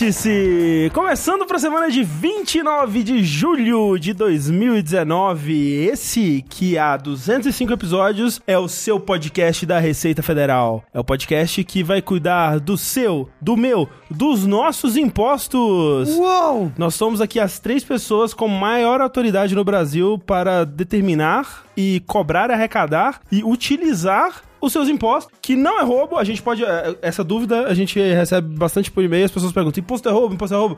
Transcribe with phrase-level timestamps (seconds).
[0.00, 0.90] Vértice!
[0.94, 5.52] Começando para a semana de 29 de julho de 2019.
[5.84, 10.82] Esse que há 205 episódios é o seu podcast da Receita Federal.
[10.94, 16.08] É o podcast que vai cuidar do seu, do meu, dos nossos impostos.
[16.16, 16.72] Uou!
[16.78, 22.50] Nós somos aqui as três pessoas com maior autoridade no Brasil para determinar e cobrar,
[22.50, 26.16] arrecadar e utilizar os seus impostos, que não é roubo.
[26.18, 26.64] A gente pode.
[26.64, 30.34] eh, Essa dúvida a gente recebe bastante por e-mail, as pessoas perguntam: imposto é roubo,
[30.34, 30.76] imposto é roubo.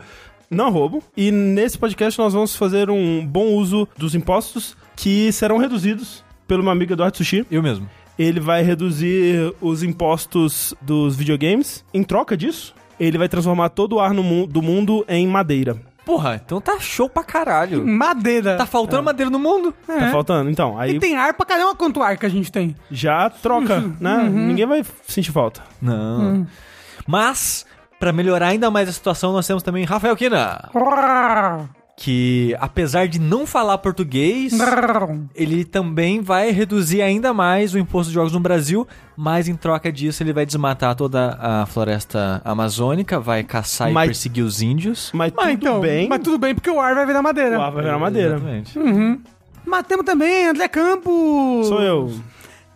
[0.51, 1.03] Não é roubo.
[1.17, 6.63] E nesse podcast nós vamos fazer um bom uso dos impostos que serão reduzidos pelo
[6.63, 7.47] meu amigo Eduardo Sushi.
[7.51, 7.89] Eu mesmo.
[8.19, 11.83] Ele vai reduzir os impostos dos videogames.
[11.95, 15.77] Em troca disso, ele vai transformar todo o ar no mu- do mundo em madeira.
[16.05, 17.87] Porra, então tá show pra caralho.
[17.87, 18.57] Madeira.
[18.57, 19.73] Tá faltando madeira no mundo.
[19.87, 20.51] Tá faltando?
[20.51, 22.75] Então, aí E tem ar pra caramba quanto ar que a gente tem.
[22.91, 24.29] já troca, né?
[24.29, 25.63] Ninguém vai sentir falta.
[25.81, 26.47] Não.
[27.07, 27.65] Mas,
[28.01, 30.69] pra melhorar ainda mais a situação, nós temos também Rafael Kina.
[32.05, 34.53] Que, apesar de não falar português,
[35.37, 39.93] ele também vai reduzir ainda mais o imposto de jogos no Brasil, mas em troca
[39.93, 45.13] disso ele vai desmatar toda a floresta amazônica, vai caçar e Mas- perseguir os índios.
[45.15, 46.09] Mas, Mas tudo então, bem.
[46.09, 47.57] mas tudo bem, porque o ar vai virar madeira.
[47.57, 48.35] O ar vai virar madeira.
[48.35, 48.77] Exatamente.
[49.65, 51.69] Mas temos também André Campos.
[51.69, 52.13] Sou eu.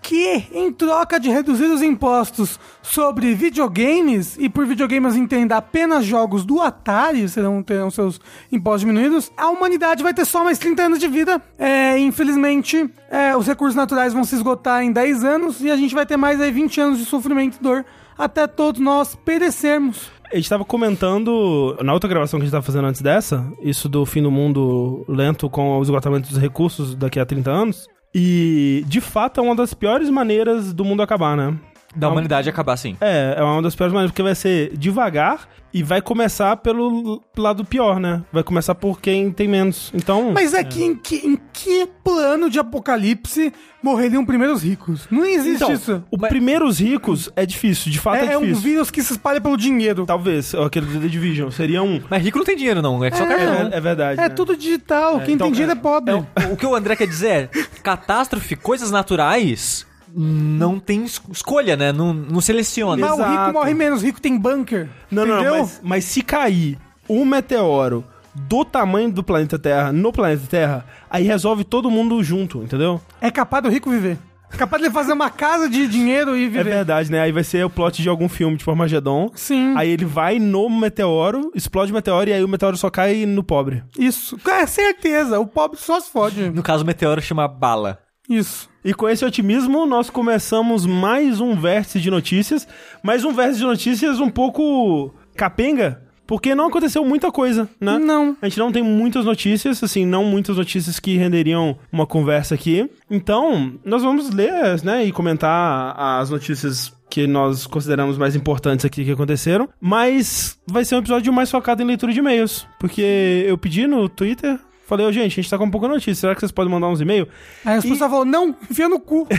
[0.06, 6.44] Que, em troca de reduzir os impostos sobre videogames, e por videogames entenda apenas jogos
[6.44, 8.20] do Atari, serão, terão seus
[8.52, 11.42] impostos diminuídos, a humanidade vai ter só mais 30 anos de vida.
[11.58, 15.92] É, infelizmente, é, os recursos naturais vão se esgotar em 10 anos, e a gente
[15.92, 17.84] vai ter mais aí 20 anos de sofrimento e dor,
[18.16, 20.08] até todos nós perecermos.
[20.32, 23.88] A gente tava comentando, na outra gravação que a gente tava fazendo antes dessa, isso
[23.88, 27.95] do fim do mundo lento com o esgotamento dos recursos daqui a 30 anos.
[28.18, 31.54] E, de fato, é uma das piores maneiras do mundo acabar, né?
[31.96, 32.96] Da humanidade acabar assim.
[33.00, 37.64] É, é uma das piores maneiras, porque vai ser devagar e vai começar pelo lado
[37.64, 38.22] pior, né?
[38.32, 39.90] Vai começar por quem tem menos.
[39.94, 40.32] Então.
[40.32, 43.52] Mas é que em, que em que plano de apocalipse
[43.82, 45.06] morreriam primeiro os ricos?
[45.10, 46.02] Não existe então, isso.
[46.10, 48.62] o primeiros ricos é difícil, de fato é, É, é um difícil.
[48.62, 50.06] vírus que se espalha pelo dinheiro.
[50.06, 51.50] Talvez, aquele do The Division.
[51.50, 52.00] Seria um.
[52.08, 53.04] Mas rico não tem dinheiro, não.
[53.04, 53.26] É só É.
[53.26, 53.68] cartão.
[53.72, 54.20] É, é verdade.
[54.20, 54.28] É né?
[54.30, 55.20] tudo digital.
[55.20, 56.14] Quem então, tem dinheiro é, é- pobre.
[56.14, 59.86] É, o que o André quer dizer é: catástrofe, coisas naturais,
[60.16, 61.92] não tem es- escolha, né?
[61.92, 63.00] Não, não seleciona.
[63.06, 63.52] Mas o rico Exato.
[63.52, 64.88] morre menos, o rico tem bunker.
[65.10, 65.52] Não, não, entendeu?
[65.52, 66.78] não, mas, mas se cair
[67.08, 68.02] um meteoro
[68.34, 73.00] do tamanho do planeta Terra no planeta Terra, aí resolve todo mundo junto, entendeu?
[73.20, 74.18] É capaz do rico viver.
[74.52, 76.64] É capaz de ele fazer uma casa de dinheiro e É viver.
[76.64, 77.20] verdade, né?
[77.20, 79.28] Aí vai ser o plot de algum filme, tipo Armagedon.
[79.34, 83.26] Sim, Aí ele vai no meteoro, explode o meteoro e aí o meteoro só cai
[83.26, 83.82] no pobre.
[83.98, 84.38] isso.
[84.48, 86.48] É certeza, o pobre só se fode.
[86.50, 87.98] No caso, o meteoro chama bala.
[88.28, 88.68] Isso.
[88.84, 92.66] E com esse otimismo, nós começamos mais um vértice de notícias,
[93.02, 97.98] mas um vértice de notícias um pouco capenga, porque não aconteceu muita coisa, né?
[97.98, 98.36] Não.
[98.42, 102.90] A gente não tem muitas notícias, assim, não muitas notícias que renderiam uma conversa aqui.
[103.10, 109.04] Então, nós vamos ler, né, e comentar as notícias que nós consideramos mais importantes aqui
[109.04, 109.68] que aconteceram.
[109.80, 112.66] Mas vai ser um episódio mais focado em leitura de e-mails.
[112.78, 116.34] Porque eu pedi no Twitter, falei, ô gente, a gente tá com pouca notícia, será
[116.34, 117.28] que vocês podem mandar uns e-mails?
[117.64, 119.26] Aí as E- pessoas falam, não, enfia no cu.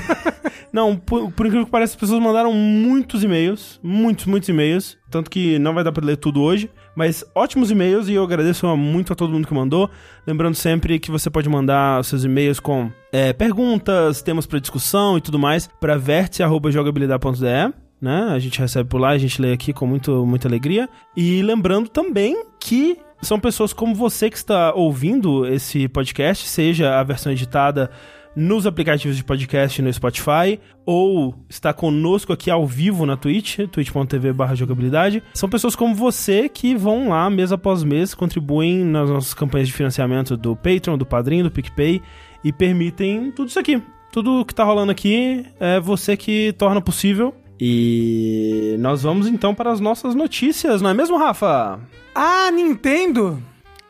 [0.74, 3.80] Não, por, por incrível que pareça, as pessoas mandaram muitos e-mails.
[3.82, 4.98] Muitos, muitos e-mails.
[5.10, 6.70] Tanto que não vai dar pra ler tudo hoje.
[6.94, 9.90] Mas ótimos e-mails e eu agradeço muito a todo mundo que mandou.
[10.28, 15.22] Lembrando sempre que você pode mandar seus e-mails com é, perguntas, temas pra discussão e
[15.22, 17.74] tudo mais pra vértice.jogabilidade.de.
[18.00, 18.28] Né?
[18.30, 20.88] A gente recebe por lá, a gente lê aqui com muito, muita alegria.
[21.16, 27.04] E lembrando também que são pessoas como você que está ouvindo esse podcast, seja a
[27.04, 27.90] versão editada
[28.36, 34.32] nos aplicativos de podcast no Spotify ou está conosco aqui ao vivo na Twitch, twitch.tv
[34.54, 35.24] jogabilidade.
[35.34, 39.74] São pessoas como você que vão lá mês após mês, contribuem nas nossas campanhas de
[39.74, 42.00] financiamento do Patreon, do Padrinho, do PicPay
[42.44, 43.82] e permitem tudo isso aqui.
[44.12, 47.34] Tudo que tá rolando aqui é você que torna possível.
[47.60, 51.80] E nós vamos então para as nossas notícias, não é mesmo, Rafa?
[52.20, 53.44] A Nintendo,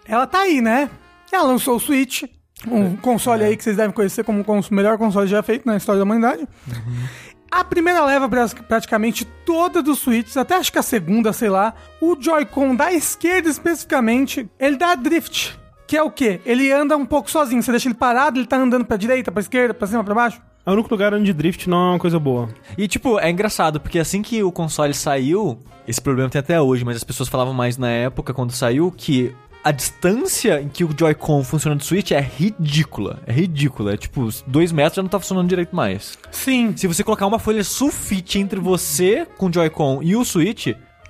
[0.05, 0.89] ela tá aí, né?
[1.31, 2.23] Ela lançou o Switch,
[2.69, 5.99] um console aí que vocês devem conhecer como o melhor console já feito na história
[5.99, 6.45] da humanidade.
[7.49, 8.27] A primeira leva
[8.67, 13.47] praticamente toda dos Switches, até acho que a segunda, sei lá, o Joy-Con da esquerda
[13.47, 15.57] especificamente, ele dá drift.
[15.87, 16.41] Que é o quê?
[16.45, 17.63] Ele anda um pouco sozinho.
[17.63, 20.41] Você deixa ele parado, ele tá andando pra direita, pra esquerda, pra cima, pra baixo.
[20.67, 22.49] É o único lugar onde drift não é uma coisa boa.
[22.77, 26.83] E, tipo, é engraçado, porque assim que o console saiu, esse problema tem até hoje,
[26.83, 29.33] mas as pessoas falavam mais na época, quando saiu, que
[29.63, 33.21] a distância em que o Joy-Con funciona do Switch é ridícula.
[33.25, 33.93] É ridícula.
[33.93, 36.17] É tipo, dois metros já não tá funcionando direito mais.
[36.31, 36.75] Sim.
[36.75, 40.67] Se você colocar uma folha sulfite entre você com o Joy-Con e o Switch,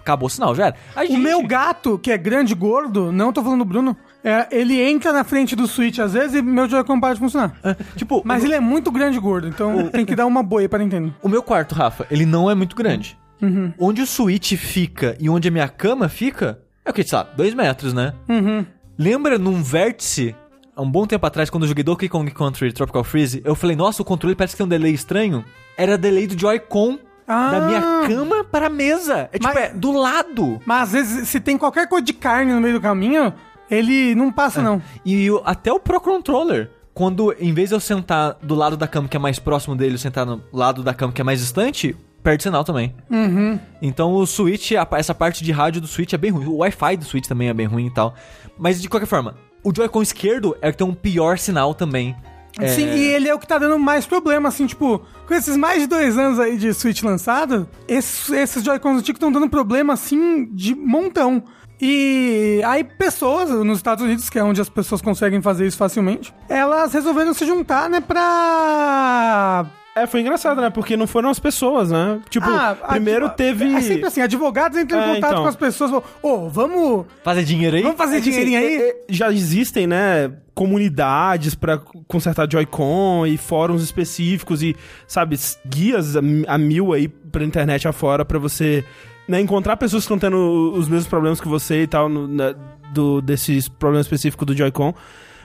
[0.08, 0.76] acabou o sinal, já era.
[0.96, 3.96] A O gente- meu gato, que é grande e gordo, não tô falando do Bruno,
[4.24, 7.54] é, ele entra na frente do Switch às vezes e meu Joy-Con para de funcionar.
[7.96, 10.80] Tipo, Mas ele é muito grande e gordo, então tem que dar uma boia para
[10.84, 11.14] Nintendo.
[11.22, 13.18] O meu quarto, Rafa, ele não é muito grande.
[13.42, 13.72] Uhum.
[13.78, 17.24] Onde o Switch fica e onde a minha cama fica, é o que, sei lá,
[17.36, 18.14] dois metros, né?
[18.28, 18.66] Uhum.
[18.98, 20.36] Lembra num vértice,
[20.76, 23.76] há um bom tempo atrás, quando eu joguei Donkey Kong Country Tropical Freeze, eu falei,
[23.76, 25.46] nossa, o controle parece que tem um delay estranho.
[25.78, 27.52] Era delay do Joy-Con Ah.
[27.52, 29.30] da minha cama para a mesa.
[29.34, 30.62] É tipo, Mas- é do lado.
[30.66, 33.34] Mas às vezes, se tem qualquer coisa de carne no meio do caminho,
[33.70, 34.82] ele não passa, não.
[35.06, 38.88] E o- até o Pro Controller, quando em vez de eu sentar do lado da
[38.88, 41.40] cama que é mais próximo dele, eu sentar no lado da cama que é mais
[41.42, 42.96] distante, perde sinal também.
[43.10, 43.60] Uhum.
[43.82, 46.46] Então o Switch, essa parte de rádio do Switch é bem ruim.
[46.46, 48.16] O Wi-Fi do Switch também é bem ruim e tal.
[48.58, 52.16] Mas de qualquer forma, o Joy-Con esquerdo é o que tem um pior sinal também.
[52.60, 55.56] É, Sim, e ele é o que tá dando mais problema, assim, tipo, com esses
[55.56, 59.94] mais de dois anos aí de Switch lançado, esses, esses Joy-Cons antigos estão dando problema,
[59.94, 61.44] assim, de montão.
[61.80, 66.34] E aí pessoas, nos Estados Unidos, que é onde as pessoas conseguem fazer isso facilmente,
[66.50, 69.68] elas resolveram se juntar, né, pra...
[70.04, 70.70] É, foi engraçado, né?
[70.70, 72.20] Porque não foram as pessoas, né?
[72.30, 73.66] Tipo, Ah, primeiro advo- teve.
[73.74, 75.44] É sempre assim, advogados entram em É, contato então.
[75.44, 77.82] com as pessoas, falam, ô, vamos, Fazer dinheiro aí?
[77.84, 78.90] vamos fazer É que, assim, dinheirinho aí?
[78.90, 81.78] é- já existem, né, comunidades pra
[82.08, 84.76] consertar Joy-Con e fóruns específicos e,
[85.08, 88.84] sabe, guias a, mi- a mil aí pra internet afora pra você,
[89.28, 92.54] né, encontrar pessoas que estão tendo os mesmos problemas que você e tal, no, né,
[92.94, 94.94] do, desses problemas específicos do Joy-Con.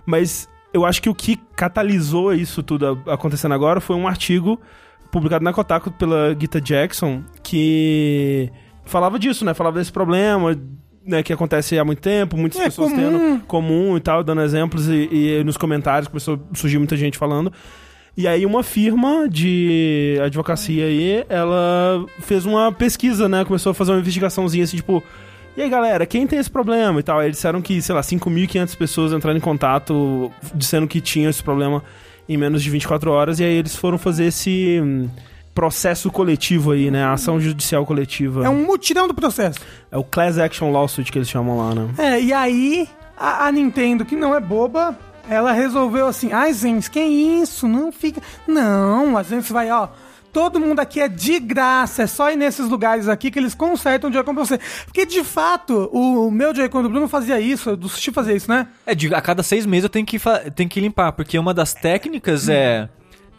[0.07, 4.61] Mas eu acho que o que catalisou isso tudo acontecendo agora foi um artigo
[5.11, 8.51] publicado na Kotaku pela Gita Jackson, que
[8.85, 9.53] falava disso, né?
[9.53, 10.59] Falava desse problema,
[11.05, 13.03] né, que acontece há muito tempo, muitas É pessoas comum.
[13.03, 17.19] tendo comum e tal, dando exemplos, e, e nos comentários começou a surgir muita gente
[17.19, 17.53] falando.
[18.17, 23.45] E aí uma firma de advocacia aí, ela fez uma pesquisa, né?
[23.45, 25.03] Começou a fazer uma investigaçãozinha assim, tipo...
[25.57, 27.19] E aí, galera, quem tem esse problema e tal?
[27.19, 31.43] Aí eles disseram que, sei lá, 5.500 pessoas entraram em contato dizendo que tinham esse
[31.43, 31.83] problema
[32.29, 33.39] em menos de 24 horas.
[33.39, 35.11] E aí eles foram fazer esse hum,
[35.55, 37.05] processo coletivo aí, né?
[37.05, 38.45] A ação judicial coletiva.
[38.45, 39.61] É um mutirão do processo.
[39.91, 41.89] É o Class Action Lawsuit que eles chamam lá, né?
[41.99, 46.91] É, e aí a, a Nintendo, que não é boba, ela resolveu assim, ai, gente,
[46.91, 47.69] que isso?
[47.69, 48.21] Não fica.
[48.47, 49.89] Não, a gente vai, ó.
[50.33, 54.09] Todo mundo aqui é de graça, é só ir nesses lugares aqui que eles consertam
[54.09, 54.59] o Joy-Con pra você.
[54.85, 58.69] Porque, de fato, o meu Joy-Con do Bruno fazia isso, do Sushi fazia isso, né?
[58.87, 60.19] É, de, a cada seis meses eu tenho que,
[60.55, 62.89] tenho que limpar, porque uma das técnicas é...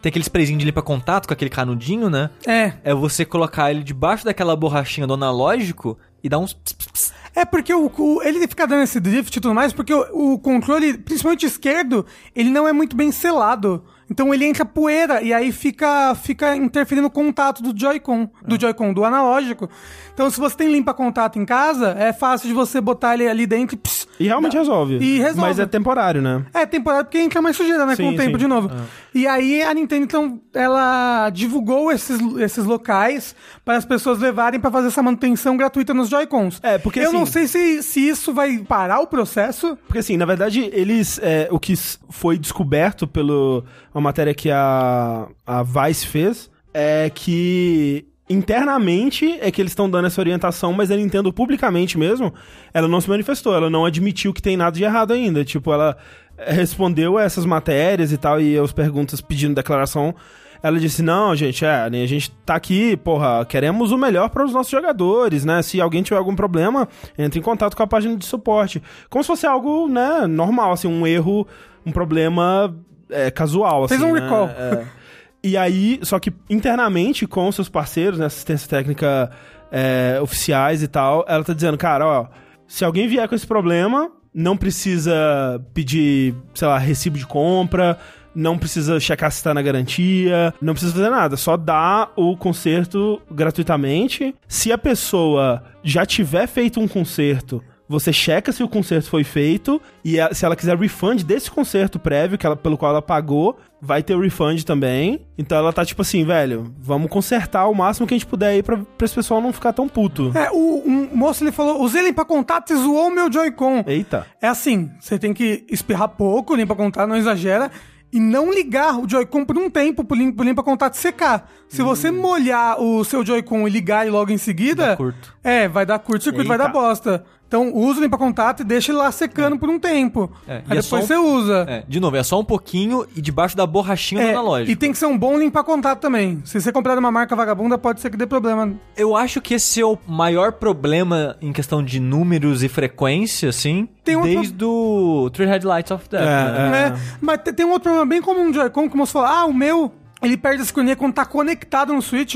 [0.01, 2.29] Tem aquele sprayzinho de limpa-contato com aquele canudinho, né?
[2.45, 2.73] É.
[2.83, 6.53] É você colocar ele debaixo daquela borrachinha do analógico e dar uns...
[6.53, 7.13] ps, ps, ps.
[7.33, 10.39] É porque o, o- ele fica dando esse drift e tudo mais, porque o, o
[10.39, 12.05] controle, principalmente esquerdo,
[12.35, 13.81] ele não é muito bem selado.
[14.13, 18.93] Então ele entra poeira e aí fica, fica interferindo no contato do Joy-Con, do Joy-Con,
[18.93, 19.67] do analógico.
[20.13, 23.75] Então se você tem limpa-contato em casa, é fácil de você botar ele ali dentro
[23.75, 23.79] e...
[23.79, 24.97] pss, E realmente resolve.
[24.97, 25.41] E resolve.
[25.41, 26.45] Mas é temporário, né?
[26.53, 27.95] é temporário porque entra mais sujeira, né?
[27.95, 28.37] com Sim, o tempo sim.
[28.43, 28.69] de novo.
[29.13, 34.69] E aí a Nintendo, então, ela divulgou esses, esses locais para as pessoas levarem para
[34.71, 36.59] fazer essa manutenção gratuita nos Joy-Cons.
[36.61, 39.77] É, porque Eu não assim- sei se, se isso vai parar o processo.
[39.87, 41.19] Porque assim, na verdade, eles.
[41.23, 41.73] é, o que
[42.09, 49.61] foi descoberto pelo uma matéria que a, a Vice fez é que internamente é que
[49.61, 52.33] eles estão dando essa orientação, mas a Nintendo publicamente mesmo,
[52.73, 55.43] ela não se manifestou, ela não admitiu que tem nada de errado ainda.
[55.43, 55.97] Tipo, ela
[56.37, 60.15] é, respondeu a essas matérias e tal, e as perguntas pedindo declaração.
[60.61, 64.45] Ela disse: Não, gente, é, né, a gente tá aqui, porra, queremos o melhor para
[64.45, 65.61] os nossos jogadores, né?
[65.61, 66.87] Se alguém tiver algum problema,
[67.17, 68.81] entre em contato com a página de suporte.
[69.09, 71.45] Como se fosse algo, né, normal, assim, um erro,
[71.85, 72.73] um problema
[73.09, 74.09] é, casual, Fez assim.
[74.09, 74.21] um né?
[74.21, 74.47] recall.
[74.47, 74.85] É.
[75.43, 79.29] E aí, só que internamente, com seus parceiros, né, assistência técnica
[79.69, 82.27] é, oficiais e tal, ela tá dizendo, cara, ó,
[82.65, 87.99] se alguém vier com esse problema, não precisa pedir, sei lá, recibo de compra,
[88.33, 93.21] não precisa checar se tá na garantia, não precisa fazer nada, só dá o conserto
[93.29, 94.33] gratuitamente.
[94.47, 99.81] Se a pessoa já tiver feito um conserto, você checa se o conserto foi feito
[100.03, 104.01] e se ela quiser refund desse conserto prévio que ela, pelo qual ela pagou, vai
[104.01, 105.27] ter o refund também.
[105.37, 108.63] Então ela tá tipo assim, velho, vamos consertar o máximo que a gente puder aí
[108.63, 110.31] pra, pra esse pessoal não ficar tão puto.
[110.33, 113.83] É, o um moço ele falou: usei limpa contato e zoou meu Joy-Con.
[113.85, 114.25] Eita.
[114.41, 117.69] É assim, você tem que espirrar pouco, limpa contato, não exagera.
[118.15, 121.49] E não ligar o Joy-Con por um tempo pro lim- pro limpa contato secar.
[121.67, 124.89] Se você molhar o seu Joy-Con e ligar ele logo em seguida.
[124.89, 125.35] Dá curto.
[125.43, 126.67] É, vai dar curto circuito, vai Eita.
[126.67, 127.25] dar bosta.
[127.53, 130.31] Então usa o limpa-contato e deixa ele lá secando por um tempo.
[130.47, 131.65] É, Aí é depois um- você usa.
[131.69, 134.71] É, de novo, é só um pouquinho e debaixo da borrachinha do É, analógico.
[134.71, 136.41] e tem que ser um bom limpa-contato também.
[136.45, 138.73] Se você comprar uma marca vagabunda, pode ser que dê problema.
[138.97, 143.87] Eu acho que esse é o maior problema em questão de números e frequência, assim,
[144.03, 146.23] Tem um desde o Three Headlights of Death.
[146.23, 146.25] É,
[146.71, 146.93] né?
[146.97, 147.17] é.
[147.21, 149.53] Mas te- tem um outro problema bem comum no Joy-Con, que você falou, ah, o
[149.53, 149.91] meu,
[150.23, 152.35] ele perde a sincronia quando tá conectado no Switch.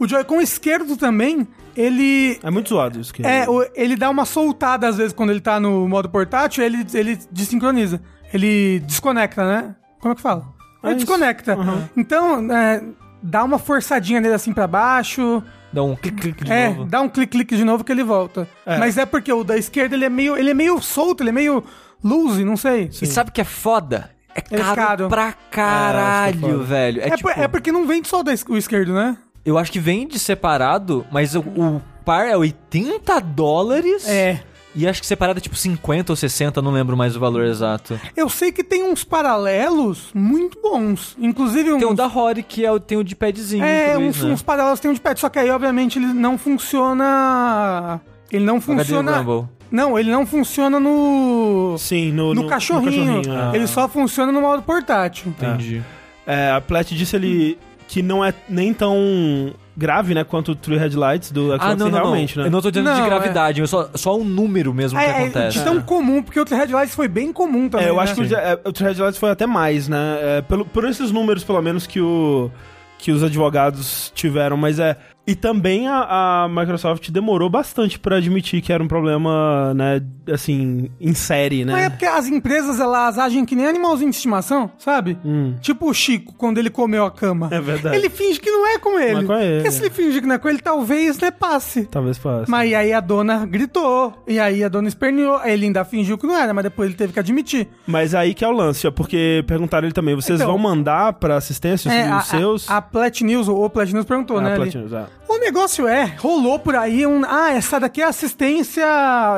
[0.00, 1.46] O Joy-Con esquerdo também,
[1.76, 2.38] ele...
[2.42, 3.12] É muito zoado isso.
[3.12, 3.26] Que...
[3.26, 7.18] É, ele dá uma soltada às vezes quando ele tá no modo portátil, ele, ele
[7.30, 8.00] desincroniza.
[8.32, 9.74] Ele desconecta, né?
[10.00, 10.44] Como é que fala?
[10.82, 11.06] É Ele isso.
[11.06, 11.56] desconecta.
[11.96, 12.82] Então, é,
[13.22, 15.42] dá uma forçadinha nele assim pra baixo.
[15.72, 16.84] Dá um clique-clique de é, novo.
[16.86, 18.48] dá um clique-clique de novo que ele volta.
[18.64, 18.78] É.
[18.78, 21.32] Mas é porque o da esquerda ele é meio, ele é meio solto, ele é
[21.32, 21.62] meio
[22.02, 22.88] loose, não sei.
[23.02, 24.10] E sabe o que é foda?
[24.34, 25.08] É É caro, caro.
[25.08, 26.64] pra É, caralho, é foda.
[26.64, 27.00] velho.
[27.00, 29.16] É, É, tipo, por- é porque não vende só o, da, es- o esquerdo, né?
[29.46, 34.06] Eu acho que vende separado, mas o, o par é 80 dólares.
[34.08, 34.40] É.
[34.74, 37.98] E acho que separado é tipo 50 ou 60, não lembro mais o valor exato.
[38.14, 41.16] Eu sei que tem uns paralelos muito bons.
[41.18, 41.78] Inclusive uns...
[41.78, 43.64] Tem o da Rory, que é o, tem o de padzinho.
[43.64, 44.30] É, uns, né?
[44.30, 47.98] uns paralelos tem um de pet, só que aí, obviamente, ele não funciona.
[48.30, 49.24] Ele não funciona.
[49.70, 51.76] Não, ele não funciona no.
[51.78, 53.22] Sim, no, No, cachorrinho.
[53.52, 53.56] é.
[53.56, 55.28] Ele só funciona no modo portátil.
[55.28, 55.82] Entendi.
[56.26, 57.58] É, a Plat disse ali
[57.88, 61.90] que não é nem tão grave, né, quanto o Three Headlights do Xbox Ah, não,
[61.90, 62.44] não, realmente, não.
[62.44, 62.48] né?
[62.48, 63.04] Eu não tô dizendo Não, de é.
[63.06, 65.58] gravidade, eu só, só um número mesmo que É, é acontece.
[65.58, 67.86] de tão comum, porque o Three Headlights foi bem comum também.
[67.86, 68.02] É, eu né?
[68.02, 70.18] acho que o, é, o Three Headlights foi até mais, né?
[70.20, 72.50] É, pelo, por esses números, pelo menos, que, o,
[72.98, 74.96] que os advogados tiveram, mas é.
[75.26, 80.00] E também a, a Microsoft demorou bastante pra admitir que era um problema, né,
[80.32, 81.72] assim, em série, né?
[81.72, 85.18] Mas é porque as empresas, elas agem que nem animalzinho de estimação, sabe?
[85.60, 87.46] Tipo o Chico, quando ele comeu a cama.
[87.46, 87.56] Hum.
[87.56, 87.96] É verdade.
[87.96, 89.14] Ele finge que não é com ele.
[89.14, 89.56] Não é com ele.
[89.56, 91.86] Porque se ele fingir que não é com ele, talvez, né, passe.
[91.86, 92.48] Talvez passe.
[92.50, 96.36] Mas aí a dona gritou, e aí a dona esperneou, ele ainda fingiu que não
[96.36, 97.66] era, mas depois ele teve que admitir.
[97.86, 101.14] Mas aí que é o lance, ó, porque perguntaram ele também, vocês Então- vão mandar
[101.14, 102.70] pra assistência os, É, a, os seus?
[102.70, 104.48] a, a Plat News, ou o Plat News perguntou, Ah, né?
[104.52, 104.56] ali.
[104.62, 105.04] Platinos, é.
[105.28, 107.22] O negócio é, rolou por aí um.
[107.24, 108.84] Ah, essa daqui é assistência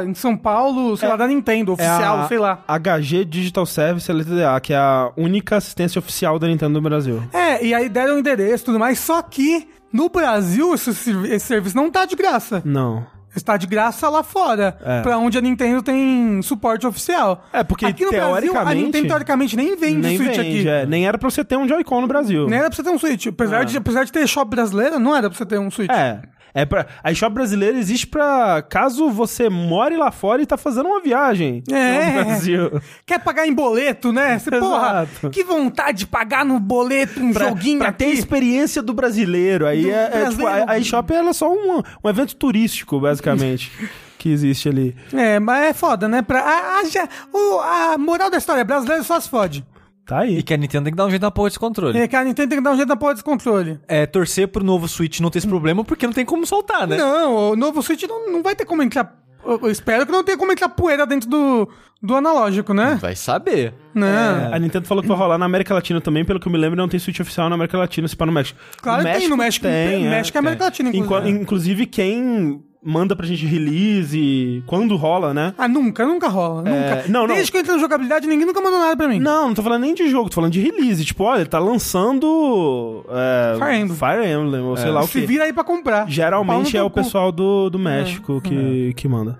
[0.04, 2.62] em São Paulo, sei lá, da Nintendo, É oficial, a sei lá.
[2.68, 7.22] HG Digital Service LTDA, que é a única assistência oficial da Nintendo no Brasil.
[7.32, 11.46] É, e aí deram o endereço e tudo mais, só que no Brasil esse, esse
[11.46, 12.62] serviço não tá de graça.
[12.64, 13.06] Não.
[13.38, 15.00] Está de graça lá fora, É.
[15.00, 17.46] pra onde a Nintendo tem suporte oficial.
[17.52, 20.68] É, porque aqui no Brasil, a teoricamente- Nintendo teoricamente nem vende Nem Switch vende, aqui.
[20.68, 20.84] é.
[20.86, 22.46] Nem era pra você ter um Joy-Con no Brasil.
[22.48, 23.26] Nem era pra você ter um Switch.
[23.28, 25.90] Apesar, de, apesar de ter shop brasileira, não era pra você ter um Switch.
[25.90, 26.20] É.
[26.54, 30.86] É pra, a eShop brasileira existe pra caso você more lá fora e tá fazendo
[30.88, 32.06] uma viagem É.
[32.18, 32.80] no Brasil.
[33.06, 34.38] Quer pagar em boleto, né?
[34.38, 37.98] Você, porra, que vontade de pagar no boleto um Pra, joguinho pra aqui.
[37.98, 39.66] ter a experiência do brasileiro.
[39.66, 40.64] Aí Do é, é, tipo, brasileiro.
[40.68, 43.70] a, a eShop é só um, um evento turístico, basicamente,
[44.18, 44.96] que existe ali.
[45.12, 46.22] É, mas é foda, né?
[46.22, 49.64] Pra, a, a, o- a moral da história, brasileiro só se fode.
[50.08, 50.38] Tá aí.
[50.38, 51.98] E que a Nintendo tem que dar um jeito na porra desse controle.
[51.98, 53.78] É que a Nintendo tem que dar um jeito na porra desse controle.
[53.86, 56.96] É, torcer pro novo Switch não ter esse problema, porque não tem como soltar, né?
[56.96, 59.14] Não, o novo Switch não, não vai ter como entrar...
[59.44, 61.68] Eu espero que não tenha como entrar poeira dentro do,
[62.02, 62.98] do analógico, né?
[63.00, 63.72] Vai saber.
[63.94, 64.50] Né?
[64.52, 66.76] A Nintendo falou que vai rolar na América Latina também, pelo que eu me lembro,
[66.76, 68.58] não tem Switch oficial na América Latina, se pá no México.
[68.82, 71.38] Claro que tem, no México tem, é, México é América Latina, Inclu- inclusive.
[71.40, 75.54] Inclusive, quem manda pra gente release, quando rola, né?
[75.58, 76.62] Ah, nunca, nunca rola.
[76.62, 77.04] Nunca.
[77.08, 77.34] não, não.
[77.34, 79.18] Desde que eu entrei na jogabilidade, ninguém nunca mandou nada pra mim.
[79.18, 81.04] Não, não tô falando nem de jogo, tô falando de release.
[81.04, 83.04] Tipo, olha, tá lançando.
[83.10, 83.96] É, Fire Emblem.
[83.96, 85.26] Fire Emblem, ou sei lá o Se que.
[85.26, 86.08] vira aí pra comprar.
[86.08, 89.38] Geralmente é o pessoal do, do México que, que manda.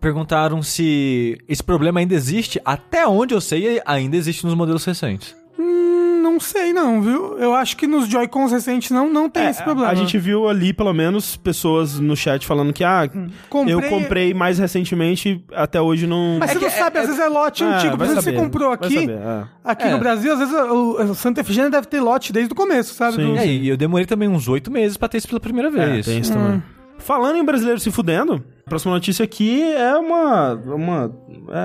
[0.00, 2.60] Perguntaram se esse problema ainda existe.
[2.64, 5.34] Até onde eu sei, ainda existe nos modelos recentes.
[5.56, 5.91] Hum,
[6.22, 7.36] não sei não, viu?
[7.38, 9.90] Eu acho que nos Joy-Cons recentes não, não tem É, esse problema.
[9.90, 13.10] A gente viu ali, pelo menos, pessoas no chat falando que, ah,
[13.50, 16.38] Comprei- eu comprei mais recentemente, até hoje não.
[16.38, 17.96] Mas É você que não sabe, às vezes é lote É, antigo.
[17.96, 19.44] Por exemplo, você comprou aqui, saber, é.
[19.64, 19.90] aqui É.
[19.90, 23.16] no Brasil, às vezes o, o Santa Efigênia deve ter lote desde o começo, sabe?
[23.16, 23.32] Sim.
[23.34, 25.70] Do- É, e eu demorei também uns oito meses pra ter isso pela primeira É,
[25.72, 26.06] vez.
[26.06, 26.62] tem isso também.
[26.98, 31.12] Falando em brasileiro se fudendo, a próxima notícia aqui é uma, uma,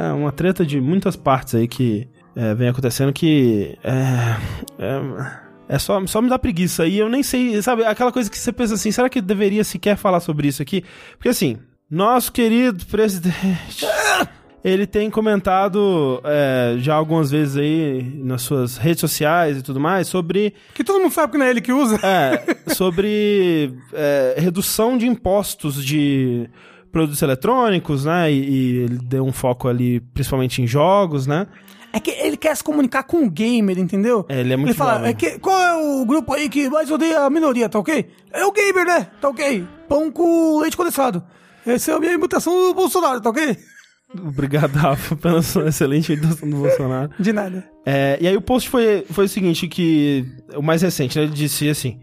[0.10, 2.08] é uma treta de muitas partes aí que
[2.38, 4.38] é, vem acontecendo que é,
[4.78, 6.86] é, é só, só me dá preguiça.
[6.86, 9.98] E eu nem sei, sabe, aquela coisa que você pensa assim, será que deveria sequer
[9.98, 10.84] falar sobre isso aqui?
[11.14, 11.58] Porque assim,
[11.90, 13.86] nosso querido presidente...
[14.64, 20.08] Ele tem comentado é, já algumas vezes aí nas suas redes sociais e tudo mais
[20.08, 21.98] sobre Que todo mundo sabe que não é ele que usa.
[22.04, 26.50] é, sobre é, redução de impostos de
[26.92, 28.30] produtos eletrônicos, né?
[28.32, 31.48] E, e ele deu um foco ali, principalmente em jogos, né?
[31.94, 34.26] É que ele quer se comunicar com o gamer, entendeu?
[34.30, 35.10] É, ele é muito Ele fala, jovem.
[35.10, 38.08] é que, qual é o grupo aí que mais odeia a minoria, tá ok?
[38.32, 39.08] É o gamer, né?
[39.22, 39.66] Tá ok?
[39.88, 41.24] Pão com leite condensado.
[41.66, 43.58] Essa é a minha imitação do Bolsonaro, tá ok?
[44.16, 47.12] Obrigado, Rafa, pela sua excelente imitação do Bolsonaro.
[47.20, 47.68] De nada.
[47.86, 50.26] É, e aí o post foi, foi o seguinte, que...
[50.56, 51.24] O mais recente, né?
[51.26, 52.00] Ele disse assim...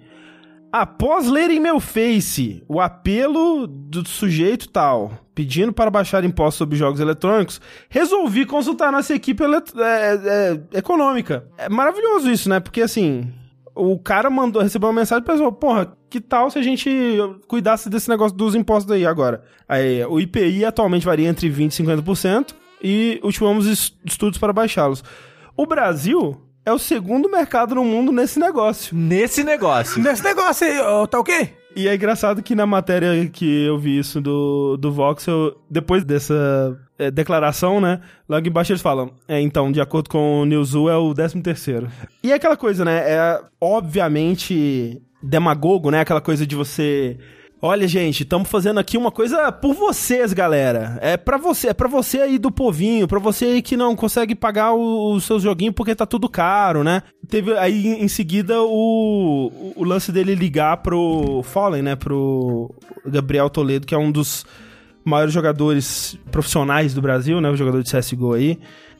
[0.72, 6.76] Após ler em meu Face o apelo do sujeito tal, pedindo para baixar impostos sobre
[6.76, 10.20] jogos eletrônicos, resolvi consultar nossa equipe elet- é,
[10.72, 11.44] é, econômica.
[11.58, 12.60] É maravilhoso isso, né?
[12.60, 13.32] Porque assim,
[13.74, 16.88] o cara mandou, recebeu uma mensagem e pensou, porra, que tal se a gente
[17.48, 19.42] cuidasse desse negócio dos impostos aí agora?
[19.68, 25.02] Aí, o IPI atualmente varia entre 20% e 50% e ultimamos es- estudos para baixá-los.
[25.56, 28.96] O Brasil é o segundo mercado no mundo nesse negócio.
[28.96, 30.00] Nesse negócio.
[30.02, 31.52] Nesse negócio aí, tá ok?
[31.76, 36.78] E é engraçado que na matéria que eu vi isso do, do Voxel, depois dessa
[36.98, 38.00] é, declaração, né?
[38.28, 41.88] Logo embaixo eles falam, é, então, de acordo com o Newzoo, é o 13 terceiro.
[42.22, 42.98] E é aquela coisa, né?
[43.10, 46.00] É obviamente demagogo, né?
[46.00, 47.18] Aquela coisa de você...
[47.66, 50.98] Olha, gente, estamos fazendo aqui uma coisa por vocês, galera.
[51.00, 54.34] É pra você, é para você aí do povinho, pra você aí que não consegue
[54.34, 57.02] pagar os seus joguinhos porque tá tudo caro, né?
[57.26, 62.70] Teve aí em seguida o, o lance dele ligar pro Fallen, né, pro
[63.06, 64.44] Gabriel Toledo, que é um dos
[65.02, 68.58] maiores jogadores profissionais do Brasil, né, o jogador de CS:GO aí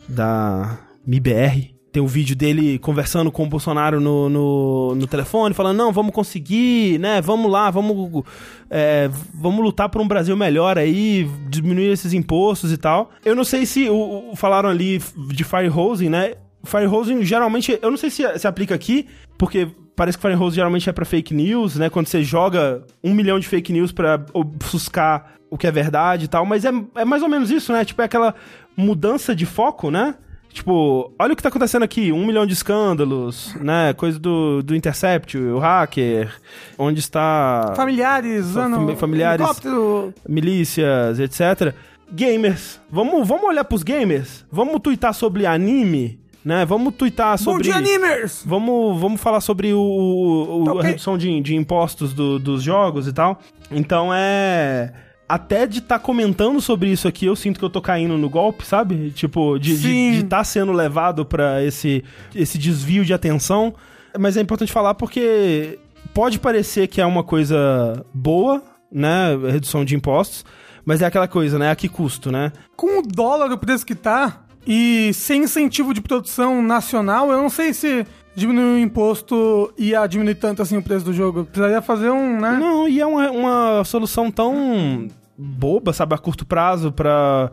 [0.09, 1.74] da MIBR.
[1.95, 6.13] Tem um vídeo dele conversando com o Bolsonaro no, no, no telefone, falando, não, vamos
[6.13, 7.21] conseguir, né?
[7.21, 8.25] Vamos lá, vamos,
[8.69, 13.13] é, vamos lutar por um Brasil melhor aí, diminuir esses impostos e tal.
[13.25, 16.33] Eu não sei se o, o- falaram ali de firehosing, né?
[16.65, 19.07] Firehosing geralmente, eu não sei se se aplica aqui,
[19.39, 21.89] porque parece que firehosing geralmente é pra fake news, né?
[21.89, 26.29] Quando você joga um milhão de fake news pra ofuscar o que é verdade e
[26.29, 27.85] tal, mas é, é mais ou menos isso, né?
[27.85, 28.35] Tipo, é aquela
[28.77, 30.17] mudança de foco, né?
[30.55, 33.93] Tipo, olha o que tá acontecendo aqui, um milhão de escândalos, né?
[33.93, 36.33] Coisa do, do Intercept, o hacker,
[36.79, 39.41] onde está Familiares, Fa- usando fami- familiares.
[39.45, 40.15] helicóptero.
[40.29, 41.75] milícias, etc.
[42.13, 44.47] Gamers, vamos, vamos olhar pros gamers?
[44.49, 46.65] Vamos twittar sobre anime, né?
[46.65, 47.65] Vamos twittar Bom sobre...
[47.65, 48.45] dia, animers!
[48.47, 50.87] Vamos, vamos falar sobre o, o- Tá a ok.
[50.91, 53.41] redução de, de impostos do- dos jogos e tal.
[53.73, 54.93] Então é.
[55.29, 58.65] Até de estar comentando sobre isso aqui, eu sinto que eu tô caindo no golpe,
[58.65, 59.11] sabe?
[59.11, 59.73] Tipo, de
[60.19, 63.75] estar sendo levado pra esse, esse desvio de atenção.
[64.19, 65.79] Mas é importante falar porque
[66.13, 69.37] pode parecer que é uma coisa boa, né?
[69.51, 70.45] Redução de impostos.
[70.85, 71.71] Mas é aquela coisa, né?
[71.71, 72.53] A que custo, né?
[72.77, 77.51] Com o dólar o preço que tá e sem incentivo de produção nacional, eu não
[77.51, 81.45] sei se diminuir o imposto ia diminuir tanto assim o preço do jogo.
[81.45, 82.57] Precisaria fazer um, né?
[82.59, 87.51] Não, e é uma, uma solução tão boba, sabe, a curto prazo pra.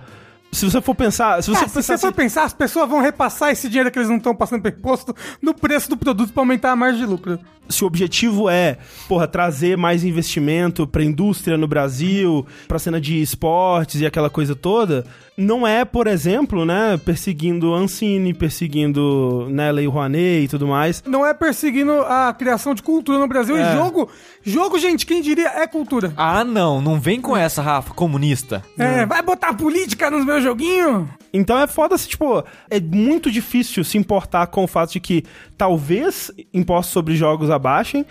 [0.52, 1.42] Se você for pensar.
[1.42, 3.98] Se você Ah, se pensar você for pensar, as pessoas vão repassar esse dinheiro que
[3.98, 7.06] eles não estão passando por imposto no preço do produto pra aumentar a margem de
[7.06, 7.40] lucro.
[7.70, 13.22] se o objetivo é, porra, trazer mais investimento pra indústria no Brasil, pra cena de
[13.22, 15.06] esportes e aquela coisa toda,
[15.38, 21.04] não é, por exemplo, né, perseguindo Ancine, perseguindo, né, Lei Rouanet e tudo mais.
[21.06, 23.58] Não é perseguindo a criação de cultura no Brasil.
[23.58, 23.62] É.
[23.62, 24.10] E jogo,
[24.44, 26.14] jogo, gente, quem diria é cultura.
[26.18, 26.82] Ah, não.
[26.82, 28.64] Não vem com essa, Rafa, comunista.
[28.78, 31.08] É, vai botar política nos meus joguinhos?
[31.34, 35.24] Então é foda se, tipo, é muito difícil se importar com o fato de que
[35.58, 38.06] talvez impostos sobre jogos abaixem,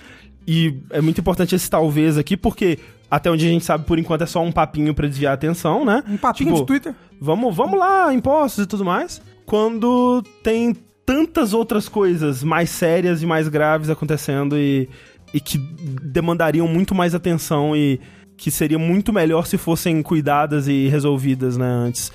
[0.47, 2.79] e é muito importante esse talvez aqui, porque
[3.11, 5.85] até onde a gente sabe, por enquanto, é só um papinho pra desviar a atenção,
[5.85, 6.03] né?
[6.09, 6.95] Um papinho Tipo, de Twitter.
[7.21, 9.21] Vamos, vamos lá, impostos e tudo mais.
[9.45, 14.89] Quando tem tantas outras coisas mais sérias e mais graves acontecendo e,
[15.35, 18.01] e que demandariam muito mais atenção e
[18.37, 22.13] que seria muito melhor se fossem cuidadas e resolvidas, né, antes.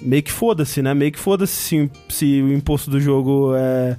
[0.00, 0.92] Meio que foda-se, né?
[0.92, 3.96] Meio que foda-se se, se o imposto do jogo é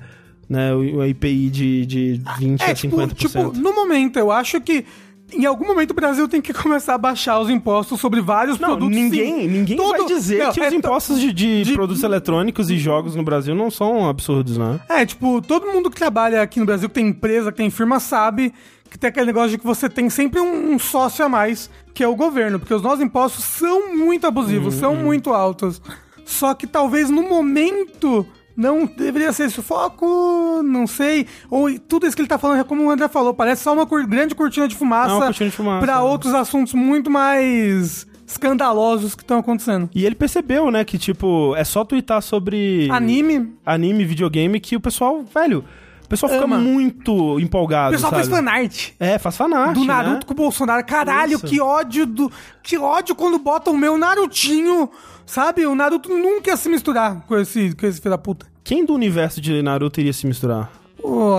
[0.48, 3.14] né, o o IPI de, de 20 É, a tipo, 50%.
[3.16, 4.86] tipo, no momento, eu acho que
[5.34, 8.70] em algum momento o Brasil tem que começar a baixar os impostos sobre vários Não,
[8.70, 8.96] produtos.
[8.96, 9.48] ninguém, sim.
[9.48, 12.70] ninguém Todo- vai dizer Não, que é os to- impostos de, de de- produtos eletrônicos
[12.70, 14.80] e jogos no Brasil não são absurdos, né?
[14.88, 18.00] É, tipo, todo mundo que trabalha aqui no Brasil, que tem empresa, que tem firma,
[18.00, 18.54] sabe
[18.90, 22.02] que tem aquele negócio de que você tem sempre um, um sócio a mais, que
[22.02, 25.82] é o governo, porque os nossos impostos são muito abusivos, são muito altos.
[26.26, 28.26] Só que talvez no momento
[28.58, 31.28] não deveria ser esse o foco, não sei.
[31.50, 33.86] Ou tudo isso que ele tá falando é como o André falou, parece só uma
[33.86, 36.02] grande cortina de fumaça, É uma cortina de fumaça, pra né?
[36.02, 39.90] outros assuntos muito mais escandalosos que estão acontecendo.
[39.94, 42.90] E ele percebeu, né, que, tipo, é só twittar sobre...
[42.92, 45.64] Anime, Anime, videogame, que o pessoal, velho...
[46.04, 46.58] O pessoal fica Ama.
[46.58, 48.24] muito o empolgado, pessoal sabe?
[48.24, 48.92] fez fanart.
[48.98, 49.88] É, faz fanart, do né?
[49.88, 50.86] Naruto com o Bolsonaro.
[50.86, 51.46] Caralho, Isso.
[51.46, 52.32] que ódio do.
[52.64, 54.90] Que ódio quando botam o meu Narutinho.
[55.28, 55.66] Sabe?
[55.68, 58.48] O Naruto nunca ia se misturar com esse, com esse filho da puta.
[58.64, 60.72] Quem do universo de Naruto iria se misturar?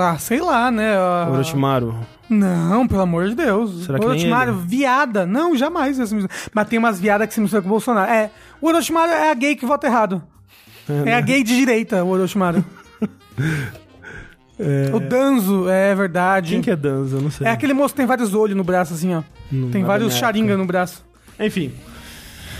[0.00, 0.94] Ah, sei lá, né?
[0.96, 1.94] ah, Orochimaru.
[2.28, 3.86] Não, pelo amor de Deus.
[3.86, 5.26] Será que Orochimaru, viada.
[5.26, 5.98] Não, jamais.
[6.54, 8.10] Mas tem umas viadas que se misturam com o Bolsonaro.
[8.10, 10.22] É, o Orochimaru é a gay que vota errado.
[11.06, 12.64] É, a gay de direita, o Orochimaru.
[14.92, 16.50] O Danzo, é verdade.
[16.54, 17.16] Quem que é Danza?
[17.16, 17.46] Eu não sei.
[17.46, 19.22] É aquele moço que tem vários olhos no braço, assim, ó.
[19.52, 21.04] Não tem vai vários charinga no braço.
[21.38, 21.72] Enfim.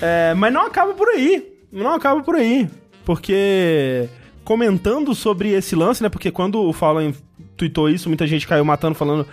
[0.01, 1.53] É, mas não acaba por aí.
[1.73, 2.69] Não acaba por aí.
[3.05, 4.09] Porque
[4.45, 6.09] comentando sobre esse lance, né?
[6.09, 7.15] Porque quando o Fallen
[7.57, 9.27] tweetou isso, muita gente caiu matando, falando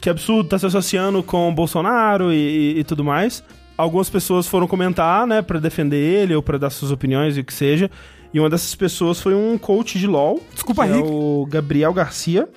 [0.00, 3.42] que absurdo tá se associando com o Bolsonaro e, e tudo mais.
[3.76, 7.44] Algumas pessoas foram comentar, né, pra defender ele ou pra dar suas opiniões e o
[7.44, 7.90] que seja.
[8.34, 10.40] E uma dessas pessoas foi um coach de LoL.
[10.52, 11.08] Desculpa, é Rick.
[11.08, 12.48] o Gabriel Garcia.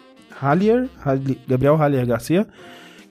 [0.41, 2.45] Hallier, Halli- Gabriel Hallier Garcia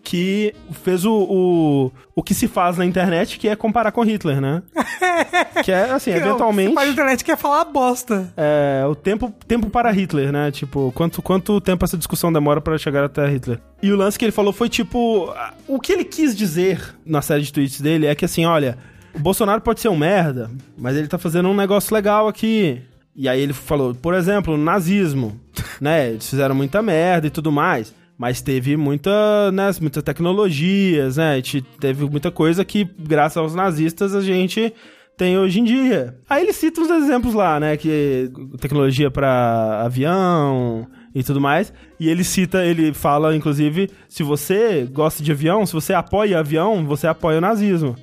[0.05, 4.39] que fez o, o, o que se faz na internet, que é comparar com Hitler,
[4.39, 4.63] né?
[5.65, 8.33] que é, assim, eventualmente, Mas a internet quer falar bosta.
[8.37, 10.51] é, o tempo, tempo para Hitler, né?
[10.51, 13.59] Tipo, quanto, quanto tempo essa discussão demora para chegar até Hitler.
[13.83, 15.35] E o lance que ele falou foi, tipo,
[15.67, 18.77] o que ele quis dizer na série de tweets dele é que, assim, olha,
[19.15, 22.83] o Bolsonaro pode ser um merda, mas ele tá fazendo um negócio legal aqui.
[23.17, 25.41] E aí ele falou, por exemplo, nazismo,
[25.81, 26.11] né?
[26.11, 27.95] Eles fizeram muita merda e tudo mais.
[28.25, 31.43] Mas teve muita, né, muitas tecnologias, né?
[31.79, 34.73] Teve muita coisa que, graças aos nazistas, a gente
[35.15, 36.17] tem hoje em dia.
[36.27, 37.77] Aí ele cita uns exemplos lá, né?
[37.77, 41.71] Que tecnologia pra avião e tudo mais.
[42.01, 46.83] E ele cita, ele fala, inclusive, se você gosta de avião, se você apoia avião,
[46.87, 47.95] você apoia o nazismo.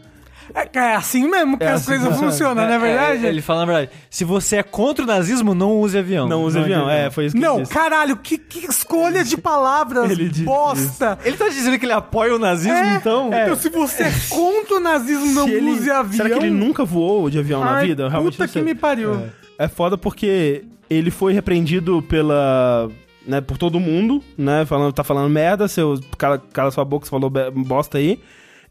[0.53, 3.25] É, é assim mesmo que É as assim coisas funcionam, não é verdade?
[3.25, 3.91] É, ele fala na verdade.
[4.09, 6.27] Se você é contra o nazismo, não use avião.
[6.27, 6.89] Não use avião.
[6.89, 7.73] É, foi isso que Não, ele disse.
[7.73, 11.17] caralho, que, que escolha de palavras Ele bosta.
[11.23, 13.29] Ele tá dizendo que ele apoia o nazismo, É, então?
[13.33, 16.17] Então, se você é contra o nazismo, não Se ele- use avião.
[16.17, 18.03] Será que ele nunca voou de avião na Ai, vida?
[18.03, 19.21] Eu realmente puta não que me pariu.
[19.57, 22.89] É foda porque ele foi repreendido pela.
[23.25, 24.65] Né, por todo mundo, né?
[24.65, 25.99] Falando, tá falando merda, seu.
[26.17, 28.19] Cala, cala sua boca, você falou bosta aí.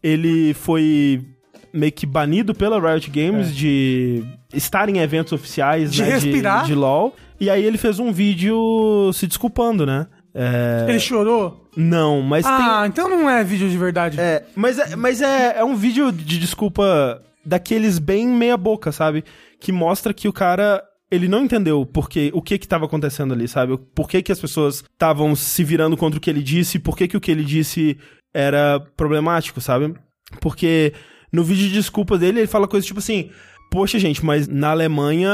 [0.02, 1.22] Ele foi
[1.72, 6.64] meio que banido pela Riot Games de estar em eventos oficiais De né, respirar?
[6.64, 7.14] de LOL.
[7.38, 10.06] E aí ele fez um vídeo se desculpando, né?
[10.34, 11.68] É, Ele chorou?
[11.76, 12.54] Não, mas tem.
[12.54, 14.20] Ah, então não é vídeo de verdade.
[14.20, 19.24] É, mas é, mas é, é um vídeo de desculpa daqueles bem meia boca, sabe?
[19.58, 23.48] Que mostra que o cara ele não entendeu porque, o que que tava acontecendo ali,
[23.48, 23.76] sabe?
[23.94, 27.08] Por que que as pessoas estavam se virando contra o que ele disse, por que
[27.08, 27.98] que o que ele disse
[28.32, 29.92] era problemático, sabe?
[30.40, 30.92] Porque
[31.32, 33.30] no vídeo de desculpa dele ele fala coisas tipo assim:
[33.70, 35.30] Poxa, gente, mas na Alemanha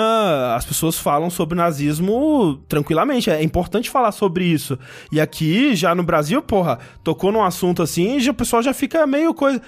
[0.55, 3.31] as pessoas falam sobre nazismo tranquilamente.
[3.31, 4.79] É importante falar sobre isso.
[5.11, 9.07] E aqui, já no Brasil, porra, tocou num assunto assim e o pessoal já fica
[9.07, 9.61] meio coisa.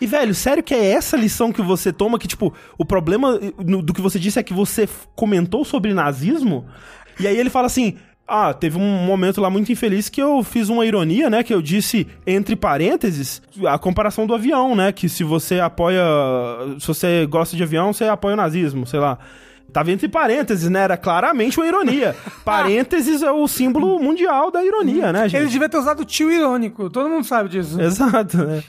[0.00, 2.18] E, velho, sério que é essa lição que você toma?
[2.18, 6.66] Que, tipo, o problema no- do que você disse é que você comentou sobre nazismo?
[7.20, 7.96] E aí ele fala assim.
[8.28, 11.44] Ah, teve um momento lá muito infeliz que eu fiz uma ironia, né?
[11.44, 14.90] Que eu disse, entre parênteses, a comparação do avião, né?
[14.90, 16.02] Que se você apoia.
[16.80, 19.18] Se você gosta de avião, você apoia o nazismo, sei lá.
[19.72, 20.80] Tava entre parênteses, né?
[20.80, 22.16] Era claramente uma ironia.
[22.44, 25.42] parênteses é o símbolo mundial da ironia, né, gente?
[25.42, 26.90] Ele devia ter usado tio irônico.
[26.90, 27.80] Todo mundo sabe disso.
[27.80, 28.62] Exato, né?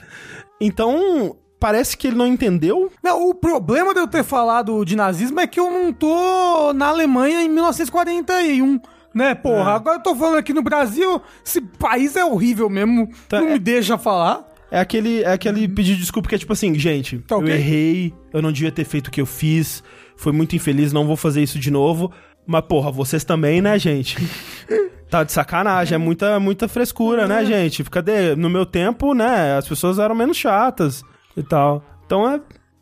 [0.60, 2.92] Então, parece que ele não entendeu.
[3.02, 6.88] Não, o problema de eu ter falado de nazismo é que eu não tô na
[6.88, 8.80] Alemanha em 1941.
[9.18, 9.72] Né, porra?
[9.74, 13.08] Agora eu tô falando aqui no Brasil, esse país é horrível mesmo.
[13.28, 14.46] Tá, não é- me deixa falar.
[14.70, 17.50] É aquele, é aquele pedido de desculpa que é tipo assim, gente, Tá ok?
[17.50, 19.82] eu errei, eu não devia ter feito o que eu fiz,
[20.16, 22.12] foi muito infeliz, não vou fazer isso de novo.
[22.46, 24.16] Mas, porra, vocês também, né, gente?
[25.10, 27.82] Tá de sacanagem, é muita, muita frescura, né, gente?
[27.84, 28.36] Cadê?
[28.36, 31.02] No meu tempo, né, as pessoas eram menos chatas
[31.34, 31.82] e tal.
[32.04, 32.38] Então é,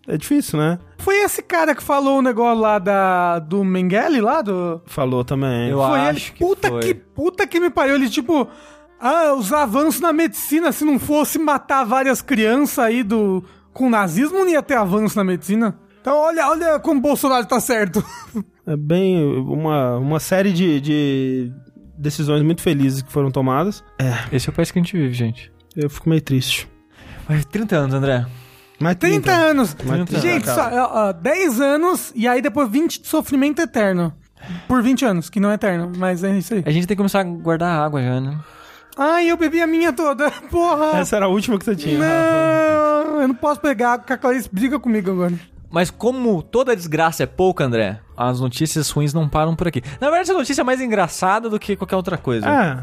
[0.07, 0.79] é difícil, né?
[0.99, 4.43] Foi esse cara que falou o negócio lá da, do Mengele lá?
[4.43, 4.81] Do...
[4.87, 5.71] Falou também.
[5.71, 6.09] Eu foi ele.
[6.09, 6.81] acho que Puta foi.
[6.81, 7.95] que puta que me pariu.
[7.97, 8.49] Ele, tipo,
[9.01, 14.39] ah, os avanços na medicina, se não fosse matar várias crianças aí do, com nazismo,
[14.39, 15.79] não ia ter avanço na medicina.
[16.01, 18.05] Então, olha, olha como o Bolsonaro tá certo.
[18.69, 21.53] É bem uma, uma série de, de
[21.97, 23.85] decisões muito felizes que foram tomadas.
[23.97, 25.53] É, Esse é o país que a gente vive, gente.
[25.77, 26.69] eu fico meio triste.
[27.29, 28.27] Mas 30 anos, André.
[28.79, 29.77] Mas 30 anos.
[29.85, 33.61] Mas 30 Gente, anos, só, ó, ó, 10 anos e aí depois 20 de sofrimento
[33.61, 34.13] eterno.
[34.69, 36.63] Por 20 anos, que não é eterno, mas é isso aí.
[36.65, 38.39] A gente tem que começar a guardar água já, né?
[38.97, 40.31] Ai, eu bebi a minha toda.
[40.51, 40.99] Porra.
[40.99, 41.99] Essa era a última que você tinha.
[41.99, 45.35] Não, eu não posso pegar água, porque a Clarice briga comigo agora.
[45.71, 49.83] Mas como toda desgraça é pouca, André, as notícias ruins não param por aqui.
[50.01, 52.49] Na verdade, essa notícia é mais engraçada do que qualquer outra coisa.
[52.49, 52.79] É.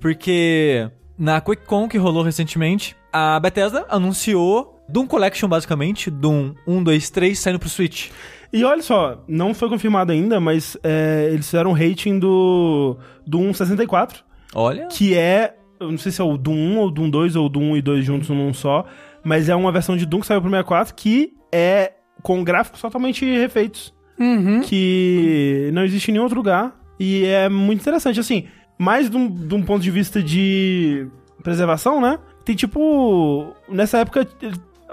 [0.00, 7.10] Porque na QuakeCon que rolou recentemente, a Bethesda anunciou Doom Collection, basicamente, Doom 1, 2,
[7.10, 8.10] 3, saindo pro Switch.
[8.52, 13.38] E olha só, não foi confirmado ainda, mas é, eles fizeram um rating do, do
[13.38, 14.22] 164,
[14.54, 14.86] Olha.
[14.86, 17.72] que é eu não sei se é o Doom 1 ou Doom 2 ou Doom
[17.72, 18.84] 1 e 2 juntos num só,
[19.24, 21.92] mas é uma versão de Doom que saiu pro 64 que é
[22.22, 24.60] com gráficos totalmente refeitos, Uhum.
[24.62, 28.44] que não existe em nenhum outro lugar e é muito interessante, assim,
[28.78, 31.08] mais de um, de um ponto de vista de
[31.42, 32.18] preservação, né?
[32.44, 34.24] Tem tipo, nessa época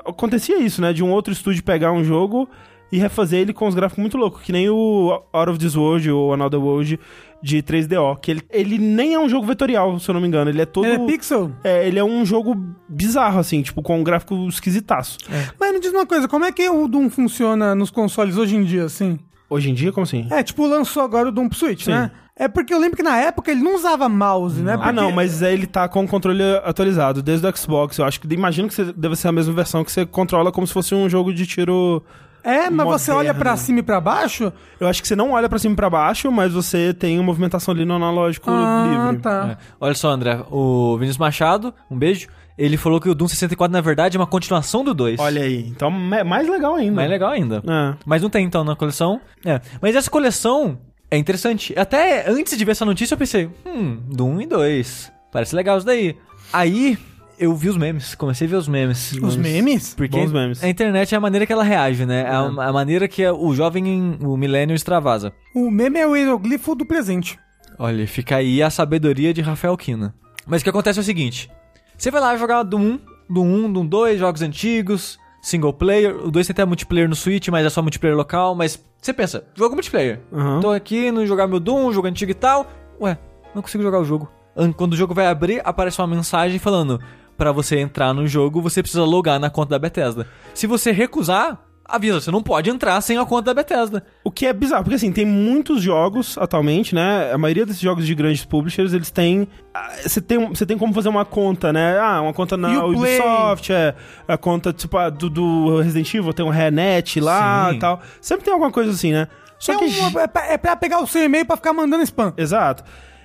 [0.05, 2.47] acontecia isso, né, de um outro estúdio pegar um jogo
[2.91, 6.11] e refazer ele com os gráficos muito loucos, que nem o Out of This World
[6.11, 6.99] ou Another World
[7.41, 10.51] de 3DO, que ele, ele nem é um jogo vetorial, se eu não me engano,
[10.51, 10.85] ele é todo...
[10.85, 11.51] Ele é pixel?
[11.63, 12.55] É, ele é um jogo
[12.87, 15.17] bizarro, assim, tipo, com um gráfico esquisitaço.
[15.59, 18.63] Mas me diz uma coisa, como é que o Doom funciona nos consoles hoje em
[18.63, 19.17] dia, assim?
[19.49, 20.27] Hoje em dia, como assim?
[20.29, 21.91] É, tipo, lançou agora o Doom pro Switch, Sim.
[21.91, 22.11] né?
[22.43, 24.73] É porque eu lembro que na época ele não usava mouse, né?
[24.73, 27.97] Ah, Porque- não, mas ele tá com o controle atualizado desde o Xbox.
[27.99, 30.65] Eu acho que imagino que você- deve ser a mesma versão que você controla como
[30.65, 32.03] se fosse um jogo de tiro.
[32.43, 33.29] É, mas você moderno.
[33.31, 34.51] olha pra cima e pra baixo?
[34.79, 37.25] Eu acho que você não olha pra cima e pra baixo, mas você tem uma
[37.25, 39.21] movimentação ali no analógico Ah, livre.
[39.21, 39.49] tá.
[39.51, 39.57] É.
[39.79, 42.27] Olha só, André, o Vinícius Machado, um beijo.
[42.57, 45.19] Ele falou que o Doom 64, na verdade, é uma continuação do 2.
[45.19, 45.67] Olha aí.
[45.67, 46.95] Então é mais legal ainda.
[46.95, 47.57] Mais legal ainda.
[47.67, 47.93] É.
[48.03, 49.21] Mas não tem, então, na coleção.
[49.45, 49.61] É.
[49.79, 50.79] Mas essa coleção
[51.11, 51.77] é interessante.
[51.77, 55.11] Até antes de ver essa notícia, eu pensei, hum, Doom e 2.
[55.31, 56.15] Parece legal isso daí.
[56.51, 56.97] Aí,
[57.37, 58.15] eu vi os memes.
[58.15, 59.11] Comecei a ver os memes.
[59.21, 59.93] Os memes?
[59.93, 60.63] Porque Bons memes.
[60.63, 62.21] a internet é a maneira que ela reage, né?
[62.21, 65.33] É a, a maneira que o jovem, o millennial extravasa.
[65.53, 67.37] O meme é o hieroglifo do presente.
[67.77, 70.13] Olha, fica aí a sabedoria de Rafael Kina.
[70.45, 71.49] Mas o que acontece é o seguinte:
[71.97, 76.15] você vai lá jogar do 1, do 1, do 2, jogos antigos, single player.
[76.15, 78.53] O 2 tem até multiplayer no Switch, mas é só multiplayer local.
[78.55, 80.19] Mas você pensa, jogo multiplayer.
[80.31, 80.59] Aham.
[80.59, 82.67] Tô aqui no jogar meu Doom, jogo antigo e tal.
[82.99, 83.17] Ué,
[83.55, 84.29] não consigo jogar o jogo.
[84.55, 86.99] An- Quando o jogo vai abrir, aparece uma mensagem falando:
[87.37, 90.27] pra você entrar no jogo, você precisa logar na conta da Bethesda.
[90.53, 91.59] Se você recusar,
[91.95, 94.03] avisa, você não pode entrar sem a conta da Bethesda.
[94.23, 97.31] O que é bizarro, porque assim, tem muitos jogos atualmente, né?
[97.33, 99.47] A maioria desses jogos de grandes publishers, eles têm.
[99.73, 101.97] ah, Você tem, você tem como fazer uma conta, né?
[101.99, 102.85] Ah, uma conta na.
[102.85, 103.93] Ubisoft, é.
[104.27, 107.75] A conta, tipo, a do, do Resident Evil, tem um Renet lá Sim.
[107.75, 108.01] e tal.
[108.19, 109.27] Sempre tem alguma coisa assim, né?
[109.59, 109.85] Só é, que.
[109.99, 112.33] uma- é pra- é pra pegar o seu e-mail pra ficar mandando spam.
[112.37, 112.83] Exato.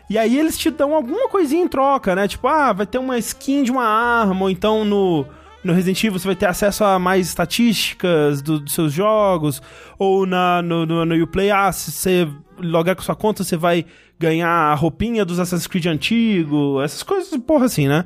[0.09, 2.29] E aí eles te dão alguma coisinha em troca, né?
[2.29, 5.27] Tipo, ah, vai ter uma skin de uma arma, ou então no,
[5.67, 9.61] no Resident Evil você vai ter acesso a mais estatísticas do- dos seus jogos,
[9.99, 13.85] ou na, no, no, no Uplay, ah, se você logar com sua conta, você vai
[14.19, 18.05] ganhar a roupinha dos Assassin's Creed antigo, essas coisas, porra, assim, né?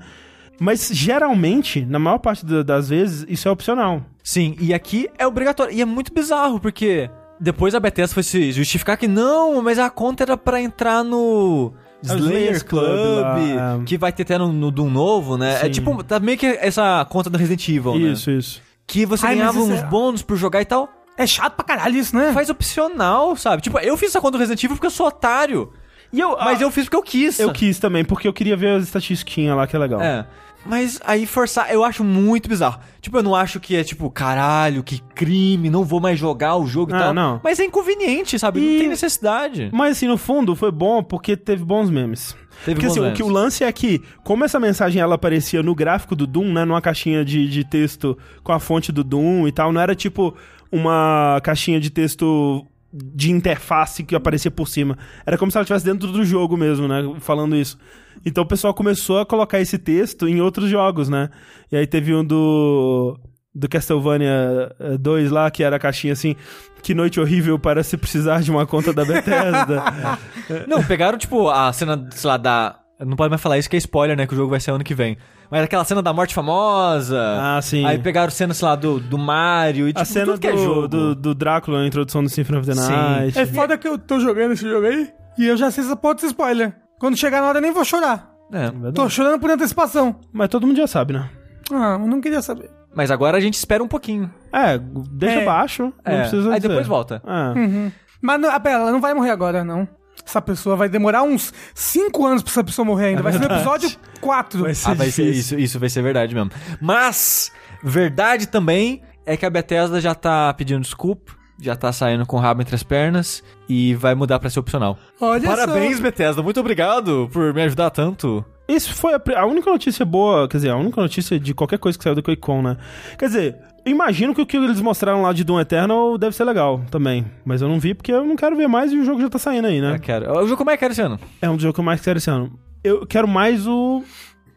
[0.58, 4.02] Mas geralmente, na maior parte da- das vezes, isso é opcional.
[4.22, 5.72] Sim, e aqui é obrigatório.
[5.74, 7.08] E é muito bizarro, porque
[7.40, 11.72] depois a Bethesda foi se justificar que não, mas a conta era pra entrar no
[12.02, 13.80] Slayers Club, Club lá.
[13.84, 15.54] que vai ter até no, no Doom novo, né?
[15.56, 15.70] É Sim.
[15.70, 18.12] tipo, tá meio que essa conta do Resident Evil, né?
[18.12, 18.62] Isso, isso.
[18.86, 20.88] Que você Ai, ganhava uns é- bônus por jogar e tal.
[21.16, 22.32] É chato pra caralho isso, né?
[22.32, 23.62] Faz opcional, sabe?
[23.62, 25.72] Tipo, eu fiz essa conta do Resident Evil porque eu sou otário.
[26.12, 27.38] E eu, Mas ah, eu fiz porque eu quis.
[27.38, 30.00] eu quis também, porque eu queria ver as estatísticas lá, que é legal.
[30.00, 30.26] É.
[30.64, 32.78] Mas aí forçar, eu acho muito bizarro.
[33.00, 36.66] Tipo, eu não acho que é tipo, caralho, que crime, não vou mais jogar o
[36.66, 37.14] jogo e Ah, tal.
[37.14, 37.40] não.
[37.42, 38.60] Mas é inconveniente, sabe?
[38.60, 39.70] E- Não tem necessidade.
[39.72, 42.36] Mas assim, no fundo, foi bom porque teve bons memes.
[42.64, 43.16] Teve porque assim, o, memes.
[43.16, 46.64] que, o lance é que, como essa mensagem ela aparecia no gráfico do Doom, né?
[46.66, 50.36] Numa caixinha de, de texto com a fonte do Doom e tal, não era tipo
[50.70, 54.98] uma caixinha de texto de interface que aparecia por cima.
[55.24, 57.03] Era como se ela estivesse dentro do jogo mesmo, né?
[57.20, 57.79] Falando isso.
[58.24, 61.31] Então o pessoal começou a colocar esse texto em outros jogos, né?
[61.70, 63.18] E aí teve um do.
[63.53, 66.37] Do Castlevania eh, 2 lá, que era a caixinha assim,
[66.85, 69.83] que noite horrível para se precisar de uma conta da Bethesda.
[70.68, 72.79] Não, pegaram, tipo, a cena, sei lá, da.
[73.04, 74.26] Não pode mais falar isso que é spoiler, né?
[74.26, 75.16] Que o jogo vai ser ano que vem.
[75.50, 77.18] Mas aquela cena da morte famosa.
[77.40, 77.84] Ah, sim.
[77.86, 80.52] Aí pegaram cena, sei lá, do, do Mario e tipo, a cena tudo que é
[80.52, 80.88] do, jogo.
[80.88, 82.90] do, do Drácula na introdução do Symphony of the Sim.
[82.92, 83.38] Night.
[83.38, 85.08] É foda que eu tô jogando esse jogo aí
[85.38, 86.74] e eu já sei essa porra desse spoiler.
[86.98, 88.30] Quando chegar na hora eu nem vou chorar.
[88.52, 88.70] É.
[88.92, 90.16] Tô chorando por antecipação.
[90.32, 91.30] Mas todo mundo já sabe, né?
[91.72, 92.70] Ah, eu não queria saber.
[92.94, 94.30] Mas agora a gente espera um pouquinho.
[94.52, 94.76] É,
[95.12, 95.44] deixa É.
[95.44, 96.20] baixo, não É.
[96.22, 96.68] precisa Aí dizer.
[96.68, 97.22] depois volta.
[97.24, 97.90] É.
[98.20, 99.88] Mas não, ah, pera, ela não vai morrer agora, não.
[100.26, 103.22] Essa pessoa vai demorar uns 5 anos pra essa pessoa morrer ainda.
[103.22, 104.62] vai ser no episódio 4.
[104.62, 106.50] Vai ser Ah, vai ser isso, isso vai ser verdade mesmo.
[106.80, 107.50] Mas,
[107.83, 112.40] verdade também é que a Bethesda já tá pedindo desculpa, já tá saindo com o
[112.40, 114.98] rabo entre as pernas e vai mudar pra ser opcional.
[115.20, 116.02] Olha Parabéns, só.
[116.02, 116.42] Bethesda.
[116.42, 118.44] Muito obrigado por me ajudar tanto.
[118.68, 121.98] Isso foi a, a única notícia boa, quer dizer, a única notícia de qualquer coisa
[121.98, 122.76] que saiu do QuakeCon, né?
[123.18, 126.82] Quer dizer, imagino que o que eles mostraram lá de Doom Eternal deve ser legal
[126.90, 127.24] também.
[127.44, 129.38] Mas eu não vi porque eu não quero ver mais e o jogo já tá
[129.38, 129.98] saindo aí, Eu né?
[129.98, 130.30] quero.
[130.38, 131.18] O jogo é que era esse ano?
[131.40, 132.52] É um dos jogos que eu mais quero esse ano.
[132.82, 134.02] Eu quero mais o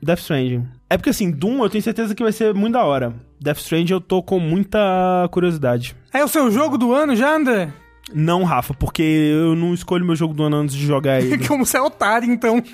[0.01, 0.65] Death Stranding.
[0.89, 3.13] É porque assim, Doom eu tenho certeza que vai ser muito da hora.
[3.39, 4.79] Death Stranding eu tô com muita
[5.31, 5.95] curiosidade.
[6.13, 7.69] É o seu jogo do ano já, André?
[8.13, 11.47] Não, Rafa, porque eu não escolho meu jogo do ano antes de jogar ele.
[11.47, 12.61] Como você é otário, então.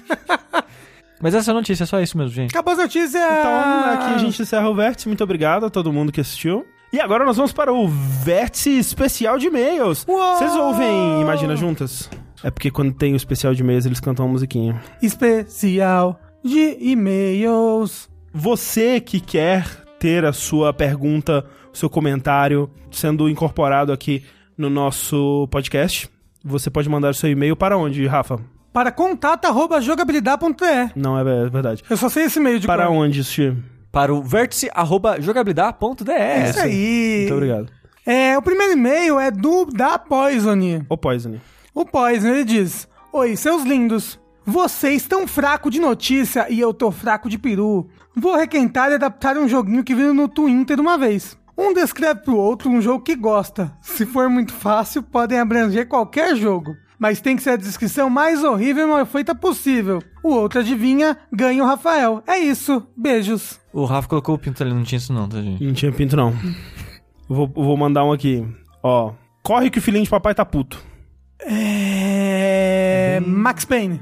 [1.21, 2.51] Mas essa é a notícia, é só isso mesmo, gente.
[2.51, 3.15] Acabou as notícias.
[3.15, 5.07] Então, aqui a gente encerra o vértice.
[5.07, 6.65] Muito obrigado a todo mundo que assistiu.
[6.91, 10.05] E agora nós vamos para o vértice especial de e-mails.
[10.07, 10.37] Uou!
[10.37, 12.09] Vocês ouvem Imagina Juntas?
[12.43, 14.81] É porque quando tem o especial de e-mails, eles cantam uma musiquinha.
[15.01, 18.09] Especial de e-mails.
[18.33, 19.67] Você que quer
[19.99, 24.23] ter a sua pergunta, o seu comentário sendo incorporado aqui
[24.57, 26.09] no nosso podcast,
[26.43, 28.39] você pode mandar seu e-mail para onde, Rafa?
[28.79, 30.93] Para contato.jogabilidade.de.
[30.95, 31.83] Não é ver- verdade.
[31.89, 32.95] Eu só sei esse e-mail de Para cor.
[32.95, 33.57] onde, Sushi?
[33.91, 36.11] Para o vértice.jogabilidade.de.
[36.11, 37.17] É isso aí.
[37.23, 37.67] Muito obrigado.
[38.05, 40.57] É, o primeiro e-mail é do da Poison.
[40.87, 41.35] O Poison.
[41.75, 44.17] O Poison, ele diz: Oi, seus lindos.
[44.45, 47.89] Vocês tão fraco de notícia e eu tô fraco de peru.
[48.15, 51.37] Vou requentar e adaptar um joguinho que viu no Twitter uma vez.
[51.57, 53.73] Um descreve pro outro um jogo que gosta.
[53.81, 56.77] Se for muito fácil, podem abranger qualquer jogo.
[56.99, 60.03] Mas tem que ser a descrição mais horrível e mal feita possível.
[60.21, 62.21] O outro adivinha, ganha o Rafael.
[62.27, 62.85] É isso.
[62.95, 63.57] Beijos.
[63.71, 65.63] O Rafa colocou o pinto ali, não tinha isso não, tá, gente?
[65.63, 66.33] Não tinha pinto, não.
[67.29, 68.45] Vou, vou mandar um aqui.
[68.83, 69.13] Ó.
[69.41, 70.83] Corre que o filhinho de papai tá puto.
[71.41, 73.19] É.
[73.25, 74.01] Max Payne.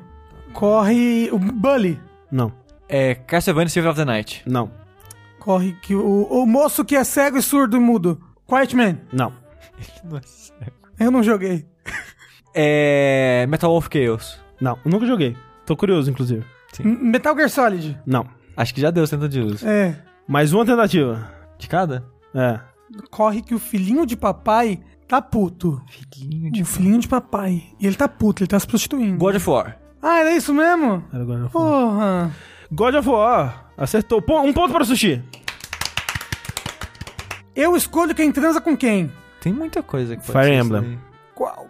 [0.53, 1.29] Corre.
[1.31, 1.99] O Bully.
[2.31, 2.51] Não,
[2.89, 4.43] É Castlevania Symphony of the Night.
[4.45, 4.71] não,
[5.39, 8.19] Corre que o, o moço que é cego e surdo e mudo.
[8.47, 8.97] Quiet Man.
[9.13, 9.31] não.
[10.99, 11.65] Eu não joguei.
[12.60, 14.39] É Metal Wolf Chaos.
[14.60, 15.38] Não, eu nunca joguei.
[15.63, 16.43] Tô curioso, inclusive.
[16.80, 18.00] M- Metal Gear Solid.
[18.04, 18.26] Não.
[18.56, 19.67] Acho que já deu tenta de uso.
[19.67, 19.96] É.
[20.28, 21.30] Mais uma tentativa.
[21.60, 22.04] De cada?
[22.34, 22.60] É.
[23.12, 25.80] Corre que o filhinho de papai tá puto.
[26.12, 27.63] Filhinho O filhinho de papai.
[27.80, 29.17] E ele tá puto, ele tá se prostituindo.
[29.20, 29.78] God of War.
[30.02, 31.04] Ah, era isso mesmo?
[31.13, 31.50] Era God of War.
[31.52, 32.32] Porra.
[32.72, 33.72] God of War.
[33.78, 34.20] Acertou.
[34.20, 35.24] Pô, um ponto para o Sushi.
[37.56, 39.12] Eu escolho quem transa com quem.
[39.41, 40.82] Tem muita coisa que pode Fire ser isso Emblem.
[40.82, 41.00] daí.
[41.36, 41.67] Qual?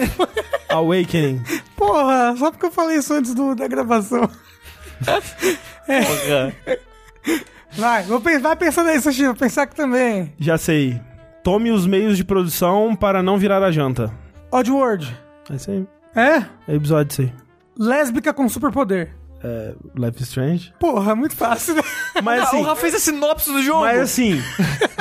[0.68, 1.42] Awakening.
[1.76, 4.28] Porra, só porque eu falei isso antes do- da gravação.
[7.72, 10.32] Vai, vou pensar, vai pensando aí, Sushi, vou pensar aqui também.
[10.38, 11.00] Já sei.
[11.44, 14.10] Tome os meios de produção para não virar a janta.
[14.50, 15.14] Oddworld.
[15.50, 15.86] É isso aí.
[16.14, 16.36] É?
[16.66, 17.32] É episódio isso aí.
[17.78, 19.14] Lésbica com superpoder.
[19.44, 20.72] É, Life is Strange.
[20.80, 21.82] Porra, muito fácil, né?
[22.22, 23.80] Mas assim, o Rafa fez a sinopse do jogo.
[23.80, 24.40] mas assim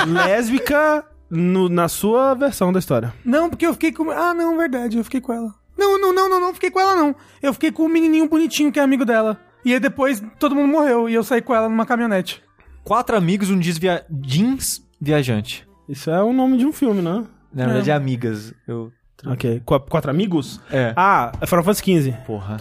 [0.05, 3.13] lésbica no- na sua versão da história.
[3.23, 4.09] Não, porque eu fiquei com.
[4.11, 5.53] Ah, não, verdade, eu fiquei com ela.
[5.77, 7.15] Não, não, não, não, não, fiquei com ela, não.
[7.41, 9.37] Eu fiquei com o menininho bonitinho que é amigo dela.
[9.65, 12.41] E aí depois todo mundo morreu e eu saí com ela numa caminhonete.
[12.83, 14.05] Quatro amigos, um jeans, via...
[14.09, 15.67] jeans viajante.
[15.89, 17.25] Isso é o nome de um filme, né?
[17.53, 18.53] Na verdade, é amigas.
[18.67, 18.91] Eu...
[19.25, 19.61] Ok.
[19.65, 20.61] Qu- quatro amigos?
[20.71, 20.93] É.
[20.95, 22.11] Ah, é Final Fantasy XV.
[22.27, 22.57] Porra.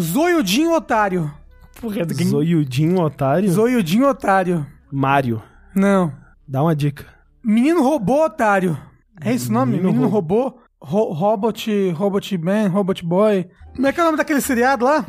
[0.00, 1.32] Zoiudinho Otário.
[1.80, 3.50] Porra, Zoiudinho Otário.
[3.50, 4.66] Zoiudinho Otário.
[4.92, 5.42] Mario.
[5.74, 6.12] Não.
[6.46, 7.04] Dá uma dica.
[7.48, 8.76] Menino Robô Otário.
[9.22, 9.72] É esse o nome?
[9.72, 10.58] Menino Menino, Ro- Robô?
[10.80, 13.48] Ro Robot, Robot Man, Robot Boy.
[13.74, 15.06] Como é que é o nome daquele seriado lá?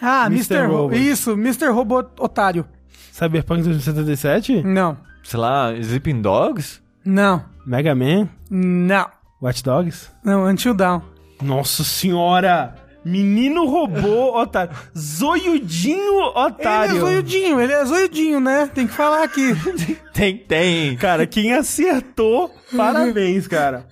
[0.00, 0.54] Ah, Mr.
[0.54, 0.66] Mr.
[0.68, 0.96] Ro Robot.
[1.10, 1.66] Isso, Mr.
[1.70, 2.64] Robô Otário.
[3.10, 4.62] Cyberpunk 2077?
[4.62, 4.96] Não.
[5.24, 6.80] Sei lá, Sleeping Dogs?
[7.04, 7.44] Não.
[7.66, 8.28] Mega Man?
[8.48, 9.06] Não.
[9.42, 10.10] Watch Dogs?
[10.24, 11.02] Não, Until Dawn.
[11.42, 12.76] Nossa senhora!
[13.04, 14.74] Menino robô otário.
[14.96, 16.90] Zoiudinho otário.
[16.92, 18.70] Ele é zoiudinho, ele é zoiudinho, né?
[18.72, 19.52] Tem que falar aqui.
[20.12, 20.94] Tem, tem.
[20.98, 23.86] Cara, quem acertou, parabéns, cara.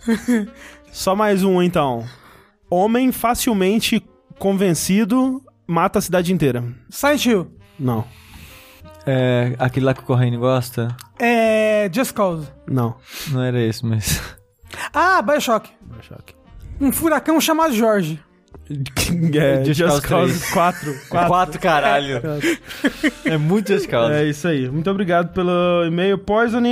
[0.92, 2.05] Só mais um, então.
[2.68, 4.05] Homem facilmente
[4.38, 6.62] convencido mata a cidade inteira.
[6.90, 7.51] Silent Hill.
[7.79, 8.05] Não,
[9.07, 10.94] É, aquele lá que o Corraine gosta?
[11.18, 11.88] É.
[11.92, 12.49] Just Cause.
[12.66, 12.96] não.
[13.33, 14.20] Não era esse, mas...
[14.92, 15.70] Ah, Bioshock.
[15.81, 16.35] Bioshock.
[16.81, 18.23] Um furacão chamado Jorge.
[19.34, 20.94] É, Just Just, Cause Cause 4.
[21.10, 22.20] Quatro, caralho.
[23.24, 24.12] é muito Just Cause.
[24.12, 24.68] É isso aí.
[24.68, 26.62] Muito obrigado pelo e-mail, Poison.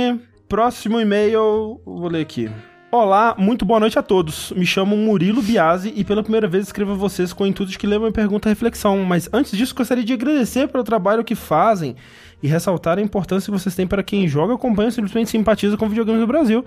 [0.47, 2.49] Próximo e-mail, vou ler aqui.
[2.91, 4.51] Olá, muito boa noite a todos.
[4.55, 7.77] Me chamo Murilo Biasi e pela primeira vez escrevo a vocês com o intuito de
[7.77, 9.03] que leiam minha pergunta e reflexão.
[9.05, 11.95] Mas antes disso, gostaria de agradecer pelo trabalho que fazem
[12.41, 15.87] e ressaltar a importância que vocês têm para quem joga, acompanha ou simplesmente simpatiza com
[15.87, 16.65] videogames do Brasil.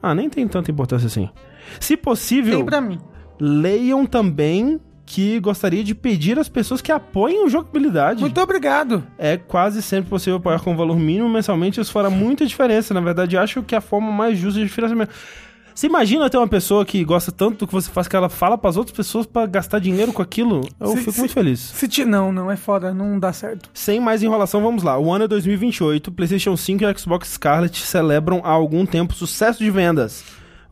[0.00, 1.28] Ah, nem tem tanta importância assim.
[1.80, 3.00] Se possível, Tem pra mim.
[3.40, 8.20] Leiam também que gostaria de pedir às pessoas que apoiem o jogabilidade.
[8.22, 9.04] Muito obrigado.
[9.18, 12.94] É quase sempre possível apoiar com valor mínimo mensalmente, isso fará muita diferença.
[12.94, 15.10] Na verdade, acho que é a forma mais justa de financiamento.
[15.74, 18.56] Você imagina ter uma pessoa que gosta tanto do que você faz que ela fala
[18.56, 20.60] pras outras pessoas pra gastar dinheiro com aquilo?
[20.78, 21.58] Eu Se- fico se- muito feliz.
[21.58, 22.04] Se ti...
[22.04, 23.68] Não, não, é foda, não dá certo.
[23.74, 24.96] Sem mais enrolação, vamos lá.
[24.98, 29.68] O ano é 2028, PlayStation 5 e Xbox Scarlet celebram há algum tempo sucesso de
[29.70, 30.22] vendas.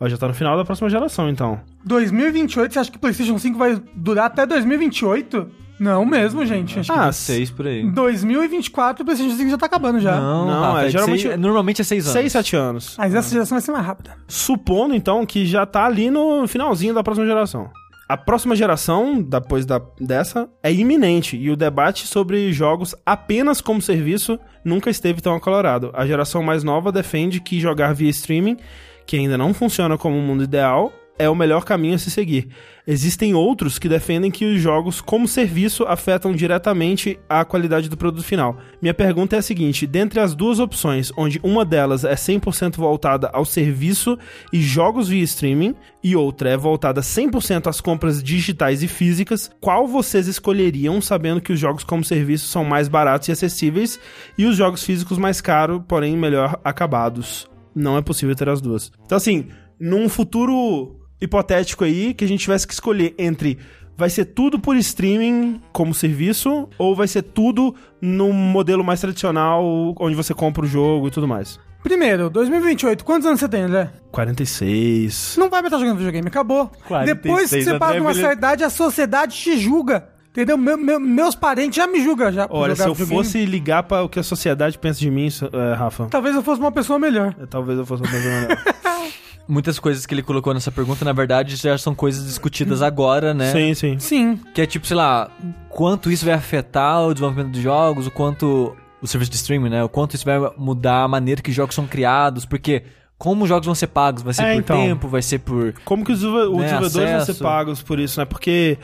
[0.04, 1.60] Ó, já tá no final da próxima geração, então.
[1.84, 5.48] 2028, você acha que o PlayStation 5 vai durar até 2028?
[5.78, 6.78] Não mesmo, gente.
[6.80, 7.82] Acho Ah, que Seis por aí.
[7.82, 10.20] em 2024 o PlayStation 5 já tá acabando já.
[10.20, 12.12] Não, Não, Rafa, é é geralmente- seis- normalmente é seis anos.
[12.12, 12.94] 6, 7 anos.
[12.98, 14.10] Mas essa geração vai ser mais rápida.
[14.28, 17.68] Supondo, então, que já tá ali no finalzinho da próxima geração.
[18.08, 23.80] A próxima geração, depois da, dessa, é iminente e o debate sobre jogos apenas como
[23.80, 25.90] serviço nunca esteve tão acalorado.
[25.94, 28.58] A geração mais nova defende que jogar via streaming,
[29.06, 32.48] que ainda não funciona como um mundo ideal, é o melhor caminho a se seguir.
[32.86, 38.24] Existem outros que defendem que os jogos como serviço afetam diretamente a qualidade do produto
[38.24, 38.58] final.
[38.80, 43.28] Minha pergunta é a seguinte: dentre as duas opções, onde uma delas é 100% voltada
[43.32, 44.18] ao serviço
[44.52, 49.86] e jogos via streaming, e outra é voltada 100% às compras digitais e físicas, qual
[49.86, 54.00] vocês escolheriam sabendo que os jogos como serviço são mais baratos e acessíveis
[54.36, 57.51] e os jogos físicos mais caros, porém melhor acabados?
[57.74, 58.90] Não é possível ter as duas.
[59.04, 59.48] Então, assim,
[59.78, 63.58] num futuro hipotético aí que a gente tivesse que escolher entre
[63.96, 69.64] vai ser tudo por streaming como serviço ou vai ser tudo num modelo mais tradicional
[69.98, 71.60] onde você compra o jogo e tudo mais.
[71.82, 73.90] Primeiro, 2028, quantos anos você tem, André?
[74.12, 75.36] 46.
[75.36, 76.70] Não vai mais estar jogando videogame, acabou.
[76.86, 80.08] 46, Depois que você passa de uma certa idade, a sociedade te julga.
[80.32, 80.56] Entendeu?
[80.56, 83.22] Meu- meu- meus parentes já me julgam já por Olha, se eu videogame.
[83.22, 86.58] fosse ligar para o que a sociedade pensa de mim, é, Rafa, Talvez eu fosse
[86.58, 87.34] uma pessoa melhor.
[87.50, 88.56] talvez eu fosse uma pessoa melhor.
[89.46, 93.52] Muitas coisas que ele colocou nessa pergunta, na verdade, já são coisas discutidas agora, né?
[93.52, 93.98] Sim, sim.
[93.98, 94.40] Sim.
[94.54, 95.30] Que é tipo, sei lá,
[95.68, 98.74] quanto isso vai afetar o desenvolvimento dos jogos, o quanto.
[99.02, 99.82] O serviço de streaming, né?
[99.82, 102.84] O quanto isso vai mudar a maneira que jogos são criados, porque
[103.18, 104.22] como os jogos vão ser pagos?
[104.22, 104.76] Vai ser É, por então.
[104.80, 105.74] tempo, vai ser por.
[105.84, 107.42] Como que os, os Né, desenvolvedores vão ser acesso.
[107.42, 108.24] pagos por isso, né?
[108.24, 108.78] Porque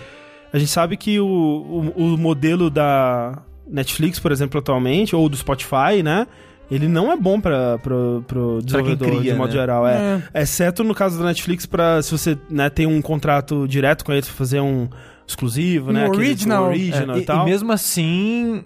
[0.53, 5.37] a gente sabe que o, o, o modelo da Netflix, por exemplo, atualmente, ou do
[5.37, 6.27] Spotify, né?
[6.71, 9.59] Ele não é bom para pro, pro desenvolvedor, cria, de modo né?
[9.61, 9.87] geral.
[9.89, 10.23] É.
[10.35, 14.27] Exceto no caso da Netflix, para se você né, tem um contrato direto com eles
[14.27, 14.87] pra fazer um
[15.27, 16.05] exclusivo, Um né?
[16.07, 16.65] aquele- original.
[16.65, 17.47] um original É, e, e, tal.
[17.47, 18.65] e mesmo assim,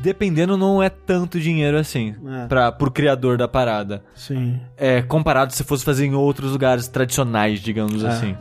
[0.00, 2.14] dependendo, não é tanto dinheiro assim.
[2.42, 2.46] É.
[2.46, 4.02] Pra, pro criador da parada.
[4.14, 4.58] Sim.
[4.76, 8.08] É, comparado se fosse fazer em outros lugares tradicionais, digamos É.
[8.08, 8.34] assim.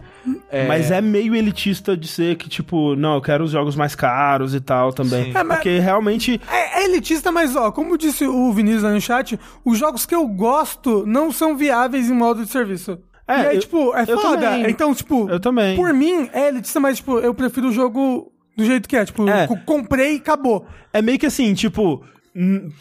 [0.67, 4.53] Mas é meio elitista de ser que, tipo, não, eu quero os jogos mais caros
[4.53, 5.31] e tal também.
[5.35, 9.01] É, mas- Porque realmente É, é elitista, mas ó, como disse o Vinícius lá no
[9.01, 12.99] chat, os jogos que eu gosto não são viáveis em modo de serviço.
[13.27, 14.21] É, e aí, eu- tipo, é foda.
[14.41, 14.69] também.
[14.69, 15.75] Então, tipo, Eu também.
[15.75, 19.05] por mim é elitista, mas, tipo, eu prefiro o jogo do jeito que é.
[19.05, 19.47] Tipo, É.
[19.47, 20.65] co- comprei e acabou.
[20.91, 22.03] É meio que assim, tipo,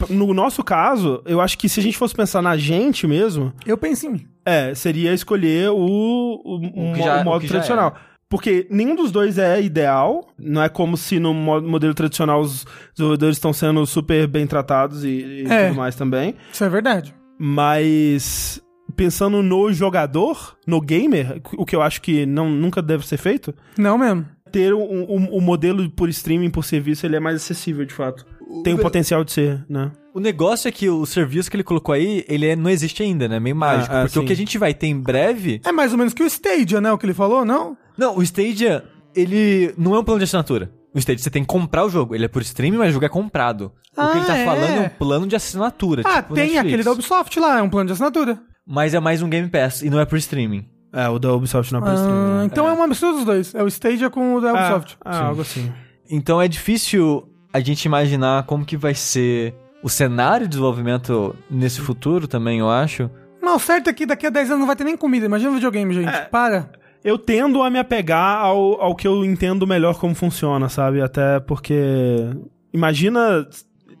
[0.09, 3.77] no nosso caso, eu acho que se a gente fosse pensar na gente mesmo, Eu
[3.77, 4.25] penso em mim.
[4.45, 7.95] É, seria escolher o, o, o já- o modo o que já tradicional.
[8.29, 10.25] Porque nenhum dos dois é ideal.
[10.39, 12.65] Não é como se no mo- modelo tradicional os
[12.95, 15.67] desenvolvedores estão sendo super bem tratados e, e É.
[15.67, 16.35] tudo mais também.
[16.53, 17.13] Isso é verdade.
[17.37, 18.61] Mas
[18.95, 23.53] pensando no jogador, no gamer, o que eu acho que não, nunca deve ser feito,
[23.77, 24.25] Não mesmo.
[24.51, 28.25] ter o um, um modelo por streaming, por serviço, ele é mais acessível, de fato.
[28.63, 29.91] Tem o potencial de ser, né?
[30.13, 33.27] O negócio é que o serviço que ele colocou aí, ele é- não existe ainda,
[33.29, 33.39] né?
[33.39, 33.93] Meio mágico.
[33.95, 34.27] ah, porque o sim.
[34.27, 35.61] que a gente vai ter em breve.
[35.63, 36.91] É mais ou menos que o Stadia, né?
[36.91, 37.77] O que ele falou, não?
[37.97, 38.83] Não, o Stadia,
[39.15, 40.71] ele não é um plano de assinatura.
[40.93, 42.13] O Stadia, você tem que comprar o jogo.
[42.13, 43.71] Ele é por streaming, mas o jogo é comprado.
[43.97, 44.45] o que ele tá Ah, é?
[44.45, 46.01] falando é um plano de assinatura.
[46.05, 46.65] Ah, tipo tem Netflix.
[46.67, 48.39] aquele da Ubisoft lá, é um plano de assinatura.
[48.67, 50.65] Mas é mais um Game Pass e não é por streaming.
[50.93, 52.37] É, o da Ubisoft não é por Ah, streaming.
[52.39, 52.45] né?
[52.45, 52.71] então é.
[52.73, 53.55] uma mistura dos dois.
[53.55, 54.97] É o Stadia com o da Ubisoft.
[55.03, 55.71] Ah, ah, algo assim.
[56.09, 59.53] Então é difícil a gente imaginar como que vai ser
[59.83, 63.09] o cenário de desenvolvimento nesse futuro também, eu acho.
[63.41, 65.25] Não, o certo é que daqui a 10 anos não vai ter nem comida.
[65.25, 66.09] Imagina um videogame, gente.
[66.09, 66.21] É.
[66.25, 66.69] Para.
[67.03, 71.01] Eu tendo a me apegar ao, ao que eu entendo melhor como funciona, sabe?
[71.01, 72.29] Até porque.
[72.73, 73.47] Imagina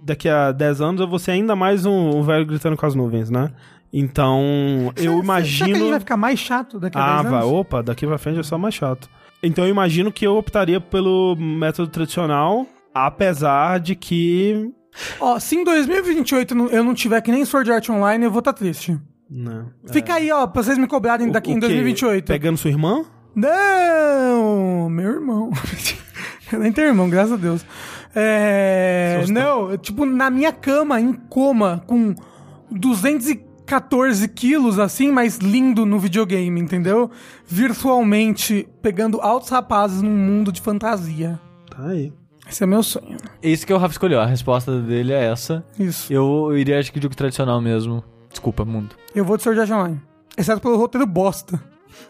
[0.03, 2.93] daqui a 10 anos eu vou ser ainda mais um, um velho gritando com as
[2.95, 3.51] nuvens, né?
[3.93, 4.39] Então,
[4.95, 5.89] eu Será que a gente imagino.
[5.89, 7.41] vai ficar mais chato daqui a Ah, 10 vai.
[7.41, 7.53] anos?
[7.53, 9.09] Opa, daqui pra frente é só mais chato.
[9.43, 14.71] Então eu imagino que eu optaria pelo método tradicional, apesar de que.
[15.19, 18.31] Ó, se em 2028 eu não- eu não tiver que nem Sword Art Online, eu
[18.31, 18.99] vou estar triste.
[19.29, 21.67] Né, Fica aí, ó, pra vocês me cobrarem o- daqui o em quê?
[21.67, 22.25] 2028.
[22.27, 23.05] Pegando sua irmã?
[23.33, 25.51] Não, meu irmão.
[26.51, 27.65] Eu nem tenho irmão, graças a Deus.
[28.13, 32.13] É, não, eu, tipo, na minha cama, em coma, com
[32.69, 37.09] 214 quilos, assim, mas lindo no videogame, entendeu?
[37.47, 41.39] Virtualmente, pegando altos rapazes num mundo de fantasia.
[41.69, 42.11] Tá aí.
[42.51, 43.15] Esse é meu sonho.
[43.41, 44.19] Esse que o Rafa escolheu.
[44.19, 45.63] A resposta dele é essa.
[45.79, 46.11] Isso.
[46.11, 48.03] Eu, iria, acho que, jogo tradicional mesmo.
[48.29, 48.93] Desculpa, mundo.
[49.15, 50.01] Eu vou de Sword Art Online.
[50.37, 51.63] Exceto pelo roteiro bosta.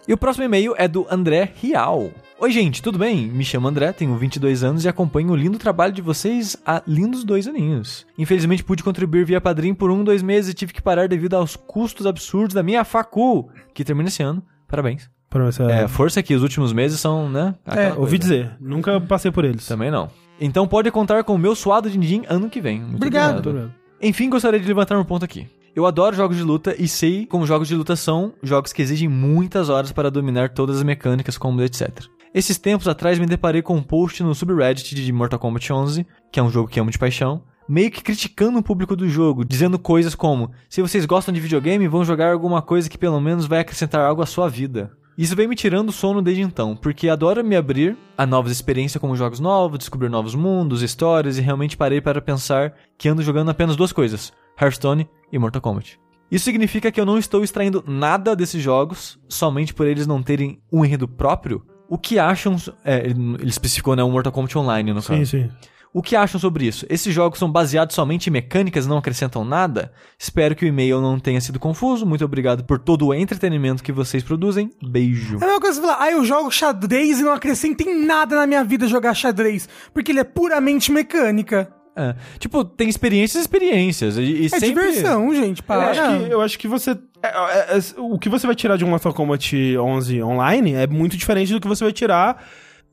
[0.08, 2.10] E o próximo e-mail é do André Rial.
[2.40, 3.28] Oi, gente, tudo bem?
[3.28, 7.24] Me chamo André, tenho 22 anos e acompanho o lindo trabalho de vocês há lindos
[7.24, 8.08] dois aninhos.
[8.18, 11.56] Infelizmente pude contribuir via padrinho por um, dois meses e tive que parar devido aos
[11.56, 14.42] custos absurdos da minha facu, que termina esse ano.
[14.68, 15.08] Parabéns.
[15.32, 15.64] Você.
[15.64, 17.56] É, força que os últimos meses são, né?
[17.66, 18.00] É, coisa.
[18.00, 18.58] Ouvi dizer.
[18.60, 19.66] Nunca passei por eles.
[19.66, 20.10] Também não.
[20.44, 22.82] Então pode contar com o meu suado din-din ano que vem.
[22.82, 23.48] Muito Obrigado.
[23.48, 23.74] Obrigado.
[24.02, 25.48] enfim, gostaria de levantar um ponto aqui.
[25.76, 29.08] Eu adoro jogos de luta e sei como jogos de luta são jogos que exigem
[29.08, 32.06] muitas horas para dominar todas as mecânicas, combos, etc.
[32.34, 36.40] Esses tempos atrás me deparei com um post no subreddit de Mortal Kombat 11, que
[36.40, 39.78] é um jogo que amo de paixão, meio que criticando o público do jogo, dizendo
[39.78, 43.60] coisas como: se vocês gostam de videogame, vão jogar alguma coisa que pelo menos vai
[43.60, 44.92] acrescentar algo à sua vida.
[45.22, 49.00] Isso vem me tirando o sono desde então, porque adoro me abrir a novas experiências
[49.00, 53.52] como jogos novos, descobrir novos mundos, histórias e realmente parei para pensar que ando jogando
[53.52, 56.00] apenas duas coisas: Hearthstone e Mortal Kombat.
[56.32, 60.60] Isso significa que eu não estou extraindo nada desses jogos somente por eles não terem
[60.74, 61.64] um enredo próprio.
[61.88, 62.56] O que acham.
[62.84, 64.04] É, ele especificou, né?
[64.04, 65.24] O Mortal Kombat Online, no caso.
[65.24, 65.50] Sim, sim.
[65.94, 66.86] O que acham sobre isso?
[66.90, 69.92] Esses jogos são baseados somente em mecânicas e não acrescentam nada?
[70.18, 72.06] Espero que o e-mail não tenha sido confuso.
[72.06, 74.72] Muito obrigado por todo o entretenimento que vocês produzem.
[74.82, 75.36] Beijo.
[75.36, 78.06] É a mesma coisa que você falar, ah, eu jogo xadrez e não acrescenta em
[78.06, 81.74] nada na minha vida jogar xadrez, porque ele é puramente mecânica.
[81.94, 82.16] É.
[82.40, 84.18] Tipo, tem experiências e experiências.
[84.18, 84.68] E, e É sempre...
[84.70, 85.90] diversão, gente, Eu para.
[85.92, 86.92] acho, que, eu acho que você.
[87.22, 90.88] é, é, é, o que você vai tirar de um Mortal Kombat 11 online é
[90.88, 92.42] muito diferente do que você vai tirar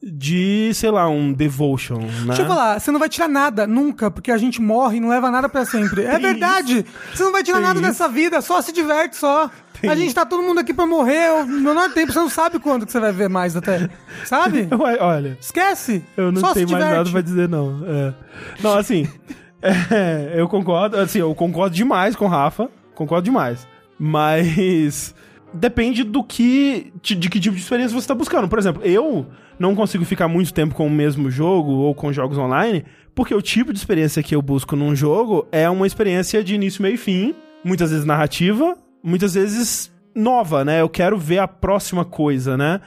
[0.02, 2.26] de, sei lá, um Devotion, né?
[2.26, 5.08] Deixa eu falar, você não vai tirar nada, nunca, porque a gente morre e não
[5.08, 6.04] leva nada pra sempre.
[6.04, 6.84] É verdade.
[7.12, 7.88] Você não vai tirar Tem nada isso.
[7.88, 9.50] dessa vida, só se diverte só.
[9.80, 12.58] Tem a gente tá todo mundo aqui pra morrer, no menor tempo, você não sabe
[12.58, 13.88] quando que você vai ver mais até.
[14.24, 14.68] Sabe?
[15.00, 16.04] Olha, Esquece.
[16.16, 17.80] eu não tenho mais nada pra dizer, não.
[17.86, 18.14] É.
[18.60, 19.08] Não, assim,
[19.62, 23.66] é, eu concordo, assim, eu concordo demais com o Rafa, concordo demais.
[23.98, 25.14] Mas
[25.52, 28.48] depende do que, de, de que tipo de experiência você tá buscando.
[28.48, 29.26] Por exemplo, eu
[29.58, 32.84] não consigo ficar muito tempo com o mesmo jogo ou com jogos online,
[33.14, 36.82] porque o tipo de experiência que eu busco num jogo é uma experiência de início,
[36.82, 37.34] meio e fim,
[37.64, 40.80] muitas vezes narrativa, muitas vezes nova, né?
[40.80, 42.80] Eu quero ver a próxima coisa, né?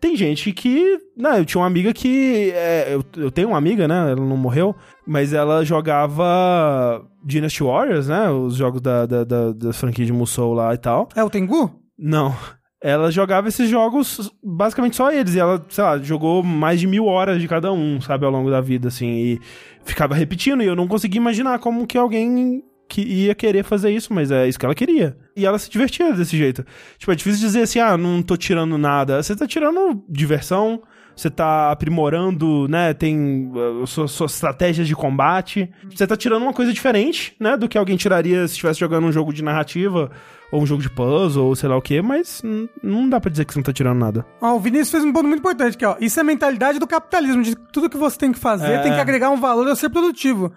[0.00, 0.98] Tem gente que.
[1.16, 2.52] Né, eu tinha uma amiga que.
[2.54, 4.12] é, eu, eu tenho uma amiga, né?
[4.12, 4.74] Ela não morreu,
[5.06, 8.30] mas ela jogava Dynasty Warriors, né?
[8.30, 11.08] Os jogos da, da, da, da franquia de Musou lá e tal.
[11.16, 11.70] É o Tengu?
[11.98, 12.34] Não.
[12.80, 15.34] Ela jogava esses jogos, basicamente só eles.
[15.34, 18.50] E ela, sei lá, jogou mais de mil horas de cada um, sabe, ao longo
[18.50, 19.08] da vida, assim.
[19.08, 19.40] E
[19.84, 20.62] ficava repetindo.
[20.62, 24.48] E eu não conseguia imaginar como que alguém que ia querer fazer isso, mas é
[24.48, 25.16] isso que ela queria.
[25.36, 26.64] E ela se divertia desse jeito.
[26.96, 29.22] Tipo, é difícil dizer assim, ah, não tô tirando nada.
[29.22, 30.82] Você tá tirando diversão,
[31.20, 32.94] você tá aprimorando, né?
[32.94, 35.68] Tem uh, suas, suas estratégias de combate.
[35.94, 37.56] Você tá tirando uma coisa diferente, né?
[37.56, 40.10] Do que alguém tiraria se estivesse jogando um jogo de narrativa,
[40.52, 42.40] ou um jogo de puzzle, ou sei lá o que, mas
[42.82, 44.24] não dá pra dizer que você não tá tirando nada.
[44.40, 45.96] Ó, o Vinícius fez um ponto muito importante aqui, ó.
[46.00, 48.78] Isso é a mentalidade do capitalismo, de tudo que você tem que fazer É.
[48.82, 50.52] tem que agregar um valor a ser produtivo.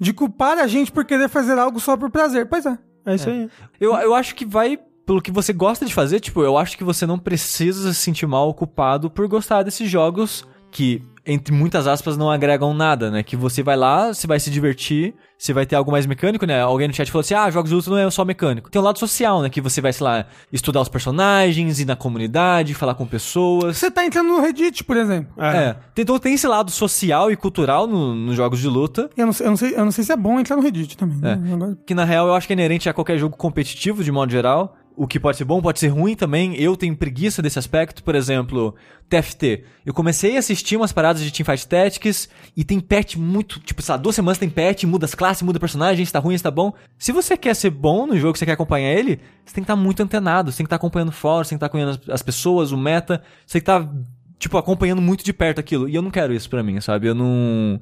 [0.00, 2.46] De culpar a gente por querer fazer algo só por prazer.
[2.46, 2.78] Pois é.
[3.04, 3.48] É isso aí.
[3.80, 6.20] Eu, eu acho que vai pelo que você gosta de fazer.
[6.20, 10.44] Tipo, eu acho que você não precisa se sentir mal ocupado por gostar desses jogos
[10.70, 13.22] que, entre muitas aspas, não agregam nada, né?
[13.22, 16.60] Que você vai lá, você vai se divertir, você vai ter algo mais mecânico, né?
[16.60, 18.68] Alguém no chat falou assim: ah, jogos de luta não é só mecânico.
[18.68, 19.48] Tem um lado social, né?
[19.48, 23.78] Que você vai, sei lá, estudar os personagens, ir na comunidade, falar com pessoas.
[23.78, 25.32] Você tá entrando no Reddit, por exemplo.
[25.42, 25.76] É.
[25.96, 29.08] Então tem esse lado social e cultural no- nos jogos de luta.
[29.16, 30.96] Eu não, sei, eu, não sei, eu não sei se é bom entrar no Reddit
[30.96, 31.18] também.
[31.22, 31.36] É.
[31.36, 31.76] né?
[31.86, 34.76] Que na real eu acho que é inerente a qualquer jogo competitivo, de modo geral.
[34.96, 36.56] O que pode ser bom, pode ser ruim também.
[36.56, 38.02] Eu tenho preguiça desse aspecto.
[38.02, 38.74] Por exemplo,
[39.10, 39.64] TFT.
[39.84, 43.60] Eu comecei a assistir umas paradas de Teamfight Tactics e tem patch muito.
[43.60, 46.36] Tipo, sei lá, duas semanas tem patch, muda as classes, muda personagem, se tá ruim,
[46.36, 46.72] se tá bom.
[46.98, 49.76] Se você quer ser bom no jogo, você quer acompanhar ele, você tem que estar
[49.76, 50.50] muito antenado.
[50.50, 52.78] Você tem que estar acompanhando fóruns, você tem que estar acompanhando as, as pessoas, o
[52.78, 53.22] meta.
[53.46, 53.94] Você tem que estar,
[54.38, 55.88] tipo, acompanhando muito de perto aquilo.
[55.88, 57.06] E eu não quero isso pra mim, sabe?
[57.06, 57.78] Eu não.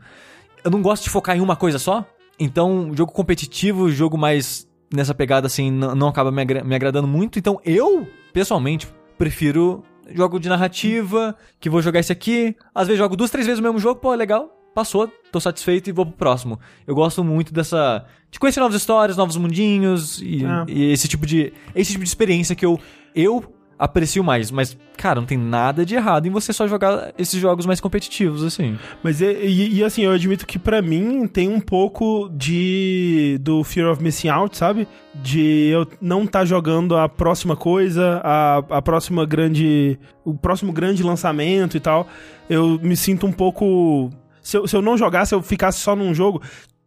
[0.65, 2.05] Eu não gosto de focar em uma coisa só.
[2.39, 7.39] Então, jogo competitivo, jogo mais nessa pegada assim, não, acaba me, agra- me agradando muito.
[7.39, 8.87] Então, eu, pessoalmente,
[9.19, 9.83] prefiro
[10.15, 12.55] jogo de narrativa, que vou jogar esse aqui.
[12.75, 15.93] Às vezes jogo duas, três vezes o mesmo jogo, pô, legal, passou, tô satisfeito e
[15.93, 16.59] vou pro próximo.
[16.87, 18.05] Eu gosto muito dessa.
[18.31, 20.65] de conhecer novas histórias, novos mundinhos e, É.
[20.71, 21.53] e esse tipo de.
[21.75, 22.79] esse tipo de experiência que eu.
[23.15, 23.45] eu
[23.79, 24.51] aprecio mais.
[24.51, 28.43] Mas, cara, não tem nada de errado em você só jogar esses jogos mais competitivos,
[28.45, 28.79] assim.
[29.03, 33.63] Mas e, e- e, assim, eu admito que pra mim tem um pouco de do
[33.65, 34.87] fear of missing out, sabe?
[35.15, 39.99] De eu não estar jogando a próxima coisa, a, a próxima grande.
[40.25, 42.07] o próximo grande lançamento e tal.
[42.49, 44.11] Eu me sinto um pouco.
[44.43, 46.43] Se eu, se eu não jogasse, se eu ficasse só num jogo.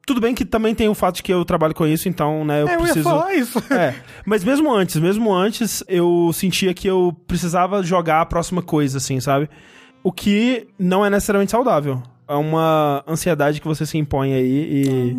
[0.07, 2.61] Tudo bem que também tem o fato de que eu trabalho com isso, então, né,
[2.61, 3.03] eu É, eu ia preciso.
[3.03, 3.61] falar isso.
[3.69, 3.93] É,
[4.25, 9.19] mas mesmo antes, mesmo antes, eu sentia que eu precisava jogar a próxima coisa, assim,
[9.19, 9.49] sabe?
[10.01, 12.01] O que não é necessariamente saudável.
[12.25, 15.17] É uma ansiedade que você se impõe aí e...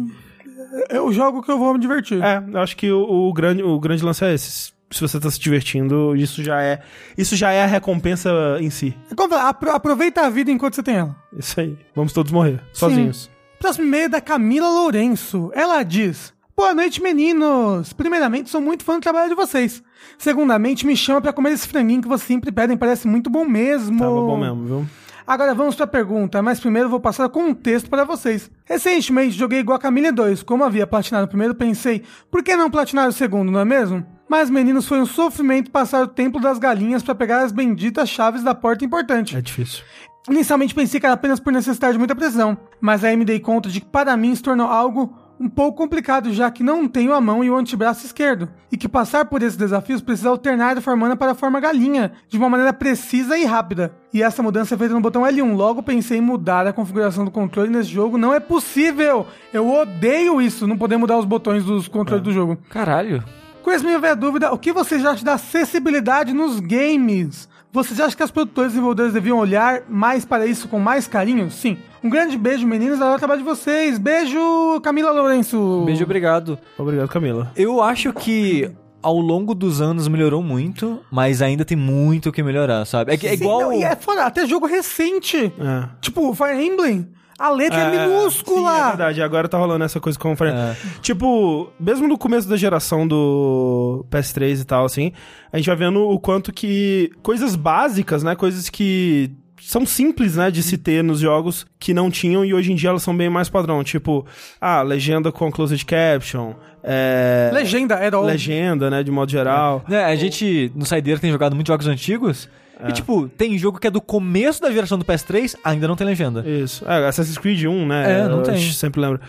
[0.89, 2.23] Eu jogo que eu vou me divertir.
[2.23, 4.73] É, eu acho que o, o grande, o grande lance é esse.
[4.91, 6.81] Se você tá se divertindo, isso já é...
[7.17, 8.97] Isso já é a recompensa em si.
[9.11, 11.15] É aproveita a vida enquanto você tem ela.
[11.37, 11.77] Isso aí.
[11.95, 12.63] Vamos todos morrer.
[12.73, 13.31] Sozinhos.
[13.59, 15.51] Próximo e-mail é da Camila Lourenço.
[15.53, 17.93] Ela diz: Boa noite, meninos.
[17.93, 19.83] Primeiramente, sou muito fã do trabalho de vocês.
[20.17, 23.99] Segundamente, me chama pra comer esse franguinho que vocês sempre pedem, parece muito bom mesmo.
[23.99, 24.87] Tava bom mesmo, viu?
[25.27, 28.51] Agora vamos pra pergunta, mas primeiro vou passar com um texto para vocês.
[28.65, 30.43] Recentemente joguei Guacamole 2.
[30.43, 34.07] Como havia platinado o primeiro, pensei, por que não platinar o segundo, não é mesmo?
[34.29, 38.43] Mas, meninos, foi um sofrimento passar o Templo das Galinhas para pegar as benditas chaves
[38.43, 39.37] da porta importante.
[39.37, 39.83] É difícil.
[40.29, 43.69] Inicialmente pensei que era apenas por necessidade de muita precisão, mas aí me dei conta
[43.69, 47.21] de que para mim se tornou algo um pouco complicado, já que não tenho a
[47.21, 51.05] mão e o antebraço esquerdo, e que passar por esses desafios precisa alternar da forma
[51.05, 53.93] humana para a forma galinha, de uma maneira precisa e rápida.
[54.13, 55.55] E essa mudança é feita no botão L1.
[55.55, 58.19] Logo pensei em mudar a configuração do controle nesse jogo.
[58.19, 59.27] Não é possível!
[59.53, 62.59] Eu odeio isso, não poder mudar os botões dos controles do jogo.
[62.69, 63.23] Caralho.
[63.63, 67.49] Com me houver dúvida, o que vocês acham da acessibilidade nos games?
[67.79, 71.49] Vocês acham que as produtoras e desenvolvedores deviam olhar mais para isso com mais carinho?
[71.49, 71.79] Sim.
[72.03, 72.97] Um grande beijo, meninos.
[73.01, 73.99] Adoro o trabalho de vocês.
[73.99, 75.85] Beijo, Camila Lourenço.
[75.87, 76.59] Beijo, obrigado.
[76.77, 77.53] Obrigado, Camila.
[77.55, 78.69] Eu acho que
[79.01, 83.13] ao longo dos anos melhorou muito, mas ainda tem muito o que melhorar, sabe?
[83.13, 83.61] É, que- é Sim, igual.
[83.61, 85.37] não, e é foda, até jogo recente.
[85.61, 85.89] É.
[86.01, 87.09] Tipo, Fire Emblem.
[87.39, 88.73] A letra é, minúscula.
[88.73, 89.23] Sim, é verdade.
[89.23, 90.77] Agora tá rolando essa coisa com o Fire É.
[91.01, 95.13] Tipo, mesmo no começo da geração do PS3 e tal, assim,
[95.53, 98.35] a gente vai vendo o quanto que coisas básicas, né?
[98.35, 99.31] Coisas que
[99.61, 102.91] são simples, né, de se ter nos jogos que não tinham e hoje em dia
[102.91, 103.83] elas são bem mais padrão.
[103.85, 104.27] Tipo,
[104.61, 107.51] ah, legenda com closed caption, é...
[107.53, 108.25] Legenda, era o...
[108.25, 109.85] legenda, né, de modo geral.
[109.89, 112.49] Né, a gente no Saideira tem jogado muitos jogos antigos.
[112.83, 112.89] É.
[112.91, 116.07] E, tipo, tem jogo que é do começo da geração do PS3, ainda não tem
[116.07, 116.49] legenda.
[116.49, 116.85] Isso.
[116.89, 118.21] É, Assassin's Creed 1, né?
[118.21, 118.59] É, não eu tem.
[118.73, 119.21] sempre lembro.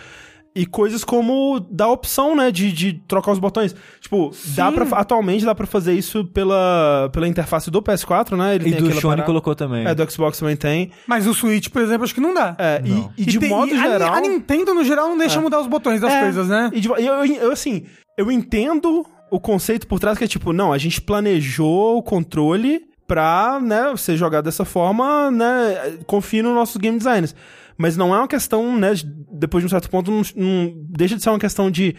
[0.55, 3.73] E coisas como dar opção, né, de, de trocar os botões.
[4.01, 8.55] Tipo, dá pra, atualmente dá pra fazer isso pela, pela interface do PS4, né?
[8.55, 9.23] Ele E tem do parada.
[9.23, 9.85] colocou também.
[9.87, 10.91] É, do Xbox também tem.
[11.07, 12.55] Mas o Switch, por exemplo, acho que não dá.
[12.57, 13.13] É, e, Não.
[13.15, 14.13] e de tem- modo e a- geral...
[14.13, 15.41] A, Nintendo, no geral, não deixa É.
[15.41, 16.71] mudar os botões das É, coisas, né?
[16.73, 17.85] E de- e eu, eu, assim,
[18.17, 22.81] eu entendo o conceito por trás que é tipo, não, a gente planejou o controle
[23.09, 27.35] pra, né, você jogar dessa forma, né, confie nos nossos game designers.
[27.75, 31.15] Mas não é uma questão, né, de- depois de um certo ponto, não, não deixa
[31.15, 31.95] de ser uma questão de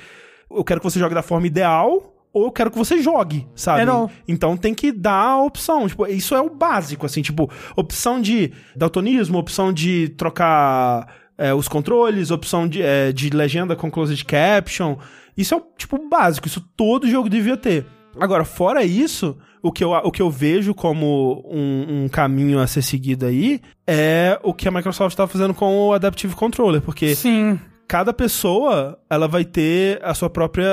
[0.51, 3.83] eu quero que você jogue da forma ideal ou eu quero que você jogue, sabe?
[3.83, 4.09] É, não.
[4.29, 5.89] Então tem que dar a opção.
[5.89, 11.67] Tipo, isso é o básico, assim, tipo, opção de daltonismo, opção de trocar é, os
[11.67, 14.97] controles, opção de, é, de legenda com closed caption.
[15.37, 16.47] Isso é o, tipo, básico.
[16.47, 17.87] Isso todo jogo devia ter.
[18.19, 22.67] Agora, fora isso, o que eu, o que eu vejo como um, um caminho a
[22.67, 27.15] ser seguido aí é o que a Microsoft tá fazendo com o Adaptive Controller, porque
[27.15, 27.59] Sim.
[27.87, 30.65] cada pessoa ela vai ter a sua própria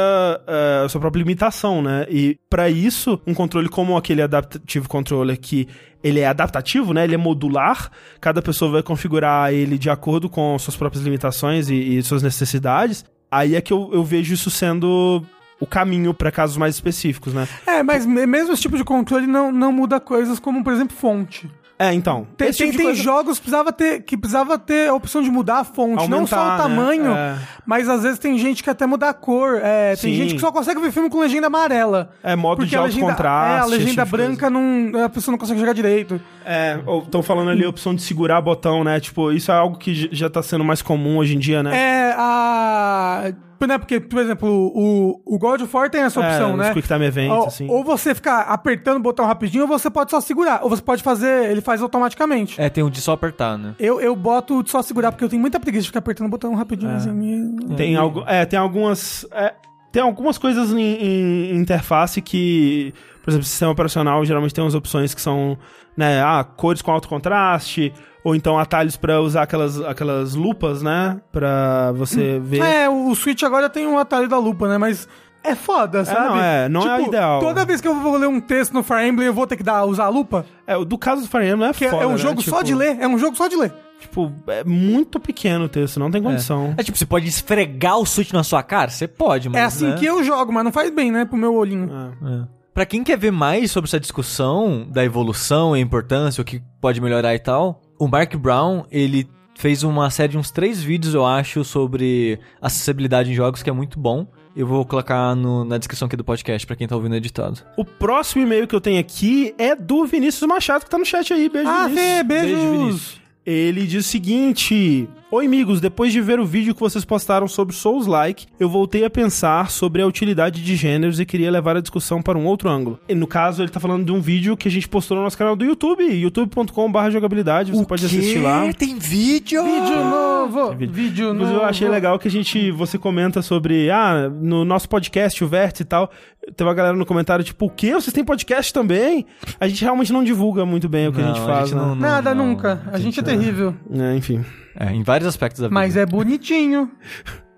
[0.48, 2.06] eh, a sua própria limitação, né?
[2.10, 5.68] E pra isso, um controle como aquele Adaptive Controller que
[6.04, 7.04] ele é adaptativo, né?
[7.04, 7.92] Ele é modular.
[8.22, 13.04] Cada pessoa vai configurar ele de acordo com suas próprias limitações e, e suas necessidades.
[13.30, 15.22] Aí é que eu, eu vejo isso sendo
[15.60, 17.48] o caminho pra casos mais específicos, né?
[17.66, 20.96] É, mas me- mesmo esse tipo de controle não, não muda coisas como, por exemplo,
[20.96, 21.50] fonte.
[21.80, 22.26] É, então.
[22.36, 25.60] Tem, tipo tem coisa- jogos que precisava, ter, que precisava ter a opção de mudar
[25.60, 26.76] a fonte, não só o Aumentar, né?
[26.76, 27.36] tamanho, É.
[27.68, 29.60] mas às vezes tem gente que até muda a cor.
[29.62, 32.10] É, tem gente que só consegue ver filme com legenda amarela.
[32.24, 33.52] É, modo de alto legenda, contraste.
[33.52, 36.20] é, a esse legenda tipo branca não, a pessoa não consegue jogar direito.
[36.44, 39.00] É, estão falando ali a opção de segurar botão, né?
[39.00, 41.78] Tipo, isso é algo que já tá sendo mais comum hoje em dia, né?
[41.78, 43.32] É a.
[43.66, 46.74] Né, porque, por exemplo, o, o God of War tem essa opção, os né?
[46.74, 47.68] Quick Time Events, Ou, assim.
[47.70, 50.60] ou você ficar apertando o botão rapidinho, ou você pode só segurar.
[50.64, 52.62] Ou você pode fazer, ele faz automaticamente.
[52.62, 53.74] É, tem um de só apertar, né?
[53.80, 56.30] Eu, eu boto de só segurar, porque eu tenho muita preguiça de ficar apertando o
[56.30, 56.92] botão rapidinho.
[56.96, 59.26] Assim, e- Tem, algo, é, tem algumas.
[59.32, 59.54] é,
[59.92, 62.94] tem algumas coisas em, em interface que.
[63.24, 65.58] Por exemplo, sistema operacional geralmente tem umas opções que são.
[65.98, 67.92] Né, ah, cores com alto contraste.
[68.24, 71.20] Ou então atalhos pra usar aquelas, aquelas lupas, né?
[71.32, 72.62] Pra você ver.
[72.62, 74.78] É, o, o Switch agora tem um atalho da lupa, né?
[74.78, 75.08] Mas
[75.44, 76.28] é foda, sabe?
[76.28, 77.40] não é- não é Tipo, ideal.
[77.40, 79.64] Toda vez que eu vou ler um texto no Fire Emblem, eu vou ter que
[79.64, 80.46] dar, usar a lupa.
[80.66, 82.18] É, o do caso do Fire Emblem é Que é- foda, é um né?
[82.18, 82.98] jogo só Tipo- de ler.
[83.00, 83.74] É um jogo só de ler.
[84.00, 86.74] Tipo, é muito pequeno o texto, não tem condição.
[86.78, 88.92] É tipo, você pode esfregar o Switch na sua cara?
[88.92, 89.60] Você pode, mas.
[89.62, 89.96] é assim né?
[89.98, 91.24] que eu jogo, mas não faz bem, né?
[91.26, 91.90] Pro meu olhinho.
[92.26, 92.57] É.
[92.78, 96.62] Pra quem quer ver mais sobre essa discussão da evolução e a importância, o que
[96.80, 101.16] pode melhorar e tal, o Mark Brown, ele fez uma série de uns três vídeos,
[101.16, 104.28] eu acho, sobre acessibilidade em jogos, que é muito bom.
[104.56, 107.62] Eu vou colocar no- na descrição aqui do podcast pra quem tá ouvindo editado.
[107.76, 111.34] O próximo e-mail que eu tenho aqui é do Vinícius Machado, que tá no chat
[111.34, 111.50] aí.
[111.50, 112.08] Beijo, Ah, Vinícius.
[112.12, 112.52] Fê, beijos.
[112.52, 113.22] Beijo, Vinícius.
[113.48, 117.74] Ele diz o seguinte: Oi, amigos, depois de ver o vídeo que vocês postaram sobre
[117.74, 122.22] Souls-like, eu voltei a pensar sobre a utilidade de gêneros e queria levar a discussão
[122.22, 123.00] para um outro ângulo.
[123.08, 125.38] E, no caso, ele tá falando de um vídeo que a gente postou no nosso
[125.38, 128.72] canal do YouTube, youtube.com.br jogabilidade, você pode assistir lá.
[128.74, 129.64] Tem vídeo?
[129.64, 130.72] Vídeo novo.
[130.76, 130.94] vídeo.
[130.94, 131.64] Vídeo Inclusive, novo.
[131.64, 135.84] eu achei legal que a gente, você comenta sobre, ah, no nosso podcast, o Vértice
[135.84, 136.12] e tal,
[136.56, 137.94] teve uma galera no comentário, tipo, o quê?
[137.94, 139.26] Vocês têm podcast também?
[139.60, 141.78] A gente realmente não divulga muito bem o que a gente Não, faz, né?
[141.80, 142.48] não- não- Nada, não.
[142.48, 142.82] nunca.
[142.92, 143.76] A gente é terrível.
[143.92, 144.44] É, enfim.
[144.80, 145.74] É, em vários aspectos da vida.
[145.74, 146.92] Mas é bonitinho.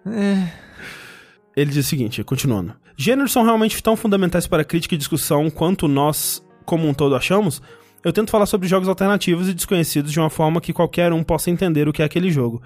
[1.56, 2.74] Ele diz o seguinte, continuando.
[2.96, 7.16] Gêneros são realmente tão fundamentais para a crítica e discussão quanto nós, como um todo,
[7.16, 7.62] achamos?
[8.04, 11.50] Eu tento falar sobre jogos alternativos e desconhecidos de uma forma que qualquer um possa
[11.50, 12.62] entender o que é aquele jogo.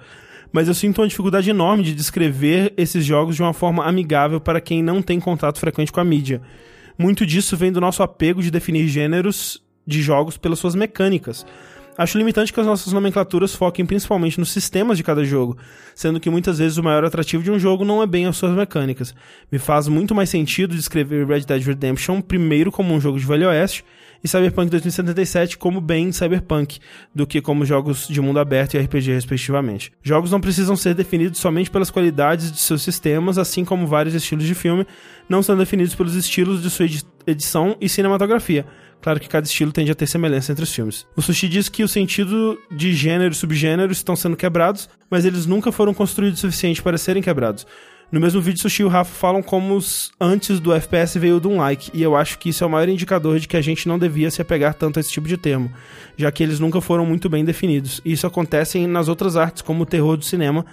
[0.54, 4.60] Mas eu sinto uma dificuldade enorme de descrever esses jogos de uma forma amigável para
[4.60, 6.40] quem não tem contato frequente com a mídia.
[6.96, 11.44] Muito disso vem do nosso apego de definir gêneros de jogos pelas suas mecânicas.
[11.98, 15.58] Acho limitante que as nossas nomenclaturas foquem principalmente nos sistemas de cada jogo,
[15.92, 18.52] sendo que muitas vezes o maior atrativo de um jogo não é bem as suas
[18.52, 19.12] mecânicas.
[19.50, 23.48] Me faz muito mais sentido descrever Red Dead Redemption primeiro como um jogo de Velho
[23.48, 23.84] Oeste
[24.24, 26.78] e Cyberpunk 2077 como bem Cyberpunk,
[27.14, 29.92] do que como jogos de mundo aberto e RPG, respectivamente.
[30.02, 34.44] Jogos não precisam ser definidos somente pelas qualidades de seus sistemas, assim como vários estilos
[34.46, 34.86] de filme
[35.28, 38.66] não são definidos pelos estilos de sua edi- edição e cinematografia.
[39.00, 41.06] Claro que cada estilo tende a ter semelhança entre os filmes.
[41.14, 45.44] O Sushi diz que o sentido de gênero e subgênero estão sendo quebrados, mas eles
[45.44, 47.66] nunca foram construídos o suficiente para serem quebrados.
[48.12, 51.48] No mesmo vídeo, Sushi e o Rafa falam como os antes do FPS veio de
[51.48, 53.88] um like, e eu acho que isso é o maior indicador de que a gente
[53.88, 55.72] não devia se apegar tanto a esse tipo de termo,
[56.16, 58.00] já que eles nunca foram muito bem definidos.
[58.04, 60.64] E isso acontece nas outras artes, como o terror do cinema,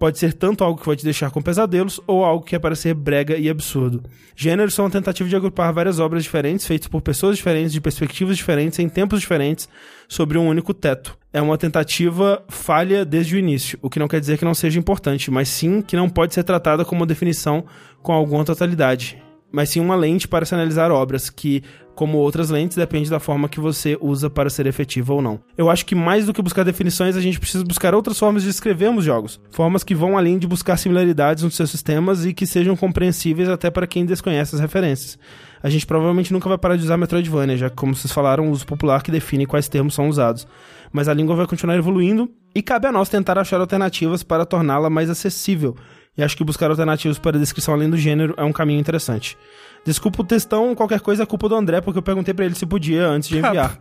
[0.00, 2.74] pode ser tanto algo que vai te deixar com pesadelos ou algo que é para
[2.74, 4.02] ser brega e absurdo.
[4.34, 8.36] Gêneros são uma tentativa de agrupar várias obras diferentes, feitas por pessoas diferentes, de perspectivas
[8.38, 9.68] diferentes, em tempos diferentes,
[10.08, 11.19] sobre um único teto.
[11.32, 14.80] É uma tentativa falha desde o início, o que não quer dizer que não seja
[14.80, 17.64] importante, mas sim que não pode ser tratada como uma definição
[18.02, 19.22] com alguma totalidade.
[19.52, 21.62] Mas sim uma lente para se analisar obras, que,
[21.94, 25.40] como outras lentes, depende da forma que você usa para ser efetiva ou não.
[25.56, 28.48] Eu acho que mais do que buscar definições, a gente precisa buscar outras formas de
[28.48, 29.40] escrevermos jogos.
[29.50, 33.70] Formas que vão além de buscar similaridades nos seus sistemas e que sejam compreensíveis até
[33.70, 35.16] para quem desconhece as referências.
[35.62, 38.50] A gente provavelmente nunca vai parar de usar Metroidvania, já que, como vocês falaram, o
[38.50, 40.46] uso popular que define quais termos são usados.
[40.92, 44.90] Mas a língua vai continuar evoluindo e cabe a nós tentar achar alternativas para torná-la
[44.90, 45.76] mais acessível.
[46.18, 49.38] E acho que buscar alternativas para a descrição além do gênero é um caminho interessante.
[49.84, 52.66] Desculpa o textão, qualquer coisa é culpa do André, porque eu perguntei pra ele se
[52.66, 53.78] podia antes de enviar.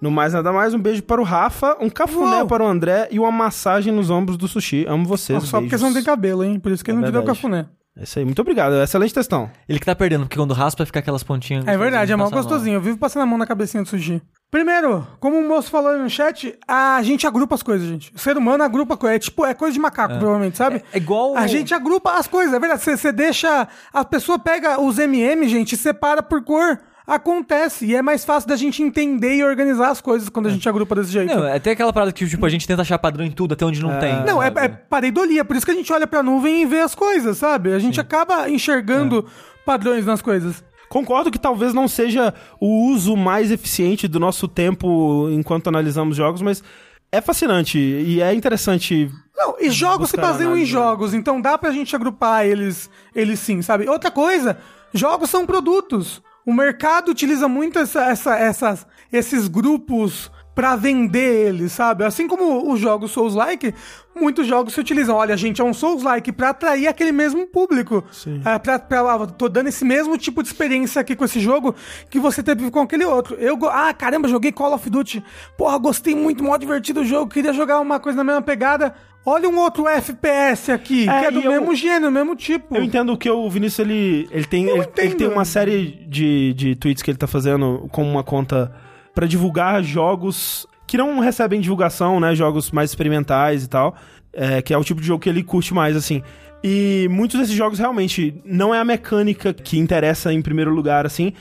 [0.00, 2.46] No mais nada mais, um beijo para o Rafa, um cafuné Uau.
[2.46, 4.84] para o André e uma massagem nos ombros do sushi.
[4.88, 5.42] Amo vocês.
[5.44, 6.58] Só porque você não tem cabelo, hein?
[6.58, 7.66] Por isso que ele É não te deu cafuné.
[7.96, 8.74] É isso aí, muito obrigado.
[8.82, 9.48] Excelente textão.
[9.68, 11.66] Ele que tá perdendo, porque quando raspa fica aquelas pontinhas.
[11.66, 12.74] É verdade, é mal gostosinho.
[12.76, 14.20] Eu vivo passando a mão na cabecinha do sushi.
[14.54, 18.12] Primeiro, como o moço falou no chat, a gente agrupa as coisas, gente.
[18.14, 19.16] O ser humano agrupa coisas.
[19.16, 20.80] É tipo, é coisa de macaco, provavelmente, sabe?
[20.92, 22.80] É igual- A gente agrupa as coisas, é verdade.
[22.80, 23.66] Você deixa.
[23.92, 26.78] A pessoa pega os MM, gente, e separa por cor.
[27.04, 27.84] Acontece.
[27.84, 30.94] E é mais fácil da gente entender e organizar as coisas quando a gente agrupa
[30.94, 31.34] desse jeito.
[31.34, 33.66] Não, é até aquela parada que tipo, a gente tenta achar padrão em tudo, até
[33.66, 34.24] onde não tem.
[34.24, 36.94] Não, é, é pareidolia, por isso que a gente olha pra nuvem e vê as
[36.94, 37.72] coisas, sabe?
[37.72, 39.26] A gente acaba enxergando
[39.66, 40.62] padrões nas coisas.
[40.94, 46.40] Concordo que talvez não seja o uso mais eficiente do nosso tempo enquanto analisamos jogos,
[46.40, 46.62] mas
[47.10, 49.10] é fascinante e é interessante.
[49.36, 53.60] Não, e jogos se baseiam em jogos, então dá pra gente agrupar eles, eles sim,
[53.60, 53.88] sabe?
[53.88, 54.56] Outra coisa,
[54.92, 56.22] jogos são produtos.
[56.46, 62.04] O mercado utiliza muito essa, essa- essas, esses grupos pra vender eles, sabe?
[62.04, 63.74] Assim como os jogos Souls-like,
[64.14, 65.16] muitos jogos se utilizam.
[65.16, 68.04] Olha, gente, é um Souls-like pra atrair aquele mesmo público.
[68.12, 68.40] Sim.
[68.44, 71.74] É, pra, pra, ah, tô dando esse mesmo tipo de experiência aqui com esse jogo
[72.08, 73.34] que você teve com aquele outro.
[73.36, 75.24] Eu, ah, caramba, joguei Call of Duty.
[75.58, 77.32] Porra, gostei muito, mó divertido o jogo.
[77.32, 78.94] Queria jogar uma coisa na mesma pegada.
[79.26, 82.76] Olha um outro FPS aqui, É, que é do eu- mesmo gênero, mesmo tipo.
[82.76, 86.76] Eu entendo que o Vinícius ele, ele tem ele, ele tem uma série de, de
[86.76, 88.70] tweets que ele tá fazendo com uma conta
[89.14, 92.34] pra divulgar jogos que não recebem divulgação, né?
[92.34, 93.94] Jogos mais experimentais e tal,
[94.32, 96.22] é, que é o tipo de jogo que ele curte mais, assim.
[96.62, 101.32] E muitos desses jogos realmente não é a mecânica que interessa em primeiro lugar, assim.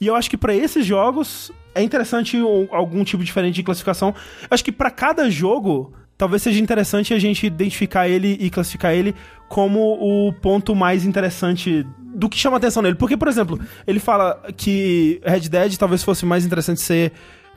[0.00, 2.38] E eu acho que pra esses jogos é interessante
[2.70, 4.14] algum tipo diferente de classificação.
[4.42, 8.92] Eu acho que pra cada jogo talvez seja interessante a gente identificar ele e classificar
[8.94, 9.14] ele
[9.48, 12.94] como o ponto mais interessante do que chama atenção nele.
[12.94, 17.12] Porque, por exemplo, ele fala que Red Dead talvez fosse mais interessante ser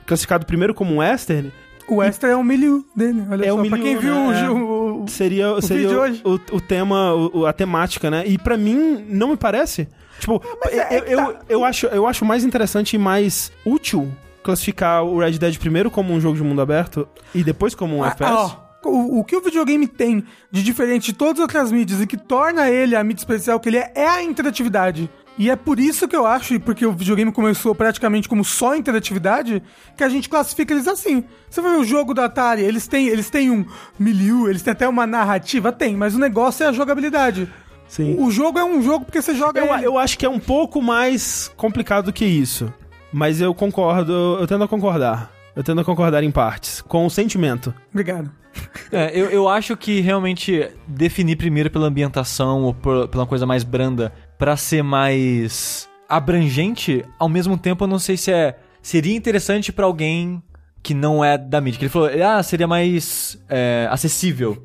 [0.06, 1.52] classificado primeiro como um western.
[1.86, 3.60] O Esther é o milieu dele, olha É só.
[3.60, 4.48] o pra quem viu né?
[4.48, 6.22] o, o- Seria, seria vídeo o, hoje.
[6.24, 7.12] o, o tema,
[7.46, 8.24] a temática, né?
[8.26, 9.86] E pra mim, não me parece.
[10.18, 10.40] Tipo,
[10.70, 11.40] é- é eu, eu, tá.
[11.48, 14.10] eu acho, eu acho mais interessante e mais útil
[14.44, 18.04] classificar o Red Dead primeiro como um jogo de mundo aberto e depois como um
[18.04, 18.32] Ah, FPS.
[18.32, 20.22] ó, o, o que o videogame tem
[20.52, 23.68] de diferente de todas as outras mídias e que torna ele a mídia especial que
[23.70, 25.10] ele é, é a interatividade.
[25.36, 28.76] E é por isso que eu acho, e porque o videogame começou praticamente como só
[28.76, 29.60] interatividade,
[29.96, 31.24] que a gente classifica eles assim.
[31.50, 33.64] Você vai ver o jogo da Atari, eles têm, eles têm um
[33.98, 37.50] milieu, eles têm até uma narrativa, tem, mas o negócio é a jogabilidade.
[37.88, 38.14] Sim.
[38.18, 39.84] O jogo é um jogo porque você joga Eu, ele.
[39.86, 42.72] eu acho que é um pouco mais complicado do que isso.
[43.16, 45.30] Mas eu concordo, eu tendo a concordar.
[45.54, 46.80] Eu tendo a concordar em partes.
[46.80, 47.72] Com o sentimento.
[47.92, 48.28] Obrigado.
[48.90, 53.62] É, eu, eu acho que realmente definir primeiro pela ambientação ou por- pela coisa mais
[53.62, 59.72] branda pra ser mais abrangente, ao mesmo tempo eu não sei se é seria interessante
[59.72, 60.42] pra alguém
[60.82, 61.78] que não é da mídia.
[61.78, 64.60] Que ele falou, ah, seria mais é, acessível.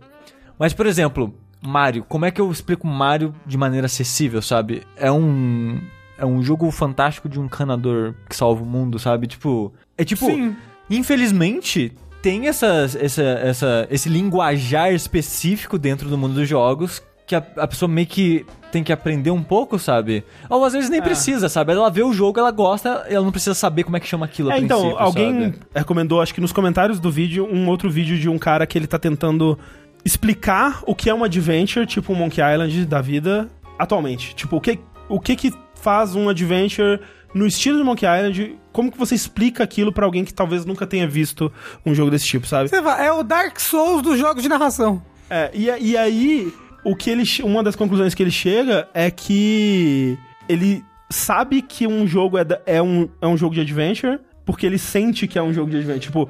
[0.58, 4.82] Mas, por exemplo, Mario, como é que eu explico Mario de maneira acessível, sabe?
[4.98, 5.80] É um
[6.20, 9.28] é um jogo fantástico de um canador que salva o mundo, sabe?
[9.28, 10.56] Tipo, é tipo Sim.
[10.90, 17.44] Infelizmente, tem essas, essa, essa, esse linguajar específico dentro do mundo dos jogos que a,
[17.58, 20.24] a pessoa meio que tem que aprender um pouco, sabe?
[20.50, 21.72] Ou às vezes nem precisa, sabe?
[21.74, 24.50] Ela vê o jogo, ela gosta, ela não precisa saber como é que chama aquilo
[24.50, 25.60] a É, então, alguém sabe?
[25.76, 28.88] recomendou, acho que nos comentários do vídeo, um outro vídeo de um cara que ele
[28.88, 29.60] tá tentando
[30.04, 33.48] explicar o que é um adventure, tipo um Monkey Island da vida,
[33.78, 34.34] atualmente.
[34.34, 34.80] Tipo, o que,
[35.10, 37.00] o que que faz um adventure
[37.34, 40.88] no estilo de Monkey Island, como que você explica aquilo pra alguém que talvez nunca
[40.88, 41.52] tenha visto
[41.86, 42.70] um jogo desse tipo, sabe?
[43.00, 45.02] É o Dark Souls dos jogos de narração.
[45.30, 46.52] É, e, e aí,
[46.84, 52.08] o que ele, uma das conclusões que ele chega é que ele sabe que um
[52.08, 55.54] jogo é, é, um, é um jogo de adventure, porque ele sente que é um
[55.54, 56.00] jogo de adventure.
[56.00, 56.30] Tipo,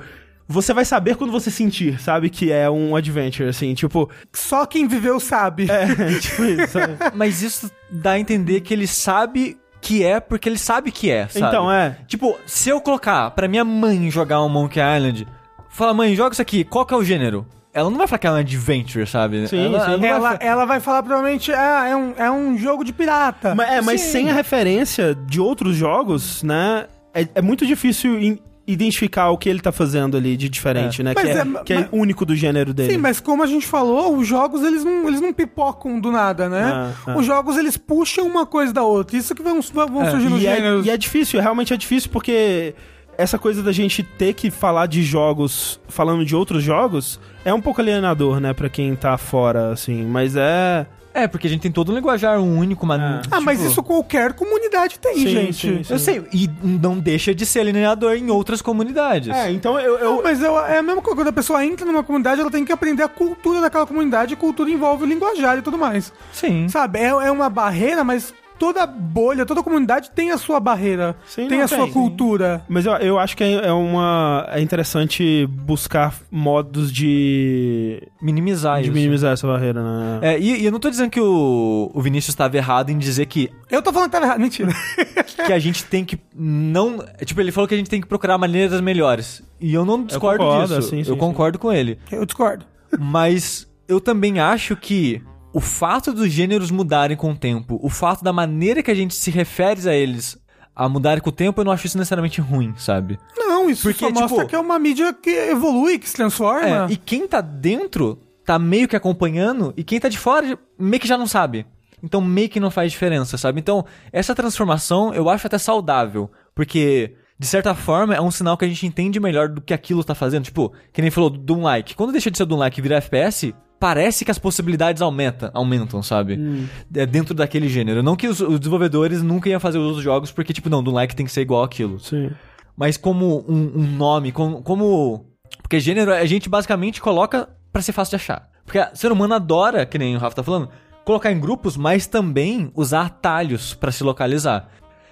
[0.52, 4.10] você vai saber quando você sentir, sabe, que é um adventure, assim, tipo...
[4.34, 5.68] Só quem viveu sabe.
[5.70, 5.86] É,
[6.20, 6.98] tipo isso, sabe?
[7.14, 11.28] Mas isso dá a entender que ele sabe que é porque ele sabe que é,
[11.28, 11.46] sabe?
[11.46, 11.98] Então, é.
[12.08, 15.28] Tipo, se eu colocar pra minha mãe jogar um Monkey Island,
[15.70, 17.46] fala, mãe, joga isso aqui, qual que é o gênero?
[17.72, 19.48] Ela não vai falar que é um adventure, sabe?
[19.48, 20.06] Sim, ela, sim.
[20.06, 23.54] ela vai Ela, vai falar provavelmente, ah, é um, é um jogo de pirata.
[23.54, 24.12] Mas, é, mas Sim.
[24.12, 28.40] sem a referência de outros jogos, né, é, é muito difícil in-
[28.72, 31.74] identificar o que ele tá fazendo ali de diferente, né, Mas que é, é- que
[31.74, 32.92] é mas- único do gênero dele.
[32.94, 36.48] Sim, mas como a gente falou, os jogos eles não, eles não pipocam do nada,
[36.48, 36.94] né?
[37.08, 37.16] Ah.
[37.18, 39.18] Os jogos eles puxam uma coisa da outra.
[39.18, 40.86] Isso que vão, vão É, surgir nos E é, gêneros.
[40.86, 42.76] e é difícil, realmente é difícil, porque
[43.18, 47.60] essa coisa da gente ter que falar de jogos falando de outros jogos é um
[47.62, 50.86] pouco alienador, né, pra quem tá fora, assim, mas é.
[51.24, 53.02] É, porque a gente tem todo um linguajar único, mas...
[53.02, 53.22] Ah.
[53.32, 55.54] Ah, mas tipo, isso qualquer comunidade tem, Sim, gente.
[55.54, 55.94] sim, sim.
[55.94, 59.30] Eu sei, e não deixa de ser alienador em outras comunidades.
[59.36, 59.98] É, então eu.
[59.98, 62.52] eu- Não, mas eu- é a mesma coisa, quando a pessoa entra numa comunidade, ela
[62.52, 66.12] tem que aprender a cultura daquela comunidade, e cultura envolve o linguajar e tudo mais.
[66.32, 66.68] Sim.
[66.70, 71.48] Sabe, é, é uma barreira, mas toda bolha, toda comunidade tem a sua barreira, Sim,
[71.48, 71.92] tem a sua tem.
[71.92, 72.62] cultura.
[72.68, 74.48] Mas eu, eu acho que é é uma.
[74.52, 78.02] É interessante buscar modos de.
[78.22, 78.94] Minimizar de isso.
[78.94, 80.20] minimizar essa barreira, né?
[80.22, 83.26] É, e, e eu não tô dizendo que o, o Vinícius estava errado em dizer
[83.28, 84.72] que, Eu tô falando que tá errado, mentira.
[85.46, 87.04] que a gente tem que não...
[87.24, 89.44] Tipo, ele falou que a gente tem que procurar maneiras melhores.
[89.60, 90.90] E eu não discordo concordo, disso.
[90.90, 91.20] sim, sim, eu sim.
[91.20, 92.00] concordo com ele.
[92.12, 92.66] Eu discordo.
[92.98, 95.22] Mas eu também acho que
[95.54, 99.16] o fato dos gêneros mudarem com o tempo, o fato da maneira que a gente
[99.16, 100.38] se refere a eles
[100.76, 103.20] a mudarem com o tempo, eu não acho isso necessariamente ruim, sabe?
[103.38, 106.86] Não, isso Porque, só mostra tipo- que é uma mídia que evolui, que se transforma.
[106.90, 111.02] É, e quem tá dentro tá meio que acompanhando, e quem tá de fora meio
[111.02, 111.66] que já não sabe.
[112.02, 113.60] Então meio que não faz diferença, sabe?
[113.60, 116.32] Então, essa transformação eu acho até saudável.
[116.56, 120.02] Porque, de certa forma, é um sinal que a gente entende melhor do que aquilo
[120.04, 120.46] tá fazendo.
[120.46, 121.96] Tipo, que nem falou do Doom Like.
[121.96, 126.04] Quando deixa de ser Doom Like e vira FPS, parece que as possibilidades aumenta, aumentam,
[126.04, 126.68] sabe?
[126.94, 128.04] É dentro daquele gênero.
[128.04, 130.94] Não que os, os desenvolvedores nunca iam fazer os outros jogos, porque, tipo, não, Doom
[130.94, 132.32] Like tem que ser igual aquilo Sim.
[132.76, 135.26] mas como um, um nome, como, como.
[135.62, 138.50] Porque gênero a gente basicamente coloca pra ser fácil de achar.
[138.66, 140.70] Porque o ser humano adora, que nem o Rafa tá falando,
[141.04, 144.70] colocar em grupos, mas também usar atalhos pra se localizar.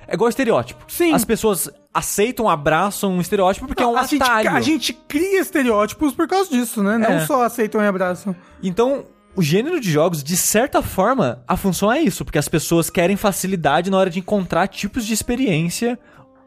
[0.07, 0.85] É igual estereótipo.
[0.87, 1.13] Sim.
[1.13, 4.49] As pessoas aceitam, abraçam um estereótipo porque é um a, gente, atalho.
[4.55, 6.97] a gente cria estereótipos por causa disso, né?
[6.97, 7.25] Não É.
[7.25, 8.35] só aceitam e abraçam.
[8.63, 9.03] Então,
[9.35, 13.15] o gênero de jogos, de certa forma, a função é isso, porque as pessoas querem
[13.17, 15.99] facilidade na hora de encontrar tipos de experiência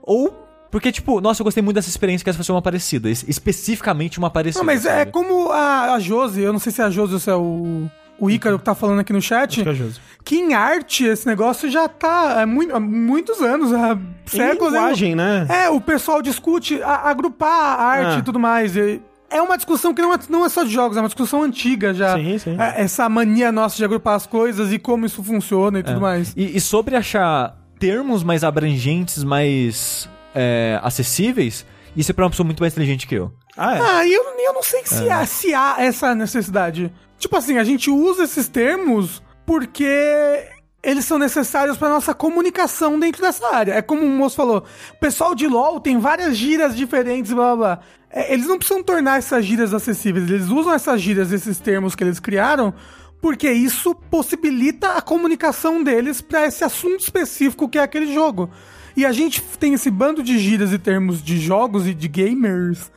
[0.03, 3.25] ou porque tipo, nossa, eu gostei muito dessa experiência que essa foi uma parecida, es-
[3.27, 4.61] especificamente uma parecida.
[4.61, 5.11] Não, mas é sabe?
[5.11, 7.91] como a, a Josi, eu não sei se é a Josi ou se é o,
[8.21, 11.27] o Ícaro que tá falando aqui no chat, Acho que é que em arte esse
[11.27, 12.47] negócio já tá há, há
[12.81, 14.73] muitos anos, há Em séculos.
[14.75, 15.47] linguagem, né?
[15.49, 17.49] É, o pessoal discute a- agrupar
[17.81, 18.19] a arte Ah.
[18.19, 18.77] e tudo mais.
[18.77, 19.01] e
[19.33, 21.95] É uma discussão que não é, não é só de jogos, é uma discussão antiga
[21.95, 22.17] já.
[22.17, 22.57] Sim, sim.
[22.61, 26.33] É, Essa mania nossa de agrupar as coisas e como isso funciona e tudo mais.
[26.37, 31.65] E, e sobre achar termos mais abrangentes, mais é, acessíveis,
[31.97, 33.33] isso é pra uma pessoa muito mais inteligente que eu.
[33.57, 33.81] Ah, é.
[33.81, 36.93] Ah, eu, eu não sei se, há, se há essa necessidade.
[37.21, 40.49] Tipo assim, a gente usa esses termos porque
[40.83, 43.75] eles são necessários pra nossa comunicação dentro dessa área.
[43.75, 44.65] É como o moço falou,
[44.95, 47.85] o pessoal de LoL tem várias gírias diferentes, blá blá blá.
[48.11, 52.03] É, eles não precisam tornar essas gírias acessíveis, eles usam essas gírias, esses termos que
[52.03, 52.75] eles criaram,
[53.21, 58.51] Porque isso possibilita a comunicação deles pra esse assunto específico que é aquele jogo.
[59.01, 62.91] E a gente tem esse bando de gírias e termos de jogos e de gamers.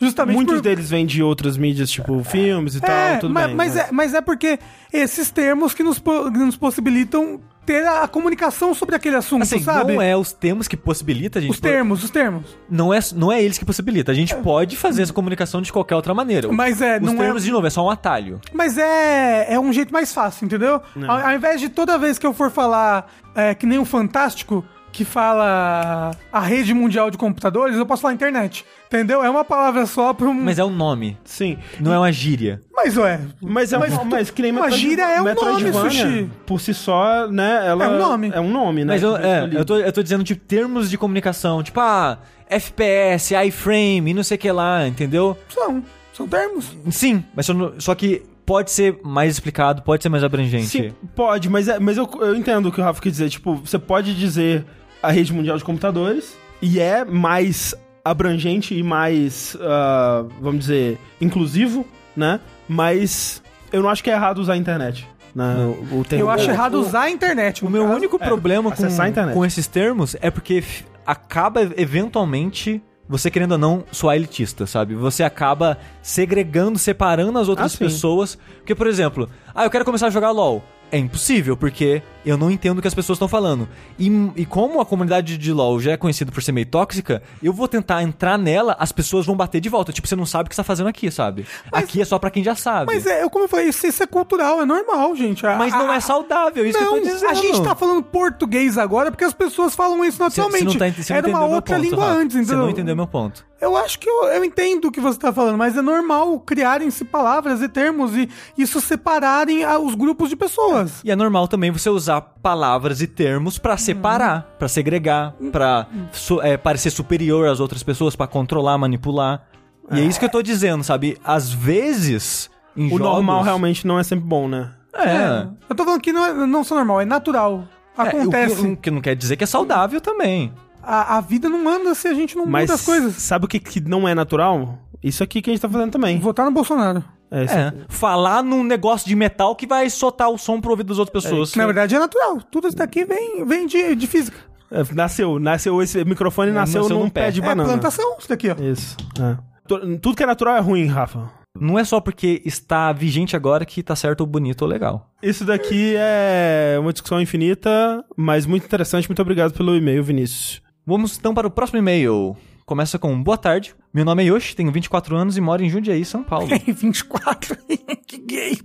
[0.00, 0.62] Justamente Muitos por...
[0.62, 3.54] deles vêm de outras mídias, tipo filmes e É, tal, tudo ma- bem.
[3.56, 4.58] mas, é, mas é porque
[4.90, 9.92] esses termos que nos, po- nos possibilitam ter a, comunicação sobre aquele assunto, Assim, sabe?
[9.92, 11.50] não é os termos que possibilita a gente...
[11.50, 12.56] Os termos, os termos.
[12.70, 14.10] Não é, não é eles que possibilita.
[14.10, 16.50] A gente pode fazer essa comunicação de qualquer outra maneira.
[16.50, 17.44] Mas é, Os não termos, é.
[17.44, 18.40] de novo, é só um atalho.
[18.54, 20.80] Mas é, é um jeito mais fácil, entendeu?
[21.06, 24.64] Ao, ao invés de toda vez que eu for falar é, que nem o Fantástico,
[24.92, 28.64] que fala a rede mundial de computadores, eu posso falar internet.
[28.86, 29.22] Entendeu?
[29.22, 30.34] É uma palavra só para um.
[30.34, 31.58] Mas é um nome, Sim.
[31.78, 32.60] não é uma gíria.
[32.74, 33.20] Mas ué.
[33.40, 36.30] Mas é Mas mas, mas que nem uma gíria é um nome, Sushi.
[36.44, 37.68] Por si só, né?
[37.68, 38.30] Ela É um nome.
[38.34, 38.94] É um nome, né?
[38.94, 41.62] Mas eu, é, eu, tô, eu tô dizendo, tipo, termos de comunicação.
[41.62, 42.18] Tipo, ah,
[42.48, 45.36] FPS, iframe, não sei o que lá, entendeu?
[45.48, 45.84] São.
[46.12, 46.76] São termos.
[46.90, 50.66] Sim, mas só, só que pode ser mais explicado, pode ser mais abrangente.
[50.66, 53.30] Sim, pode, mas, é, mas eu, eu entendo o que o Rafa quer dizer.
[53.30, 54.64] Tipo, você pode dizer
[55.02, 57.74] a rede mundial de computadores e é mais
[58.04, 61.86] abrangente e mais, ah, vamos dizer, inclusivo,
[62.16, 62.40] né?
[62.68, 63.42] Mas
[63.72, 65.06] eu não acho que é errado usar a internet.
[65.34, 65.54] Né?
[65.92, 67.64] O, o termo- Eu acho o- errado usar a internet.
[67.64, 67.96] O meu caso.
[67.96, 69.34] único problema com, acessar a internet.
[69.34, 70.62] com esses termos é porque
[71.06, 74.94] acaba eventualmente você querendo ou não soar elitista, sabe?
[74.94, 78.38] Você acaba segregando, separando as outras Ah, pessoas.
[78.58, 80.62] Porque, por exemplo, ah, eu quero começar a jogar LoL.
[80.92, 83.68] É impossível, porque eu não entendo o que as pessoas estão falando.
[83.98, 87.52] E, e como a comunidade de LoL já é conhecida por ser meio tóxica, eu
[87.52, 89.92] vou tentar entrar nela, as pessoas vão bater de volta.
[89.92, 91.46] Tipo, você não sabe o que você tá fazendo aqui, sabe?
[91.72, 92.92] aqui é só pra quem já sabe.
[92.92, 95.46] Mas é, eu- como eu falei, isso, isso é cultural, é normal, gente.
[95.46, 97.30] A- Mas não a- é saudável, isso não, que eu tô dizendo.
[97.30, 100.64] a gente tá falando português agora porque as pessoas falam isso Você- naturalmente.
[100.72, 102.18] você não tá você Era uma outra ponto, língua Rafa.
[102.18, 102.58] antes, Você entendeu?
[102.62, 103.48] não entendeu meu ponto.
[103.60, 107.04] Eu acho que eu, eu entendo o que você tá falando, mas é normal criarem-se
[107.04, 111.02] palavras e termos e isso separarem ah, os grupos de pessoas.
[111.04, 116.40] E é normal também você usar palavras e termos pra separar, pra segregar, pra su-
[116.40, 119.46] é, parecer superior às outras pessoas, pra controlar, manipular.
[119.92, 121.18] E é isso que eu tô dizendo, sabe?
[121.22, 123.00] Às vezes, em O jogos...
[123.04, 124.70] normal realmente não é sempre bom, né?
[124.94, 125.46] É.
[125.68, 127.64] Eu tô falando que não é não só normal, é natural.
[127.98, 128.66] É, o que- Acontece.
[128.66, 130.52] o que não quer dizer que é saudável também.
[130.82, 133.14] A, a vida não anda se a gente não Mas muda as coisas.
[133.16, 134.78] sabe o que, que não é natural?
[135.02, 136.18] Isso aqui que a gente tá fazendo também.
[136.18, 137.02] Votar no Bolsonaro.
[137.30, 137.72] É, isso É.
[137.88, 141.54] Falar num negócio de metal que vai soltar o som pro ouvido das outras pessoas.
[141.54, 142.40] Na verdade é natural.
[142.50, 144.36] Tudo isso daqui vem, vem de, de física.
[144.70, 147.30] É, nasceu, nasceu esse microfone nasceu, nasceu num num pé, pé.
[147.30, 147.68] de É banana.
[147.68, 148.54] plantação, isso daqui, ó.
[148.62, 148.96] Isso.
[149.20, 149.36] é.
[149.66, 151.30] Tu- Tudo que é natural é ruim, Rafa.
[151.58, 155.10] Não é só porque está vigente agora que tá certo ou bonito ou legal.
[155.20, 159.08] Isso daqui é uma discussão infinita, mas muito interessante.
[159.08, 160.62] Muito obrigado pelo e-mail, Vinícius.
[160.86, 162.36] Vamos então para o próximo e-mail.
[162.64, 163.74] Começa com boa tarde.
[163.92, 166.48] Meu nome é Yoshi, tenho 24 anos e moro em Jundiaí, São Paulo.
[166.66, 167.56] 24.
[168.06, 168.58] que gay.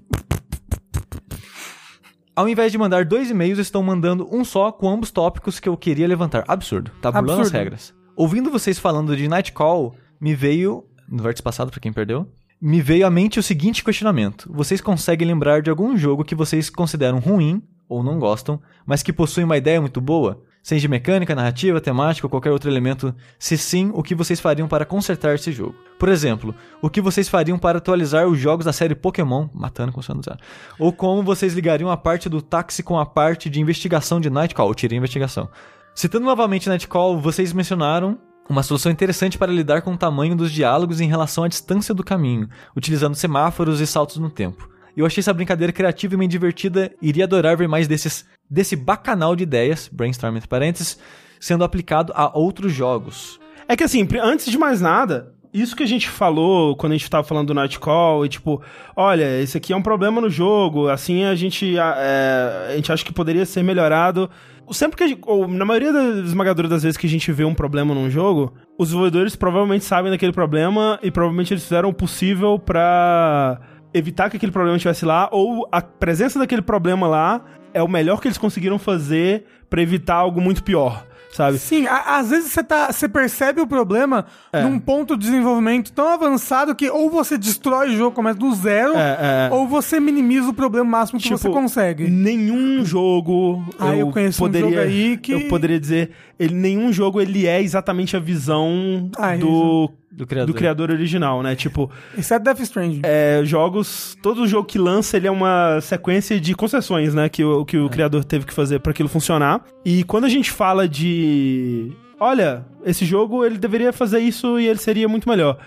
[2.36, 5.76] Ao invés de mandar dois e-mails, estão mandando um só com ambos tópicos que eu
[5.78, 6.44] queria levantar.
[6.48, 6.92] Absurdo.
[7.02, 7.94] Tá burlando as regras.
[8.16, 10.86] Ouvindo vocês falando de Nightcall, me veio.
[11.10, 12.28] No vértice passado, pra quem perdeu.
[12.62, 16.70] Me veio à mente o seguinte questionamento: Vocês conseguem lembrar de algum jogo que vocês
[16.70, 20.42] consideram ruim ou não gostam, mas que possui uma ideia muito boa?
[20.66, 23.14] Seja mecânica, narrativa, temática ou qualquer outro elemento.
[23.38, 25.76] Se sim, o que vocês fariam para consertar esse jogo?
[26.00, 30.02] Por exemplo, o que vocês fariam para atualizar os jogos da série Pokémon, matando com
[30.02, 30.40] zero?
[30.80, 34.74] Ou como vocês ligariam a parte do táxi com a parte de investigação de Nightcall?
[34.74, 35.48] Tirei investigação.
[35.94, 38.18] Citando novamente Nightcall, vocês mencionaram
[38.50, 42.04] uma solução interessante para lidar com o tamanho dos diálogos em relação à distância do
[42.04, 44.68] caminho, utilizando semáforos e saltos no tempo.
[44.98, 49.36] Eu achei essa brincadeira criativa e bem divertida iria adorar ver mais desses, desse bacanal
[49.36, 50.98] de ideias, brainstorm entre parênteses,
[51.40, 53.40] sendo aplicado a outros jogos.
[53.68, 57.10] É que assim, antes de mais nada, isso que a gente falou quando a gente
[57.10, 58.62] tava falando do Nightcall, e tipo,
[58.96, 63.06] olha, esse aqui é um problema no jogo, assim a gente, é, a gente acha
[63.06, 64.30] que poderia ser melhorado.
[64.72, 67.46] Sempre que a gente, ou na maioria das esmagadoras das vezes que a gente vê
[67.46, 71.94] um problema num jogo, os desenvolvedores provavelmente sabem daquele problema e provavelmente eles fizeram o
[71.94, 73.60] possível pra
[73.94, 77.46] evitar que aquele problema estivesse lá, ou a presença daquele problema lá
[77.76, 81.58] é o melhor que eles conseguiram fazer pra evitar algo muito pior, sabe?
[81.60, 84.64] Sim, a- às vezes você tá, você percebe o problema É.
[84.64, 88.94] num ponto de desenvolvimento tão avançado que ou você destrói o jogo, começa do zero,
[88.96, 89.54] É, é.
[89.54, 92.08] ou você minimiza o problema máximo que você consegue.
[92.10, 93.64] Nenhum jogo.
[93.78, 96.12] Ah, eu conheço um poderia, jogo aí que- Eu poderia dizer.
[96.40, 100.48] Ele, nenhum jogo ele é exatamente a visão Ah, do, Do criador.
[100.48, 101.56] do criador original, né?
[101.56, 103.02] Tipo, Exceto Death Stranding.
[103.04, 104.18] é, jogos.
[104.22, 107.28] Todo jogo que lança ele é uma sequência de concessões, né?
[107.28, 109.62] Que o, que o criador teve que fazer para aquilo funcionar.
[109.84, 111.92] E quando a gente fala de.
[112.20, 115.58] Olha, esse jogo ele deveria fazer isso e ele seria muito melhor.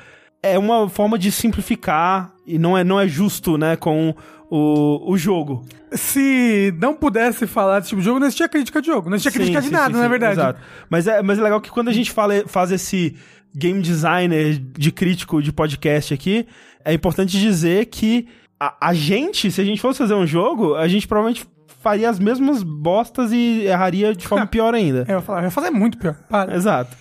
[0.43, 4.15] é uma forma de simplificar e não é, não é justo, né, com
[4.49, 5.63] o, o jogo.
[5.93, 9.11] Se não pudesse falar desse tipo de jogo, não existia crítica de jogo.
[9.11, 10.33] Não existia Sim, crítica sim, de nada, sim, não é sim, verdade?
[10.41, 10.61] Exato.
[10.89, 13.15] Mas é, mas é legal que quando a gente fala, faz esse
[13.55, 16.47] game designer de crítico de podcast aqui,
[16.85, 18.27] é importante dizer que
[18.61, 21.47] a, a gente, se a gente fosse fazer um jogo, a gente provavelmente
[21.81, 25.05] faria as mesmas bostas e erraria de forma pior ainda.
[25.09, 26.15] É, eu ia falar, eu ia fazer muito pior.
[26.29, 26.55] Para.
[26.55, 26.97] Exato.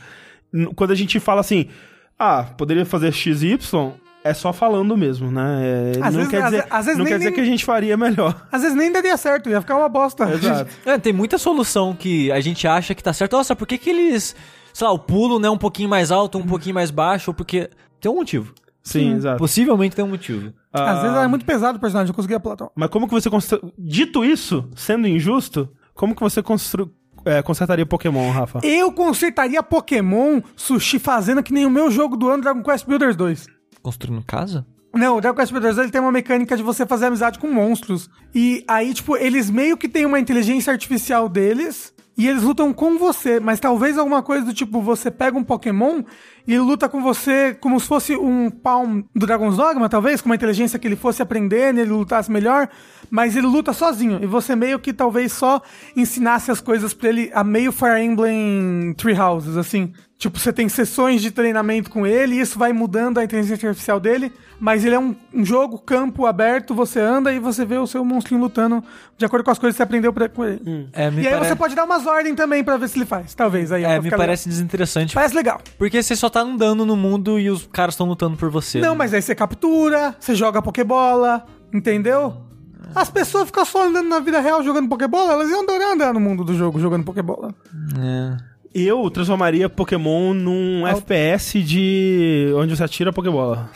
[0.76, 1.68] Quando a gente fala assim,
[2.18, 3.58] ah, poderia fazer XY,
[4.24, 5.62] é só falando mesmo, né?
[5.96, 7.42] É, Às não vezes- quer às dizer, às vezes não nem- quer dizer nem- que
[7.42, 8.48] a gente faria melhor.
[8.52, 10.30] Às vezes nem daria certo, ia ficar uma bosta.
[10.34, 10.70] Exato.
[10.86, 13.34] É, tem muita solução que a gente acha que tá certo.
[13.38, 14.36] Nossa, por que que eles...
[14.78, 17.68] Sei lá, o pulo né, um pouquinho mais alto, um pouquinho mais baixo, porque...
[18.00, 18.54] Tem um motivo.
[18.84, 19.40] Sim, exato.
[19.40, 20.54] Possivelmente tem um motivo.
[20.72, 22.54] Às Ah, vezes era muito pesado o personagem, eu conseguia pular.
[22.54, 22.72] Então.
[22.76, 23.28] Mas como que você...
[23.28, 26.92] constru- Dito isso, sendo injusto, como que você constru...
[27.26, 28.60] é, consertaria Pokémon, Rafa?
[28.62, 33.16] Eu consertaria Pokémon Sushi Fazenda que nem o meu jogo do ano, Dragon Quest Builders
[33.16, 33.48] 2.
[33.82, 34.64] Construindo casa?
[34.94, 38.12] Não, o Dragon Quest Builders ele tem uma mecânica de você fazer amizade com monstros.
[38.34, 42.98] E aí, tipo, eles meio que têm uma inteligência artificial deles e eles lutam com
[42.98, 43.40] você.
[43.40, 46.02] Mas talvez alguma coisa do tipo, você pega um Pokémon
[46.48, 50.36] e luta com você como se fosse um Palm do Dragon's Dogma, talvez, com uma
[50.36, 52.68] inteligência que ele fosse aprendendo, ele lutasse melhor.
[53.10, 54.20] Mas ele luta sozinho.
[54.22, 55.62] E você meio que talvez só
[55.96, 59.94] ensinasse as coisas pra ele a meio Fire Emblem Tree Houses, assim.
[60.20, 64.00] Tipo, você tem sessões de treinamento com ele e isso vai mudando a inteligência artificial
[64.00, 67.86] dele, mas ele é um, um jogo, campo aberto, você anda e você vê o
[67.86, 68.84] seu monstrinho lutando
[69.16, 70.90] de acordo com as coisas que você aprendeu pra, com ele.
[70.92, 73.06] É, me e aí pare- você pode dar umas ordens também pra ver se ele
[73.06, 73.72] faz, talvez.
[73.72, 75.10] Aí, É, me parece desinteressante.
[75.10, 75.22] legal.
[75.22, 75.62] Parece legal.
[75.78, 78.80] Porque você só tá andando no mundo e os caras estão lutando por você.
[78.80, 82.38] Não, mas aí você captura, você joga Pokébola, entendeu?
[82.96, 86.20] As pessoas ficam só andando na vida real jogando Pokébola, elas iam adorar andar no
[86.20, 87.54] mundo do jogo jogando Pokébola.
[88.00, 88.57] É.
[88.74, 93.70] Eu transformaria Pokémon num FPS de onde você atira a Pokébola.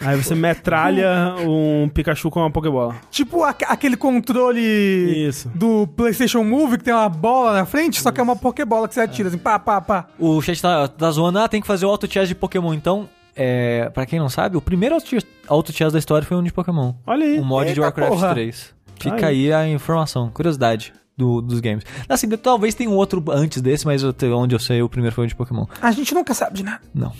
[0.00, 2.94] Aí você metralha um Pikachu com uma Pokébola.
[3.10, 5.50] Tipo aque- aquele controle Isso.
[5.54, 8.94] do PlayStation Move que tem uma bola na frente, só que é uma Pokébola que
[8.94, 10.06] você atira assim, pá, pá, pá.
[10.18, 12.74] O chat tá, tá zoando, ah, tem que fazer o auto-chess de Pokémon.
[12.74, 15.16] Então, é, pra quem não sabe, o primeiro auto-
[15.48, 16.92] auto-chess da história foi um de Pokémon.
[17.06, 17.40] Olha aí.
[17.40, 18.34] Um mod de Eita Warcraft porra.
[18.34, 18.74] 3.
[19.00, 21.84] Fica aí a informação, curiosidade do- dos games.
[22.08, 25.24] Assim, talvez tenha um outro antes desse, mas até onde eu sei, o primeiro foi
[25.24, 25.66] um de Pokémon.
[25.80, 26.80] A gente nunca sabe de nada.
[26.94, 27.12] Não.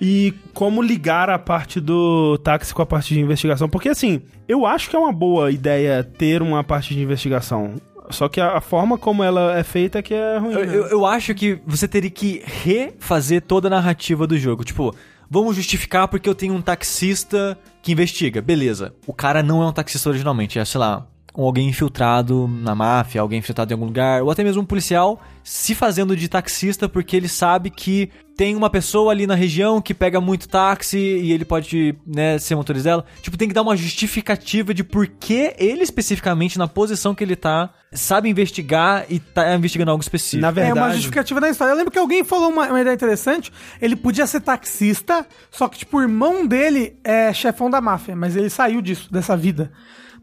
[0.00, 3.68] E como ligar a parte do táxi com a parte de investigação?
[3.68, 7.74] Porque assim, eu acho que é uma boa ideia ter uma parte de investigação.
[8.10, 10.52] Só que a, a forma como ela é feita é que é ruim.
[10.54, 10.76] Eu, né?
[10.76, 14.64] eu- eu acho que você teria que refazer toda a narrativa do jogo.
[14.64, 14.92] Tipo,
[15.30, 18.42] vamos justificar porque eu tenho um taxista que investiga.
[18.42, 18.92] Beleza.
[19.06, 21.06] O cara não é um taxista originalmente, é, sei lá,
[21.36, 25.20] um alguém infiltrado na máfia, alguém infiltrado em algum lugar, ou até mesmo um policial
[25.42, 29.92] se fazendo de taxista porque ele sabe que tem uma pessoa ali na região que
[29.92, 33.04] pega muito táxi e ele pode, né, ser motorista dela.
[33.20, 37.36] Tipo, tem que dar uma justificativa de por que ele especificamente, na posição que ele
[37.36, 40.42] tá, sabe investigar e tá investigando algo específico.
[40.42, 40.78] Na É verdade.
[40.78, 41.72] uma justificativa da história.
[41.72, 43.52] Eu lembro que alguém falou uma, uma ideia interessante.
[43.80, 48.34] Ele podia ser taxista, só que, tipo, o irmão dele é chefão da máfia, mas
[48.36, 49.72] ele saiu disso, dessa vida.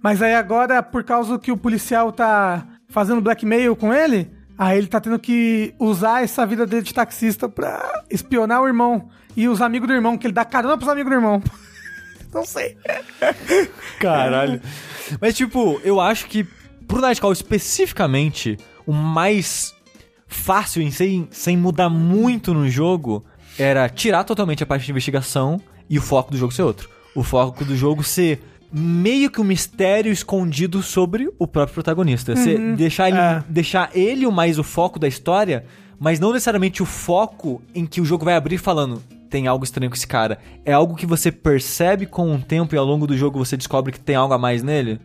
[0.02, 4.88] Mas aí agora, por causa que o policial tá fazendo blackmail com ele, aí ele
[4.88, 9.10] tá tendo que usar essa vida dele de taxista pra espionar o irmão.
[9.36, 11.42] E os amigos do irmão, que ele dá carona pros amigos do irmão.
[12.34, 12.78] Não sei.
[14.00, 14.62] Caralho.
[15.20, 16.48] Mas, tipo, eu acho que
[16.88, 19.74] pro Nightcall especificamente, o mais
[20.28, 23.26] fácil em sem, sem mudar muito no jogo
[23.58, 25.60] era tirar totalmente a parte de investigação
[25.90, 26.90] e o foco do jogo ser outro.
[27.16, 32.36] O foco do jogo ser meio que um mistério escondido sobre o próprio protagonista.
[32.36, 33.44] Você deixar, ele, É.
[33.50, 35.66] deixar ele o mais o foco da história,
[36.00, 39.92] mas não necessariamente o foco em que o jogo vai abrir falando tem algo estranho
[39.92, 40.40] com esse cara.
[40.66, 43.92] É algo que você percebe com o tempo e ao longo do jogo você descobre
[43.94, 45.00] que tem algo a mais nele?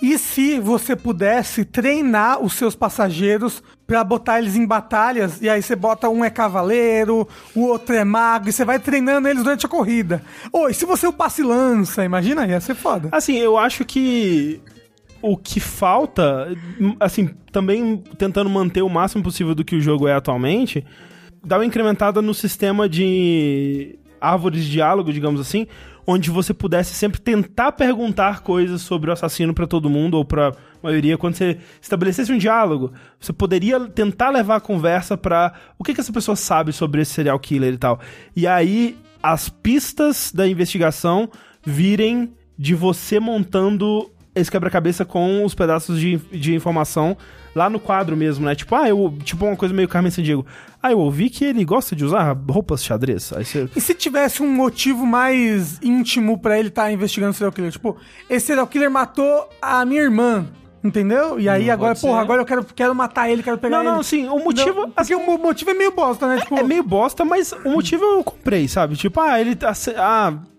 [0.00, 5.62] E se você pudesse treinar os seus passageiros pra botar eles em batalhas, e aí
[5.62, 9.66] você bota um é cavaleiro, o outro é mago, e você vai treinando eles durante
[9.66, 10.22] a corrida.
[10.52, 13.08] Ou e se você upasse lança, imagina, ia ser foda.
[13.12, 14.60] Assim, eu acho que
[15.20, 16.48] o que falta,
[17.00, 20.84] assim, também tentando manter o máximo possível do que o jogo é atualmente,
[21.42, 25.66] dá uma incrementada no sistema de árvores de diálogo, digamos assim,
[26.06, 30.52] onde você pudesse sempre tentar perguntar coisas sobre o assassino pra todo mundo ou pra
[30.82, 35.94] maioria quando você estabelecesse um diálogo, você poderia tentar levar a conversa pra o que
[35.94, 38.00] que essa pessoa sabe sobre esse serial killer e tal.
[38.36, 41.30] E aí as pistas da investigação
[41.64, 47.16] virem de você montando esse quebra-cabeça com os pedaços de, de informação
[47.54, 48.54] lá no quadro mesmo, né?
[48.54, 49.16] Tipo, ah, eu.
[49.22, 50.44] Tipo uma coisa meio Carmen Sandiego.
[50.82, 53.32] Ah, eu ouvi que ele gosta de usar roupas xadrez.
[53.32, 53.68] Aí você.
[53.74, 57.72] E se tivesse um motivo mais íntimo pra ele estar investigando o serial killer?
[57.72, 57.96] Tipo,
[58.28, 60.46] esse serial killer matou a minha irmã.
[60.84, 61.40] Entendeu?
[61.40, 62.20] E aí Não agora, porra, ser.
[62.20, 63.90] agora eu quero, quero matar ele, quero pegar Não, ele.
[63.92, 64.82] não, assim, o motivo.
[64.82, 66.36] Não, porque o mo- motivo é meio bosta, né?
[66.40, 68.94] Tipo, É meio bosta, mas o motivo eu comprei, sabe?
[68.94, 69.70] Tipo, ah, ele tá.
[69.70, 69.72] Ah,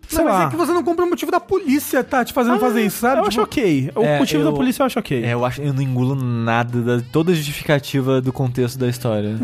[0.08, 0.44] sei não, mas lá.
[0.46, 3.18] é que você não compra o motivo da polícia tá te fazendo fazer isso, sabe?
[3.18, 3.92] Eu acho Tipo, ok.
[3.96, 5.24] O É, motivo eu- da polícia eu acho ok.
[5.24, 9.36] É, eu acho eu não engulo nada da toda a justificativa do contexto da história.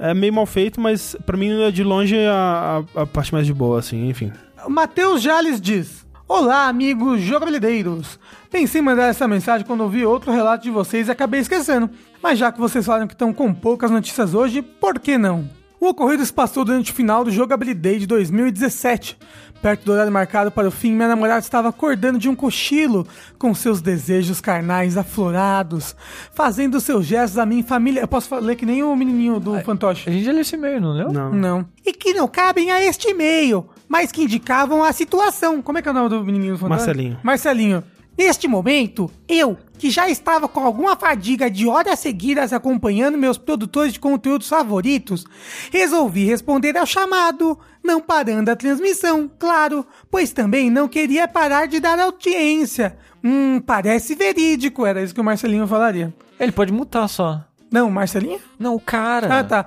[0.00, 0.10] É.
[0.10, 3.46] É meio mal feito, mas pra mim é de longe a, a, a parte mais
[3.46, 4.30] de boa, assim, enfim.
[4.64, 8.20] O Matheus Jales diz: Olá, amigos jogabilideiros.
[8.50, 11.88] Pensei em mandar essa mensagem quando ouvi outro relato de vocês e acabei esquecendo.
[12.22, 15.48] Mas já que vocês falaram que estão com poucas notícias hoje, por que não?
[15.80, 19.16] O ocorrido se passou durante o final do Jogabilidade de 2017.
[19.60, 23.06] Perto do horário marcado para o fim, minha namorada estava acordando de um cochilo,
[23.38, 25.96] com seus desejos carnais aflorados,
[26.32, 28.00] fazendo seus gestos a mim família.
[28.00, 30.08] Eu posso ler que nem o menininho do fantoche.
[30.08, 31.12] A gente já leu esse e-mail, não leu?
[31.12, 31.32] Não.
[31.32, 31.66] Não.
[31.84, 35.60] E que não cabem a este e-mail, mas que indicavam a situação.
[35.60, 36.86] Como é que é o nome do menininho do fantasma?
[36.86, 37.18] Marcelinho.
[37.22, 37.84] Marcelinho.
[38.18, 43.92] Neste momento, eu, que já estava com alguma fadiga de horas seguidas acompanhando meus produtores
[43.92, 45.24] de conteúdos favoritos,
[45.70, 51.78] resolvi responder ao chamado, não parando a transmissão, claro, pois também não queria parar de
[51.78, 52.98] dar audiência.
[53.22, 56.12] Hum, parece verídico, era isso que o Marcelinho falaria.
[56.40, 57.44] Ele pode mutar só.
[57.70, 58.40] Não, Marcelinho?
[58.58, 59.38] Não, o cara.
[59.38, 59.66] Ah, tá.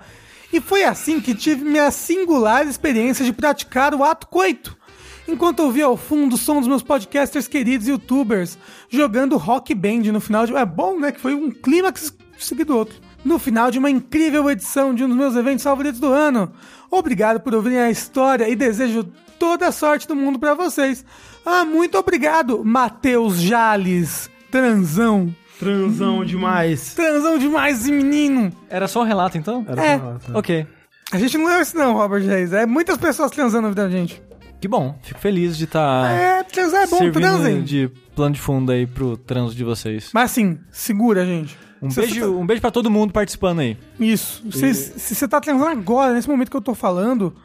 [0.51, 4.77] E foi assim que tive minha singular experiência de praticar o ato coito.
[5.27, 8.57] Enquanto ouvia ao fundo o som dos meus podcasters queridos youtubers
[8.89, 10.55] jogando rock band no final de.
[10.55, 11.11] É bom, né?
[11.11, 12.95] Que foi um clímax seguido do outro.
[13.23, 16.51] No final de uma incrível edição de um dos meus eventos favoritos do ano.
[16.89, 19.03] Obrigado por ouvirem a história e desejo
[19.39, 21.05] toda a sorte do mundo pra vocês.
[21.45, 24.29] Ah, muito obrigado, Matheus Jales.
[24.49, 25.33] Transão.
[25.59, 26.95] Transão demais.
[26.95, 28.51] Transão demais menino.
[28.69, 29.63] Era só um relato, então?
[29.69, 29.97] Era É.
[29.97, 30.39] pra falar, tá.
[30.39, 30.67] Ok.
[31.11, 32.51] A gente não leu isso não, Robert Reis.
[32.53, 34.21] É muitas pessoas transando na vida da gente.
[34.61, 34.97] Que bom.
[35.01, 37.63] Fico feliz de estar É, transar é bom, transem.
[37.63, 40.11] de plano de fundo aí pro transo de vocês.
[40.13, 41.57] Mas assim, segura, gente.
[41.81, 43.75] Um Se beijo, tá- um beijo pra todo mundo participando aí.
[43.99, 44.43] Isso.
[44.51, 47.35] Se, se você tá transando agora, nesse momento que eu tô falando,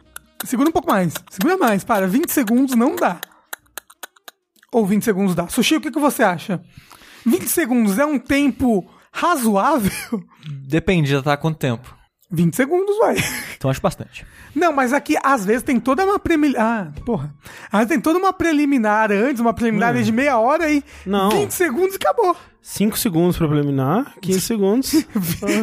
[0.44, 1.14] segura um pouco mais.
[1.30, 2.06] Segura mais, para.
[2.06, 3.18] 20 segundos não dá.
[4.70, 5.48] Ou 20 segundos dá.
[5.48, 6.60] Sushi, o que, que você acha?
[7.24, 9.90] 20 segundos é um tempo razoável?
[10.68, 11.95] Depende, já tá há quanto tempo.
[12.30, 13.16] 20 segundos, vai.
[13.56, 14.26] Então acho bastante.
[14.54, 16.92] Não, mas aqui, às vezes, tem toda uma preliminar.
[16.96, 17.34] Ah, porra.
[17.70, 21.30] Às vezes tem toda uma preliminar antes, uma preliminar de meia hora e Não.
[21.30, 22.36] 20 segundos e acabou.
[22.60, 25.06] 5 segundos pra preliminar, 15 segundos.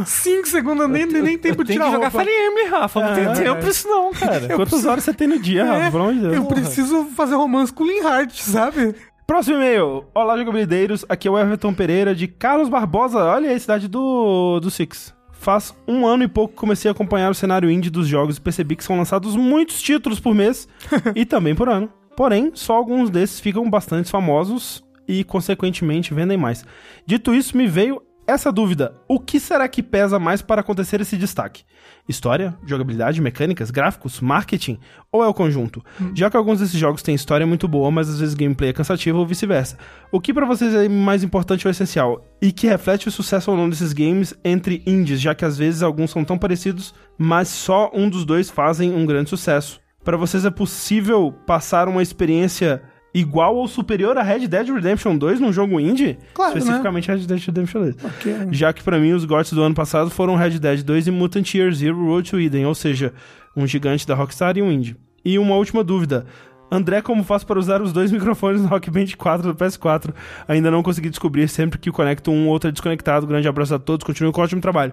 [0.06, 2.10] 5 segundos, nem, nem tempo de Tem tirar que jogar.
[2.12, 3.00] Fire Emblem, Rafa.
[3.02, 3.34] Não É, tem é.
[3.34, 4.56] tempo pra isso não, cara.
[4.56, 5.92] Quantas horas você tem no dia, Rafa?
[5.92, 6.34] Pelo amor de Deus.
[6.36, 8.96] Eu preciso fazer romance com o Linhart, sabe?
[9.28, 10.06] Próximo e-mail.
[10.16, 11.06] Olá, jogabilideiros.
[11.10, 13.20] Aqui é o Everton Pereira de Carlos Barbosa.
[13.20, 15.14] Olha aí, cidade do, do Six.
[15.44, 18.42] Faz um ano e pouco que comecei a acompanhar o cenário indie dos jogos e
[18.42, 20.70] percebi que são lançados muitos títulos por mês
[21.14, 21.92] e também por ano.
[22.16, 26.64] Porém, só alguns desses ficam bastante famosos e, consequentemente, vendem mais.
[27.06, 31.18] Dito isso, me veio essa dúvida: o que será que pesa mais para acontecer esse
[31.18, 31.64] destaque?
[32.08, 34.80] História, jogabilidade, mecânicas, gráficos, marketing
[35.12, 35.84] ou é o conjunto?
[36.14, 39.20] Já que alguns desses jogos têm história muito boa, mas às vezes gameplay é cansativo
[39.20, 39.78] ou vice-versa.
[40.12, 42.26] O que pra vocês é mais importante ou essencial?
[42.42, 45.82] E que reflete o sucesso ou não desses games entre indies, já que às vezes
[45.82, 49.80] alguns são tão parecidos, mas só um dos dois fazem um grande sucesso.
[50.04, 52.82] Pra vocês é possível passar uma experiência
[53.14, 56.18] igual ou superior a Red Dead Redemption 2 num jogo indie?
[56.34, 56.60] Claro, né?
[56.60, 57.96] Especificamente Red Dead Redemption 2.
[58.04, 58.36] Ok.
[58.52, 61.54] Já que pra mim os GOTs do ano passado foram Red Dead 2 e Mutant
[61.54, 63.14] Year Zero Road to Eden, ou seja,
[63.56, 64.96] um gigante da Rockstar e um indie.
[65.24, 66.26] E uma última dúvida.
[66.72, 70.12] André, como faz para usar os dois microfones no Rock Band 4 do PS4?
[70.48, 73.28] Ainda não consegui descobrir, sempre que conecto um ou outro é desconectado.
[73.28, 74.92] Grande abraço a todos, continue com o ótimo trabalho.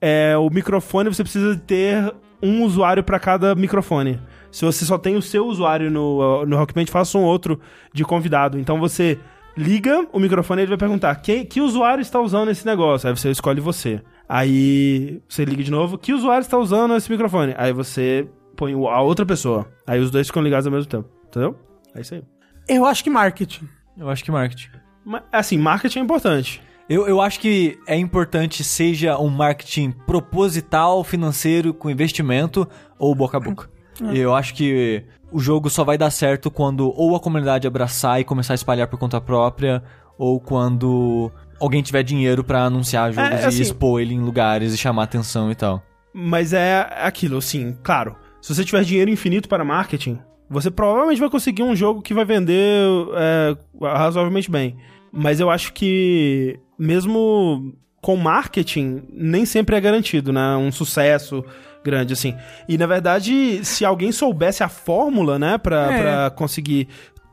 [0.00, 2.12] É, o microfone você precisa ter
[2.42, 4.20] um usuário para cada microfone.
[4.52, 7.58] Se você só tem o seu usuário no, no Rock Band, faça um outro
[7.92, 8.58] de convidado.
[8.58, 9.18] Então você
[9.56, 13.08] liga o microfone e ele vai perguntar quem, que usuário está usando esse negócio.
[13.08, 14.00] Aí você escolhe você.
[14.28, 17.54] Aí você liga de novo, que usuário está usando esse microfone?
[17.56, 19.66] Aí você põe a outra pessoa.
[19.86, 21.08] Aí os dois ficam ligados ao mesmo tempo.
[21.26, 21.56] Entendeu?
[21.94, 22.22] É isso aí.
[22.68, 23.68] Eu acho que marketing.
[23.98, 24.68] Eu acho que marketing.
[25.04, 26.62] Mas, assim, marketing é importante.
[26.88, 32.68] Eu, eu acho que é importante seja um marketing proposital, financeiro, com investimento,
[32.98, 33.71] ou boca a boca.
[34.14, 38.24] Eu acho que o jogo só vai dar certo quando ou a comunidade abraçar e
[38.24, 39.82] começar a espalhar por conta própria,
[40.18, 41.30] ou quando
[41.60, 45.04] alguém tiver dinheiro pra anunciar jogos É, assim- e expor ele em lugares e chamar
[45.04, 45.82] atenção e tal.
[46.12, 48.16] Mas é aquilo, assim, claro.
[48.40, 50.18] Se você tiver dinheiro infinito para marketing,
[50.50, 52.84] você provavelmente vai conseguir um jogo que vai vender
[53.14, 54.76] é, razoavelmente bem.
[55.10, 57.72] Mas eu acho que, mesmo
[58.02, 60.56] com marketing, nem sempre é garantido, né?
[60.56, 61.44] Um sucesso
[61.84, 62.34] grande, assim.
[62.68, 66.02] E, na verdade, se alguém soubesse a fórmula, né, pra, É.
[66.02, 66.88] pra conseguir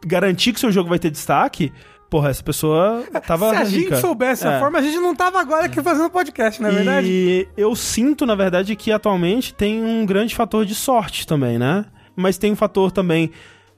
[0.05, 1.71] garantir que seu jogo vai ter destaque,
[2.09, 3.95] porra, essa pessoa tava Se a rica.
[3.95, 4.59] gente soubesse a É.
[4.59, 7.07] forma, a gente não tava agora aqui fazendo podcast, não é verdade?
[7.07, 11.85] E eu sinto, na verdade, que atualmente tem um grande fator de sorte também, né?
[12.15, 13.29] Mas tem um fator também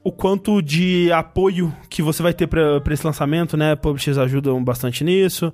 [0.04, 3.76] o quanto de apoio que você vai ter pra esse lançamento, né?
[3.76, 5.54] Publishers ajudam bastante nisso.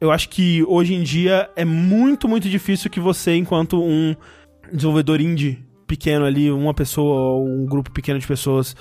[0.00, 4.14] Eu acho que hoje em dia é muito, muito difícil que você, enquanto um
[4.72, 8.76] desenvolvedor indie pequeno ali, uma pessoa ou um grupo pequeno de pessoas,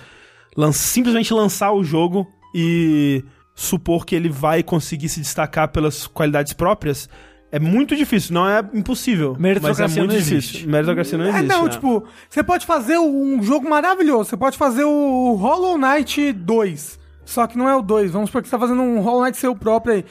[0.55, 3.23] lan- simplesmente lançar o jogo e
[3.55, 7.09] supor que ele vai conseguir se destacar pelas qualidades próprias.
[7.49, 9.29] É muito difícil, não é impossível.
[9.31, 10.37] Mas é Meritocracia muito não difícil.
[10.37, 10.67] existe.
[10.67, 11.47] Meritocracia não É, existe.
[11.47, 11.69] não, né?
[11.69, 14.29] tipo, você pode fazer um jogo maravilhoso.
[14.29, 16.99] Você pode fazer o Hollow Knight 2.
[17.27, 18.09] Só que não é o 2.
[18.11, 20.05] Vamos supor que você tá fazendo um Hollow Knight seu próprio aí.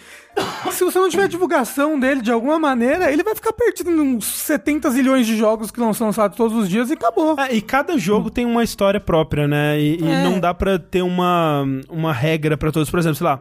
[0.70, 4.26] Se você não tiver divulgação dele de alguma maneira, ele vai ficar perdido em uns
[4.26, 7.34] 70 zilhões de jogos que não são lançados todos os dias e acabou.
[7.40, 9.80] É, e cada jogo tem uma história própria, né?
[9.80, 10.22] E, e É.
[10.24, 12.90] não dá pra ter uma, uma regra pra todos.
[12.90, 13.40] Por exemplo, sei lá,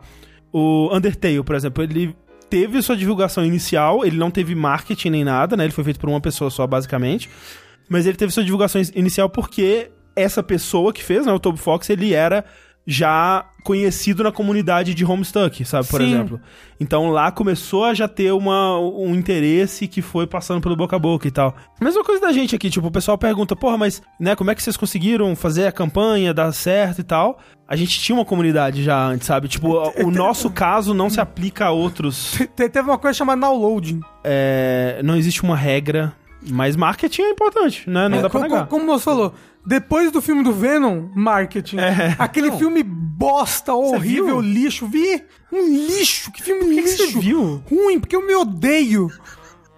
[0.54, 2.16] o Undertale, por exemplo, ele
[2.50, 5.66] teve sua divulgação inicial, ele não teve marketing nem nada, né?
[5.66, 7.30] Ele foi feito por uma pessoa só, basicamente.
[7.90, 11.60] Mas ele teve sua divulgação in- inicial porque essa pessoa que fez, né, o Toby
[11.60, 12.46] Fox, ele era
[12.88, 16.08] já conhecido na comunidade de Homestuck, sabe, por Sim.
[16.14, 16.40] exemplo.
[16.80, 21.00] Então lá começou a já ter uma, um interesse que foi passando pelo boca a
[21.00, 21.56] boca e tal.
[21.82, 24.62] Mesma coisa da gente aqui, tipo, o pessoal pergunta, porra, mas, né, como é que
[24.62, 27.40] vocês conseguiram fazer a campanha, dar certo e tal?
[27.68, 29.48] A gente tinha uma comunidade já antes, sabe?
[29.48, 29.70] Tipo,
[30.04, 32.34] o nosso caso não se aplica a outros.
[32.56, 34.00] Te- Teve uma coisa chamada downloading.
[34.24, 36.14] É, não existe uma regra,
[36.48, 38.08] mas marketing é importante, né?
[38.08, 38.68] Não É, dá pra negar.
[38.68, 39.34] Como você falou,
[39.66, 41.78] depois do filme do Venom, marketing.
[41.78, 42.16] É.
[42.20, 44.88] Aquele filme bosta, horrível, lixo.
[44.88, 46.32] Vi um lixo.
[46.32, 46.98] Que filme que lixo.
[46.98, 47.64] você viu?
[47.70, 49.10] Ruim, porque eu me odeio.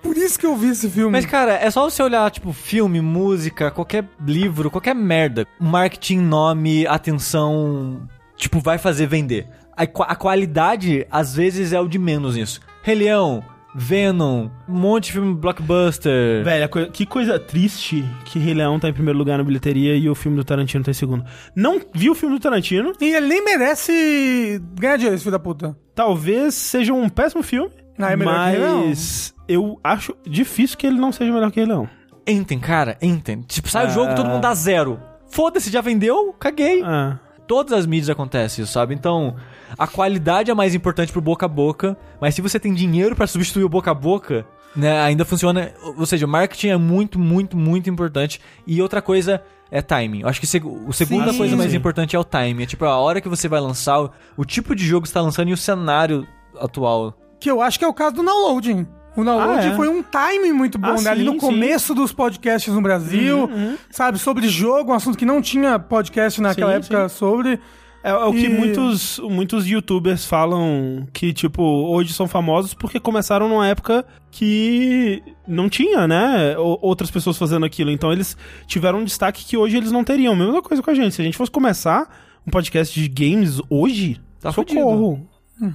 [0.02, 1.12] Por isso que eu vi esse filme.
[1.12, 5.46] Mas, cara, é só você olhar, tipo, filme, música, qualquer livro, qualquer merda.
[5.60, 9.48] Marketing, nome, atenção, tipo, vai fazer vender.
[9.76, 12.62] A, a qualidade, às vezes, é o de menos nisso.
[12.84, 13.44] Rei Leão,
[13.80, 16.44] Venom, um monte de filme blockbuster.
[16.44, 20.10] Velho, coi- que coisa triste que Rei Leão tá em primeiro lugar na bilheteria e
[20.10, 21.24] o filme do Tarantino tá em segundo.
[21.56, 22.94] Não vi o filme do Tarantino.
[23.00, 25.78] E ele nem merece ganhar dinheiro, esse filho da puta.
[25.94, 27.70] Talvez seja um péssimo filme.
[28.00, 28.88] Ah, é melhor que Rei Leão.
[28.88, 31.88] mas eu acho difícil que ele não seja melhor que Rei Leão.
[32.26, 33.42] Entem, cara, entem.
[33.42, 33.90] Tipo, sai Ah.
[33.90, 35.00] o jogo, todo mundo dá zero.
[35.30, 36.34] Foda-se, já vendeu?
[36.40, 36.82] Caguei.
[36.84, 37.20] Ah.
[37.48, 38.94] Todas as mídias acontece isso, sabe?
[38.94, 39.36] Então,
[39.78, 43.26] a qualidade é mais importante pro boca a boca, mas se você tem dinheiro pra
[43.28, 44.46] substituir o boca a boca,
[44.76, 45.72] né, ainda funciona.
[45.98, 48.40] Ou seja, o marketing é muito, muito, muito importante.
[48.66, 49.42] E outra coisa
[49.72, 50.22] é timing.
[50.22, 51.78] Eu acho que seg- o segunda Sim, coisa mais sim.
[51.78, 52.64] importante é o timing.
[52.64, 55.14] É tipo a hora que você vai lançar, o, o tipo de jogo que você
[55.16, 56.28] tá lançando e o cenário
[56.60, 57.18] atual.
[57.40, 58.88] Que eu acho que é o caso do downloading.
[59.16, 59.76] O downloading Ah, é?
[59.76, 61.10] foi um timing muito bom, Ah, né?
[61.10, 61.40] Ali sim, no sim.
[61.40, 63.50] começo dos podcasts no Brasil,
[63.90, 64.20] sabe?
[64.20, 67.60] Sobre jogo, um assunto que não tinha podcast naquela Sim, época sobre.
[68.08, 73.00] É, é o que E- muitos, muitos youtubers falam que, tipo, hoje são famosos porque
[73.00, 77.92] começaram numa época que não tinha, né, outras pessoas fazendo aquilo.
[77.92, 80.36] Então eles tiveram um destaque que hoje eles não teriam.
[80.36, 81.16] Mesma coisa com a gente.
[81.16, 82.08] Se a gente fosse começar
[82.46, 85.28] um podcast de games hoje, Tá socorro.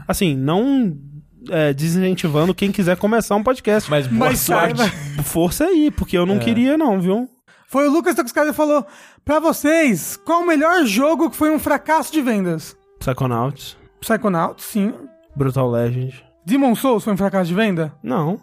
[0.06, 0.96] Assim, não
[1.50, 3.90] é, desincentivando quem quiser começar um podcast.
[3.90, 4.80] Mas boa Mas sorte.
[5.24, 7.28] Força aí, porque eu não queria não, viu?
[7.72, 8.86] Foi o Lucas Toxcado que falou:
[9.24, 12.76] Pra vocês, qual o melhor jogo que foi um fracasso de vendas?
[12.98, 14.92] Psychonauts, Psychonauts, sim.
[15.34, 16.22] Brutal Legend.
[16.44, 17.90] Demon Souls foi um fracasso de venda?
[18.02, 18.38] Não.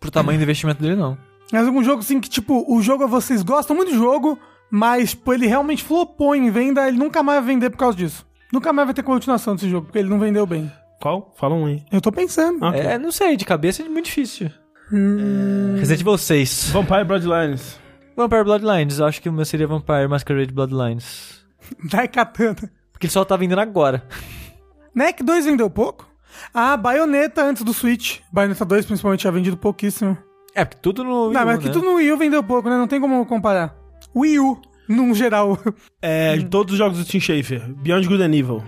[0.00, 1.16] Pro tamanho do investimento dele, não.
[1.52, 4.36] Mas algum jogo assim que, tipo, o jogo vocês gostam muito do jogo,
[4.68, 8.26] mas tipo, ele realmente flopou em venda, ele nunca mais vai vender por causa disso.
[8.52, 10.70] Nunca mais vai ter continuação desse jogo, porque ele não vendeu bem.
[11.00, 11.32] Qual?
[11.36, 11.84] Fala um aí.
[11.92, 12.64] Eu tô pensando.
[12.64, 12.80] Ah, ok.
[12.80, 14.50] É, não sei, de cabeça é muito difícil.
[14.92, 15.76] Hum.
[15.76, 16.70] Resident Evil 6.
[16.70, 17.83] Vampire Bloodlines.
[18.16, 21.44] Vampire Bloodlines, eu acho que o meu seria Vampire Masquerade Bloodlines.
[21.90, 22.70] Daikatana.
[22.92, 24.06] Porque ele só tá vendendo agora.
[24.94, 26.08] NEC 2 vendeu pouco?
[26.52, 28.20] Ah, Bayonetta antes do Switch.
[28.32, 30.16] Bayonetta 2 principalmente tinha vendido pouquíssimo.
[30.54, 31.26] É, porque tudo no.
[31.26, 31.72] Wii não, U, mas aqui né?
[31.72, 32.76] tudo no Wii U vendeu pouco, né?
[32.76, 33.74] Não tem como comparar.
[34.14, 35.58] Wii U, num geral.
[36.00, 37.68] É, de todos os jogos do Tim Schafer.
[37.74, 38.62] Beyond Good and Evil.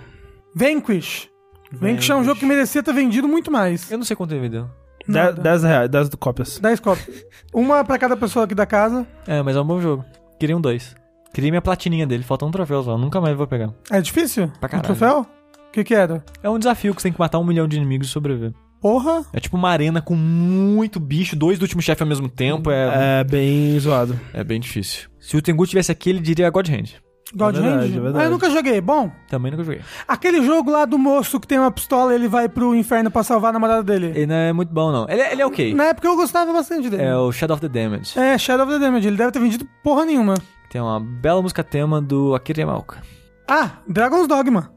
[0.53, 1.29] Vanquish.
[1.71, 3.89] Vanquish é um jogo que merecia ter vendido muito mais.
[3.91, 4.69] Eu não sei quanto ele vendeu.
[5.07, 5.41] Nada.
[5.41, 6.59] 10 reais, 10 cópias.
[6.59, 7.25] 10 cópias.
[7.53, 9.07] Uma pra cada pessoa aqui da casa.
[9.25, 10.03] É, mas é um bom jogo.
[10.39, 10.95] Queria um dois.
[11.33, 12.23] Queria minha platininha dele.
[12.23, 12.97] Falta um troféu só.
[12.97, 13.71] Nunca mais vou pegar.
[13.91, 14.47] É difícil?
[14.59, 14.83] Pra Um caralho.
[14.85, 15.21] troféu?
[15.21, 16.23] O que que era?
[16.41, 18.53] É um desafio que você tem que matar um milhão de inimigos e sobreviver.
[18.81, 19.23] Porra.
[19.33, 22.69] É tipo uma arena com muito bicho, dois do último chefe ao mesmo tempo.
[22.71, 24.19] É, É bem zoado.
[24.33, 25.09] é bem difícil.
[25.19, 26.95] Se o Tengu tivesse aqui, ele diria God Hand.
[27.35, 28.17] God É verdade, é verdade.
[28.23, 28.79] Ah, eu nunca joguei.
[28.81, 29.81] Bom, Também nunca joguei.
[30.07, 33.23] aquele jogo lá do moço que tem uma pistola e ele vai pro inferno pra
[33.23, 34.07] salvar a namorada dele.
[34.15, 35.05] Ele não é muito bom, não.
[35.09, 35.73] Ele, é- ele é ok.
[35.73, 37.03] Na época eu gostava bastante dele.
[37.03, 38.17] É o Shadow of the Damage.
[38.19, 39.07] É, Shadow of the Damage.
[39.07, 40.35] Ele deve ter vendido porra nenhuma.
[40.69, 43.01] Tem uma bela música tema do Akira Yamaoka.
[43.47, 44.71] Ah, Dragon's Dogma.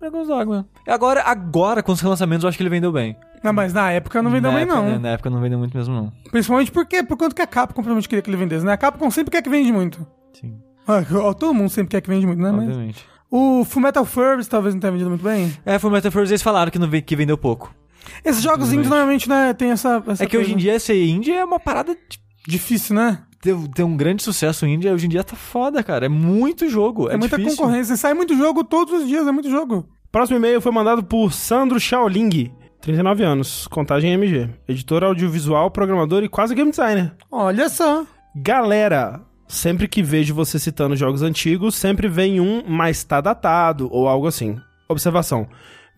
[0.00, 0.66] Dragon's Dogma.
[0.86, 3.16] Agora, agora, com os relançamentos, eu acho que ele vendeu bem.
[3.42, 4.88] Não, mas na época não vendeu na bem, época, não.
[4.88, 6.12] é, Na época não vendeu muito mesmo, não.
[6.30, 8.72] Principalmente porque, por quanto que a Capcom provavelmente queria que ele vendesse, né?
[8.72, 10.06] A Capcom sempre quer que vende muito.
[10.34, 10.58] Sim,
[11.38, 12.50] todo mundo sempre quer que vende muito, né?
[12.50, 13.04] Mas obviamente.
[13.30, 15.52] o Fullmetal Furries talvez não tenha vendido muito bem.
[15.64, 17.74] É, foi Metal Force, eles falaram que, não, que vendeu pouco.
[18.24, 20.68] Esses jogos indies normalmente, né, tem essa, essa É que hoje em coisa.
[20.68, 23.22] dia ser indie é uma parada de Difícil, né?
[23.40, 24.88] ter, ter um grande sucesso indie.
[24.88, 26.06] Hoje em dia tá foda, cara.
[26.06, 27.08] É muito jogo.
[27.10, 27.58] É, É, muita difícil.
[27.58, 27.96] concorrência.
[27.96, 29.86] Sai muito jogo todos os dias, é muito jogo.
[30.10, 32.50] Próximo e-mail foi mandado por Sandro Shaoling,
[32.80, 37.12] 39 anos, contagem MG, editor audiovisual, programador e quase game designer.
[37.30, 38.04] Olha só.
[38.34, 44.08] Galera, sempre que vejo você citando jogos antigos, sempre vem um mas tá datado ou
[44.08, 44.58] algo assim.
[44.88, 45.46] Observação.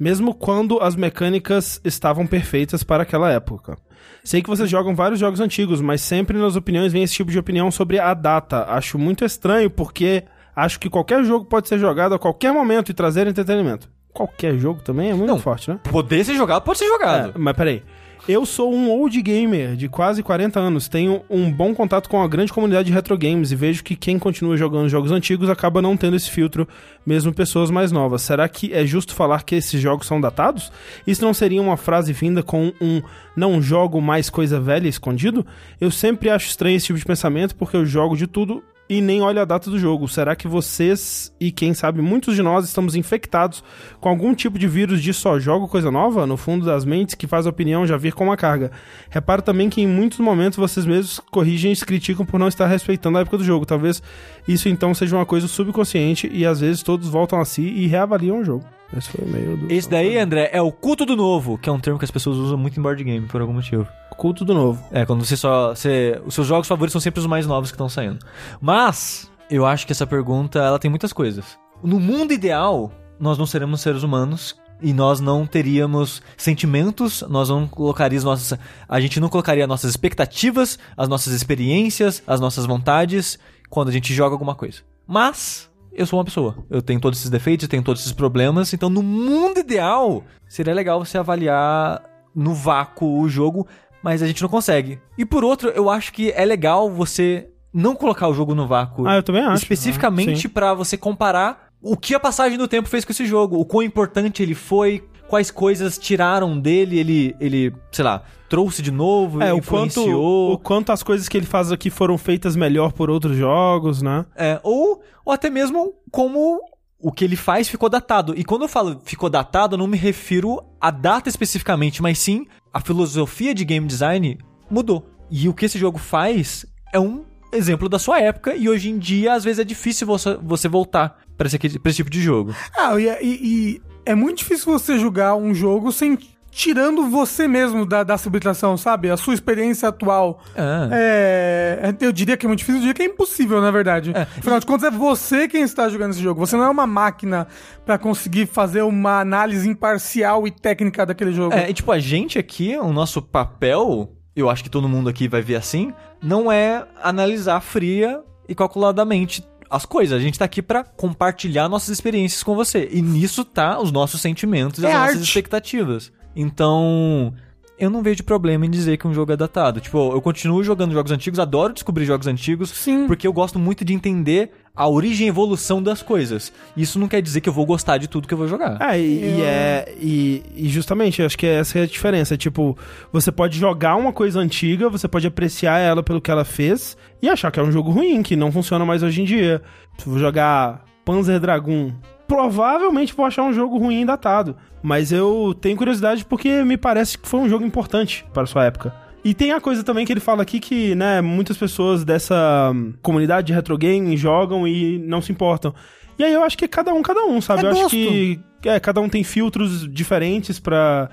[0.01, 3.77] Mesmo quando as mecânicas estavam perfeitas para aquela época.
[4.25, 7.39] Sei que vocês jogam vários jogos antigos, mas sempre nas opiniões vem esse tipo de
[7.39, 8.65] opinião sobre a data.
[8.69, 10.25] Acho muito estranho porque
[10.57, 13.89] acho que qualquer jogo pode ser jogado a qualquer momento e trazer entretenimento.
[14.13, 15.39] Qualquer jogo também é muito Não.
[15.39, 15.81] forte, né?
[15.91, 17.31] Poder ser jogado, pode ser jogado.
[17.35, 17.83] É, mas peraí.
[18.29, 22.29] Eu sou um old gamer de quase 40 anos, tenho um bom contato com a
[22.29, 25.97] grande comunidade de retro games e vejo que quem continua jogando jogos antigos acaba não
[25.97, 26.69] tendo esse filtro,
[27.05, 28.23] mesmo pessoas mais novas.
[28.23, 30.71] Será que é justo falar que esses jogos são datados?
[31.05, 33.03] Isso não seria uma frase vinda com um
[33.35, 35.45] não jogo mais coisa velha escondido?
[35.81, 38.63] Eu sempre acho estranho esse tipo de pensamento porque eu jogo de tudo
[38.93, 40.07] e nem olho a data do jogo.
[40.07, 43.65] Será que vocês e quem sabe muitos de nós estamos infectados
[43.99, 47.27] com algum tipo de vírus de só jogo coisa nova no fundo das mentes que
[47.27, 48.71] faz a opinião já vir com uma carga?
[49.09, 52.67] Reparo também que em muitos momentos vocês mesmos corrigem e se criticam por não estar
[52.67, 53.65] respeitando a época do jogo.
[53.65, 54.03] Talvez
[54.47, 58.41] isso então seja uma coisa subconsciente e às vezes todos voltam a si e reavaliam
[58.41, 58.65] o jogo.
[58.95, 61.73] Esse foi o e-mail do Esse daí, André, é o culto do novo, que é
[61.73, 63.89] um termo que as pessoas usam muito em board game, por algum motivo.
[64.23, 64.81] Culto do novo.
[64.93, 65.71] É, quando você só.
[65.71, 68.25] Você, os seus jogos favoritos são sempre os mais novos que estão saindo.
[68.61, 71.59] Mas, eu acho que essa pergunta ela tem muitas coisas.
[71.83, 77.67] No mundo ideal, nós não seremos seres humanos e nós não teríamos sentimentos, nós não
[77.67, 78.57] colocaríamos nossas.
[78.89, 84.15] A gente não colocaria nossas expectativas, as nossas experiências, as nossas vontades quando a gente
[84.15, 84.83] joga alguma coisa.
[85.05, 85.69] Mas.
[85.95, 86.57] Eu sou uma pessoa.
[86.71, 88.73] Eu tenho todos esses defeitos, eu tenho todos esses problemas.
[88.73, 92.03] Então, no mundo ideal, seria legal você avaliar
[92.35, 93.67] no vácuo o jogo,
[94.03, 95.01] mas a gente não consegue.
[95.17, 99.07] E por outro, eu acho que é legal você não colocar o jogo no vácuo.
[99.07, 99.63] Ah, eu também acho.
[99.63, 100.49] especificamente Sim.
[100.49, 103.83] pra você comparar o que a passagem do tempo fez com esse jogo, o quão
[103.83, 109.53] importante ele foi, quais coisas tiraram dele, ele, ele sei lá, trouxe de novo, É,
[109.53, 110.53] o quanto, influenciou.
[110.53, 114.27] o quanto as coisas que ele faz aqui foram feitas melhor por outros jogos, né?
[114.37, 116.61] É, ou, ou até mesmo como
[117.01, 118.33] o que ele faz ficou datado.
[118.37, 122.47] E quando eu falo ficou datado, eu não me refiro à data especificamente, mas sim
[122.73, 124.39] a filosofia de game design
[124.71, 125.07] mudou.
[125.31, 128.99] E o que esse jogo faz é um exemplo da sua época, e hoje em
[128.99, 132.55] dia, às vezes, é difícil você, você voltar pra esse, pra esse tipo de jogo.
[132.77, 133.47] Ah, e, e-
[133.77, 136.17] e é muito difícil você jogar um jogo sem
[136.53, 139.11] tirando você mesmo da, da subtração, sabe?
[139.11, 140.41] A sua experiência atual.
[140.55, 140.89] Ah.
[140.93, 144.13] É, eu diria que é muito difícil, eu diria que é impossível, na verdade.
[144.15, 144.23] É.
[144.23, 146.39] Afinal de contas, é você quem está jogando esse jogo.
[146.39, 147.49] Você não é uma máquina
[147.87, 151.55] pra conseguir fazer uma análise imparcial e técnica daquele jogo.
[151.55, 155.27] É, e tipo, a gente aqui, o nosso papel, eu acho que todo mundo aqui
[155.29, 155.93] vai ver assim,
[156.23, 160.19] não é analisar fria e calculadamente as coisas.
[160.19, 162.91] A gente tá aqui pra compartilhar nossas experiências com você.
[162.93, 165.25] E nisso tá os nossos sentimentos e É as nossas arte.
[165.25, 166.13] expectativas.
[166.35, 167.33] Então,
[167.79, 169.81] eu não vejo problema em dizer que um jogo é datado.
[169.81, 173.07] Tipo, eu continuo jogando jogos antigos, adoro descobrir jogos antigos, Sim.
[173.07, 176.51] porque eu gosto muito de entender a origem e evolução das coisas.
[176.77, 178.81] Isso não quer dizer que eu vou gostar de tudo que eu vou jogar.
[178.81, 179.95] É, e, e Eu- é.
[180.01, 182.37] E, e justamente, acho que essa é a diferença.
[182.37, 182.77] Tipo,
[183.13, 187.29] você pode jogar uma coisa antiga, você pode apreciar ela pelo que ela fez e
[187.29, 189.61] achar que é um jogo ruim, que não funciona mais hoje em dia.
[189.99, 191.93] Se eu vou jogar Panzer Dragoon,
[192.33, 194.57] provavelmente vou achar um jogo ruim e datado.
[194.83, 198.65] Mas eu tenho curiosidade porque me parece que foi um jogo importante para a sua
[198.65, 198.95] época.
[199.23, 202.95] E tem a coisa também que ele fala aqui que, né, muitas pessoas dessa hum,
[203.03, 205.75] comunidade de retro game jogam e não se importam.
[206.19, 207.63] E aí eu acho que é cada um, cada um, sabe?
[207.63, 207.97] É eu acho gosto.
[207.97, 211.11] que é, cada um tem filtros diferentes pra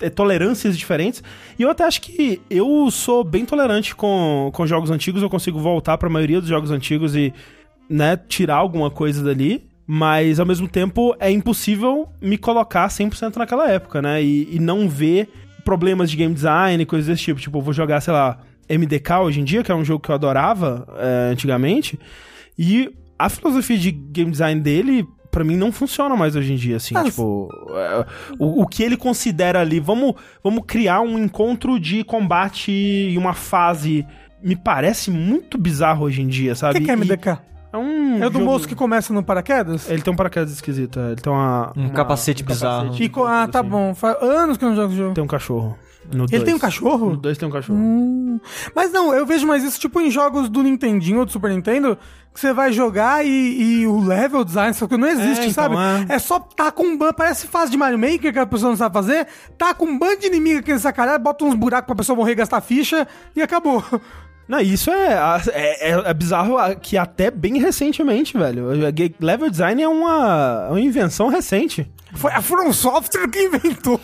[0.00, 1.22] é, tolerâncias diferentes.
[1.58, 5.58] E eu até acho que eu sou bem tolerante com, com jogos antigos, eu consigo
[5.58, 7.32] voltar pra maioria dos jogos antigos e,
[7.88, 9.67] né, tirar alguma coisa dali.
[9.90, 14.22] Mas, ao mesmo tempo, é impossível me colocar 100% naquela época, né?
[14.22, 15.30] E, e não ver
[15.64, 17.40] problemas de game design e coisas desse tipo.
[17.40, 18.38] Tipo, eu vou jogar, sei lá,
[18.68, 21.98] MDK hoje em dia, que é um jogo que eu adorava é, antigamente.
[22.58, 26.76] E a filosofia de game design dele, pra mim, não funciona mais hoje em dia,
[26.76, 27.48] assim, Ah, tipo...
[27.70, 28.04] é,
[28.38, 33.32] o, o que ele considera ali, vamos, vamos criar um encontro de combate e uma
[33.32, 34.04] fase...
[34.42, 36.78] Me parece muito bizarro hoje em dia, O sabe?
[36.78, 37.38] que, que é E MDK?
[37.72, 39.90] É um É o do jogo- moço que começa no paraquedas?
[39.90, 41.72] Ele tem um paraquedas esquisito, é, ele tem uma...
[41.76, 42.82] Um uma- capacete bizarro.
[42.84, 43.68] capacete, E co- ah, tá assim.
[43.68, 43.94] bom.
[43.94, 45.14] Faz anos que eu não jogo esse jogo.
[45.14, 45.76] Tem um cachorro.
[46.10, 46.42] No Ele dois.
[46.44, 47.10] tem um cachorro?
[47.10, 47.78] No 2 tem um cachorro.
[47.78, 48.40] Hum.
[48.74, 51.98] Mas não, eu vejo mais isso tipo em jogos do Nintendinho ou do Super Nintendo,
[52.32, 53.28] que você vai jogar e,
[53.82, 55.76] e o level design, essas coisas não existe, então, sabe?
[56.10, 56.14] é.
[56.14, 56.18] É.
[56.18, 58.94] só tá com um ban, parece fase de Mario Maker que a pessoa não sabe
[58.94, 59.26] fazer,
[59.58, 62.36] tá com um bando de inimigo aqui nessa caralho, bota uns buracos pra pessoa morrer,
[62.36, 63.84] gastar ficha e acabou.
[64.48, 65.12] Não, isso é,
[65.52, 68.68] é, é- é bizarro que até bem recentemente, velho.
[69.20, 71.90] Level design é uma, uma invenção recente.
[72.14, 74.00] Foi a From Software que inventou.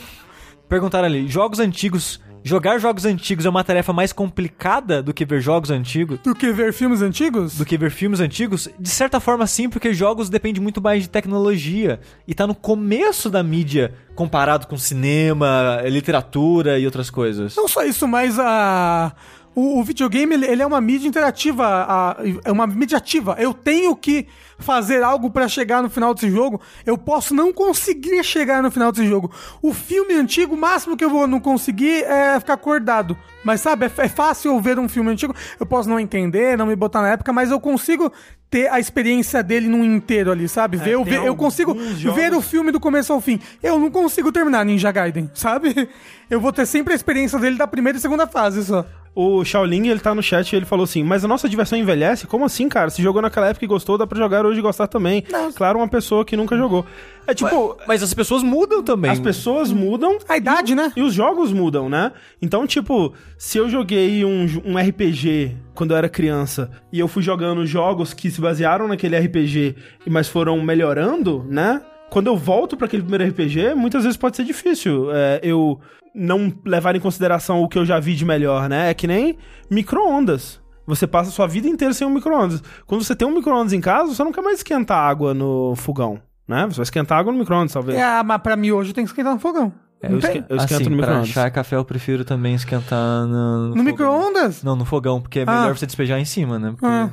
[0.69, 2.21] Perguntaram ali, jogos antigos.
[2.47, 6.19] Jogar jogos antigos é uma tarefa mais complicada do que ver jogos antigos?
[6.21, 7.57] Do que ver filmes antigos?
[7.57, 8.69] Do que ver filmes antigos?
[8.79, 12.01] De certa forma, sim, porque jogos dependem muito mais de tecnologia.
[12.29, 17.57] E tá no começo da mídia comparado com cinema, literatura e outras coisas.
[17.57, 19.15] Não só isso, mas a.
[19.55, 23.37] O, o videogame, ele, ele é uma mídia interativa, a- é uma mídia ativa.
[23.39, 24.27] Eu tenho que
[24.59, 26.61] fazer algo pra chegar no final desse jogo.
[26.87, 29.31] Eu posso não conseguir chegar no final desse jogo.
[29.63, 33.17] O filme antigo, o máximo que eu vou não conseguir é ficar acordado.
[33.45, 35.35] Mas sabe, é, é fácil eu ver um filme antigo.
[35.61, 38.11] Eu posso não entender, não me botar na época, mas eu consigo
[38.51, 40.77] ter a experiência dele num inteiro ali, sabe?
[40.77, 43.41] ver, eu, eu consigo jogos- ver o filme do começo ao fim.
[43.63, 45.89] Eu não consigo terminar Ninja Gaiden, sabe?
[46.31, 48.87] Eu vou ter sempre a experiência dele da primeira e segunda fase só.
[49.16, 52.27] O Shaolin, ele tá no chat e ele falou assim: Mas a nossa diversão envelhece?
[52.27, 52.91] Como assim, cara?
[52.91, 55.23] Se jogou naquela época e gostou, dá pra jogar hoje e gostar também.
[55.55, 56.85] Claro, uma pessoa que nunca jogou.
[57.27, 59.11] É tipo, Mas as pessoas mudam também.
[59.11, 60.19] as pessoas mudam.
[60.28, 60.93] A idade, né?
[60.97, 62.11] E os jogos mudam, né?
[62.43, 67.23] Então, tipo, se eu joguei um, um RPG quando eu era criança e eu fui
[67.23, 69.77] jogando jogos que se basearam naquele RPG,
[70.09, 71.81] mas foram melhorando, né?
[72.11, 75.81] Quando eu volto pra aquele primeiro RPG, muitas vezes pode ser difícil é, eu
[76.15, 78.91] não levar em consideração o que eu já vi de melhor, né?
[78.91, 79.36] É que nem
[79.70, 80.61] micro-ondas.
[80.86, 82.62] Você passa a sua vida inteira sem um micro-ondas.
[82.86, 86.20] Quando você tem um micro-ondas em casa, você não quer mais esquentar água no fogão,
[86.47, 86.66] né?
[86.66, 87.99] Você vai esquentar água no micro-ondas, talvez.
[87.99, 89.73] É, mas pra mim hoje tem que esquentar no fogão.
[90.03, 90.31] eu, Não tem?
[90.39, 91.28] esque- eu esquento assim, no pra micro-ondas.
[91.31, 93.69] chá e café eu prefiro também esquentar no...
[93.69, 93.85] No fogão.
[93.85, 94.62] micro-ondas?
[94.62, 95.61] Não, no fogão, porque é Ah.
[95.62, 96.70] melhor você despejar em cima, né?
[96.73, 96.85] Porque...
[96.86, 97.11] Ah.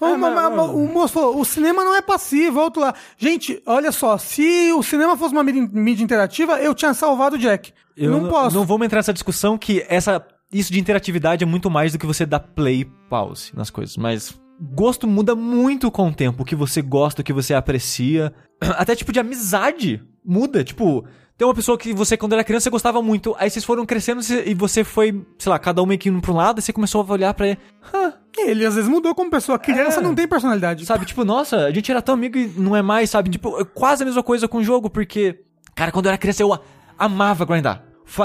[0.00, 2.94] É, ma- mas- ma- o moço falou, o cinema não é passivo, outro lá.
[3.18, 7.38] Gente, olha só, se o cinema fosse uma mídia, mídia interativa, eu tinha salvado o
[7.38, 7.72] Jack.
[7.96, 8.56] Eu não posso.
[8.56, 12.06] Não vamos entrar nessa discussão que essa, isso de interatividade é muito mais do que
[12.06, 13.96] você dar play pause nas coisas.
[13.96, 14.38] Mas
[14.74, 16.42] gosto muda muito com o tempo.
[16.42, 18.32] O que você gosta, o que você aprecia.
[18.60, 20.62] Até tipo de amizade muda.
[20.64, 21.04] Tipo,
[21.38, 23.34] tem uma pessoa que você, quando era criança, você gostava muito.
[23.38, 26.32] Aí vocês foram crescendo e você foi, sei lá, cada um meio que indo pra
[26.32, 26.58] um lado.
[26.58, 27.58] E você começou a olhar pra ele.
[27.94, 29.58] "Hã, Ele às vezes mudou como pessoa.
[29.58, 30.02] Criança É.
[30.02, 30.84] não tem personalidade.
[30.86, 33.30] Sabe, tipo, nossa, a gente era tão amigo e não é mais, sabe?
[33.30, 35.40] Tipo, é quase a mesma coisa com o jogo, porque,
[35.74, 36.58] cara, quando eu era criança eu
[36.98, 37.82] amava grindar.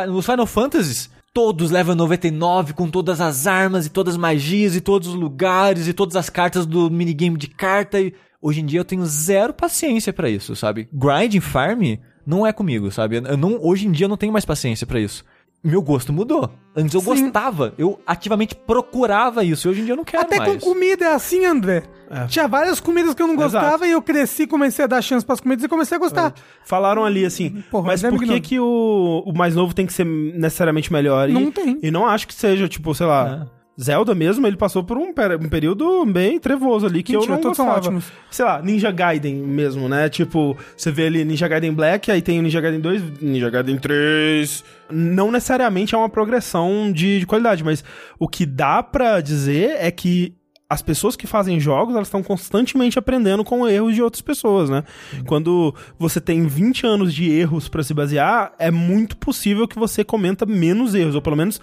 [0.07, 4.81] Nos Final Fantasies, todos level 99 com todas as armas e todas as magias e
[4.81, 7.99] todos os lugares e todas as cartas do minigame de carta.
[7.99, 10.87] E hoje em dia eu tenho zero paciência pra isso, sabe?
[10.93, 13.15] Grinding farm não é comigo, sabe?
[13.17, 15.23] Eu não, hoje em dia eu não tenho mais paciência pra isso.
[15.63, 16.49] Meu gosto mudou.
[16.75, 17.05] Antes eu Sim.
[17.25, 19.67] gostava, eu ativamente procurava isso.
[19.67, 20.53] E hoje em dia eu não quero Até mais.
[20.53, 21.83] com comida é assim, André.
[22.09, 22.25] É.
[22.25, 23.51] Tinha várias comidas que eu não Exato.
[23.53, 26.33] gostava e eu cresci, comecei a dar chance pras comidas e comecei a gostar.
[26.65, 29.85] Falaram ali assim, Porra, mas mas é por que, que o, o mais novo tem
[29.85, 31.29] que ser necessariamente melhor?
[31.29, 31.77] E, Não tem.
[31.83, 33.47] E não acho que seja, tipo, sei lá.
[33.79, 37.57] Zelda mesmo, ele passou por um, um período bem trevoso ali que eu não todos
[37.57, 37.77] são gostava.
[37.87, 38.11] ótimos.
[38.29, 40.09] Sei lá, Ninja Gaiden mesmo, né?
[40.09, 43.77] Tipo, você vê ali Ninja Gaiden Black, aí tem o Ninja Gaiden 2, Ninja Gaiden
[43.77, 44.63] 3.
[44.91, 47.83] Não necessariamente é uma progressão de, de qualidade, mas
[48.19, 50.35] o que dá pra dizer é que
[50.69, 54.85] as pessoas que fazem jogos, elas estão constantemente aprendendo com erros de outras pessoas, né?
[55.27, 60.01] Quando você tem 20 anos de erros pra se basear, é muito possível que você
[60.01, 61.59] cometa menos erros, ou pelo menos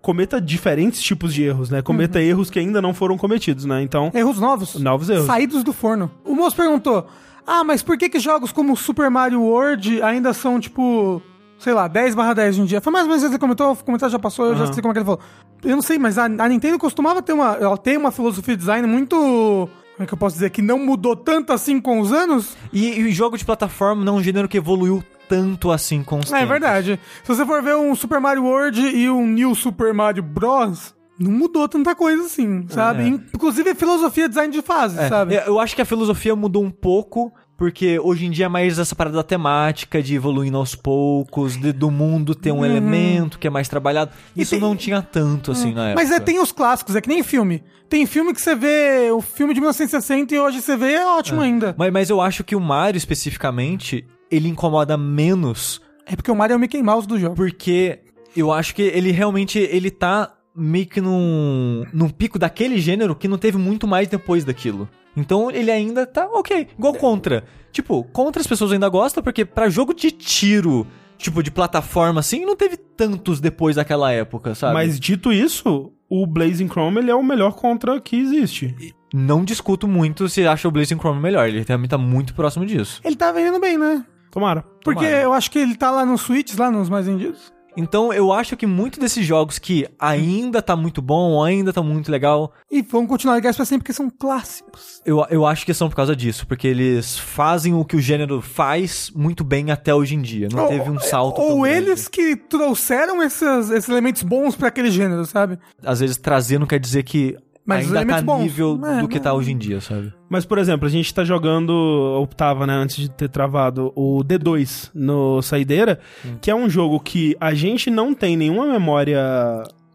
[0.00, 1.82] cometa diferentes tipos de erros, né?
[1.82, 3.82] Cometa erros que ainda não foram cometidos, né?
[3.82, 4.74] Então, Erros novos.
[4.76, 5.26] novos erros.
[5.26, 6.10] Saídos do forno.
[6.24, 7.06] O moço perguntou:
[7.46, 11.20] Ah, mas por que que jogos como Super Mario World ainda são, tipo,
[11.58, 12.80] sei lá, 10 barra 10 hoje em dia?
[12.80, 14.72] Foi mais ou menos isso que ele comentou, o comentário já passou, eu já Aham.
[14.72, 15.20] sei como é que ele falou.
[15.64, 17.54] Eu não sei, mas a, a Nintendo costumava ter uma.
[17.60, 19.68] Ela tem uma filosofia de design muito.
[19.98, 20.50] Como é que eu posso dizer?
[20.50, 22.56] Que não mudou tanto assim com os anos?
[22.72, 26.30] E, e jogo de plataforma não é um gênero que evoluiu tanto assim com os
[26.32, 26.48] É, tempos.
[26.48, 27.00] verdade.
[27.24, 30.94] Se você for ver um Super Mario World e um New Super Mario Bros.
[31.18, 33.02] Não mudou tanta coisa assim, sabe?
[33.02, 33.06] É.
[33.08, 35.34] Inclusive a filosofia de design de fase, É, sabe?
[35.34, 38.78] eu- Eu acho que a filosofia mudou um pouco porque hoje em dia é mais
[38.78, 43.46] essa parada da temática de evoluindo aos poucos, de- do mundo ter um elemento que
[43.46, 44.12] é mais trabalhado.
[44.34, 46.02] Isso tem- não tinha tanto assim na época.
[46.02, 47.62] Mas é, tem os clássicos, é que nem filme.
[47.88, 51.40] Tem filme que você vê, o filme de 1960 e hoje você vê, é ótimo
[51.40, 51.74] ainda.
[51.76, 56.54] Mas, mas eu acho que o Mario especificamente, ele incomoda menos É porque o Mario
[56.54, 57.34] é o Mickey Mouse do jogo.
[57.34, 57.98] porque
[58.36, 63.26] eu acho que ele realmente ele tá meio que num, num pico daquele gênero que
[63.28, 64.88] não teve muito mais depois daquilo.
[65.18, 67.44] Então ele ainda tá ok, igual Contra.
[67.72, 70.86] Tipo, Contra as pessoas ainda gostam porque pra jogo de tiro,
[71.16, 74.74] tipo de plataforma assim, não teve tantos depois daquela época, sabe?
[74.74, 78.94] Mas dito isso, o Blazing Chrome ele é o melhor contra que existe.
[79.12, 83.00] não discuto muito se acha o Blazing Chrome melhor, ele também tá muito próximo disso.
[83.04, 84.04] Ele tá vendendo bem, né?
[84.30, 84.62] Tomara.
[84.84, 85.22] Porque Tomara.
[85.22, 87.52] eu acho que ele tá lá no Switch, lá nos mais vendidos.
[87.78, 92.10] Então eu acho que muito desses jogos que ainda tá muito bom, ainda tá muito
[92.10, 95.00] legal, E vão continuar legais pra sempre, porque são clássicos.
[95.06, 98.40] Eu, eu acho que são por causa disso, porque eles fazem o que o gênero
[98.40, 100.48] faz muito bem até hoje em dia.
[100.52, 101.40] Não teve um salto.
[101.40, 101.76] Ou grande.
[101.76, 105.56] eles que trouxeram esses, esses elementos bons pra aquele gênero, sabe?
[105.80, 107.36] Às vezes trazer não quer dizer que
[107.68, 108.42] Mas ainda tá elementos bons.
[108.42, 110.12] nível É, do que não- tá hoje em dia, sabe?
[110.28, 114.24] Mas, por exemplo, a gente tá jogando, ou tava, né, antes de ter travado, o
[114.24, 116.00] D2 no Saideira,
[116.40, 119.20] que é um jogo que a gente não tem nenhuma memória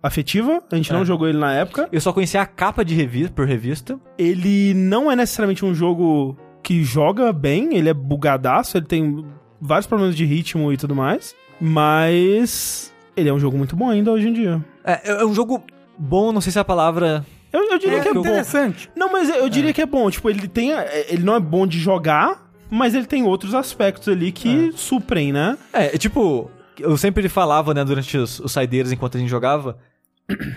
[0.01, 0.93] afetiva, a gente É.
[0.95, 1.87] não jogou ele na época.
[1.91, 3.99] Eu só conhecia a capa de revista por revista.
[4.17, 9.25] Ele não é necessariamente um jogo que joga bem, ele é bugadaço, ele tem
[9.59, 14.11] vários problemas de ritmo e tudo mais, mas ele é um jogo muito bom ainda
[14.11, 14.63] hoje em dia.
[14.83, 15.61] É, é um jogo
[15.97, 17.25] bom, não sei se é a palavra.
[17.53, 18.19] Eu, eu diria É que é bom.
[18.21, 18.89] interessante.
[18.95, 20.09] Não, mas eu diria que é bom.
[20.09, 20.71] Tipo, ele tem.
[21.07, 25.57] Ele não é bom de jogar, mas ele tem outros aspectos ali que suprem, né?
[25.71, 26.49] É, é tipo,
[26.79, 29.77] eu sempre falava, né, durante os, os saideiros enquanto a gente jogava.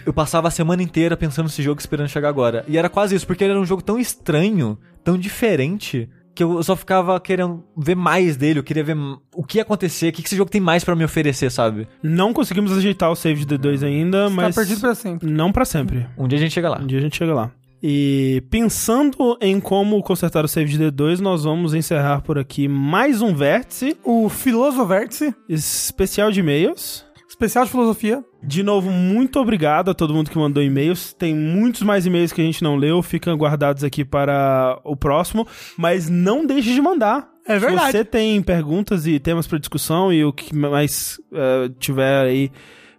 [0.06, 2.64] Eu passava a semana inteira pensando nesse jogo esperando chegar agora.
[2.68, 6.62] E era quase isso, porque ele era um jogo tão estranho, tão diferente, que eu
[6.62, 8.58] só ficava querendo ver mais dele.
[8.58, 8.96] Eu queria ver
[9.34, 11.88] o que ia acontecer, o que que esse jogo tem mais pra me oferecer, sabe?
[12.02, 14.54] Não conseguimos ajeitar o save de D2 ainda, mas.
[14.54, 15.30] Tá perdido pra sempre.
[15.30, 16.06] Não pra sempre.
[16.16, 16.78] Um dia a gente chega lá.
[16.80, 17.50] Um dia a gente chega lá.
[17.82, 23.22] E pensando em como consertar o save de D2, nós vamos encerrar por aqui mais
[23.22, 27.05] um vértice O Filosovértice, especial de e-mails.
[27.36, 28.24] Especial de filosofia.
[28.42, 31.12] De novo, muito obrigado a todo mundo que mandou e-mails.
[31.12, 35.46] Tem muitos mais e-mails que a gente não leu, ficam guardados aqui para o próximo,
[35.76, 37.28] mas não deixe de mandar.
[37.46, 37.92] É verdade.
[37.92, 42.50] Se você tem perguntas e temas para discussão e o que mais eh, tiver aí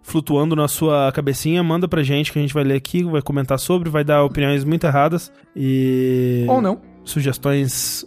[0.02, 3.58] flutuando na sua cabecinha, manda pra gente que a gente vai ler aqui, vai comentar
[3.58, 6.80] sobre, vai dar opiniões muito erradas e Ou não.
[7.04, 8.06] sugestões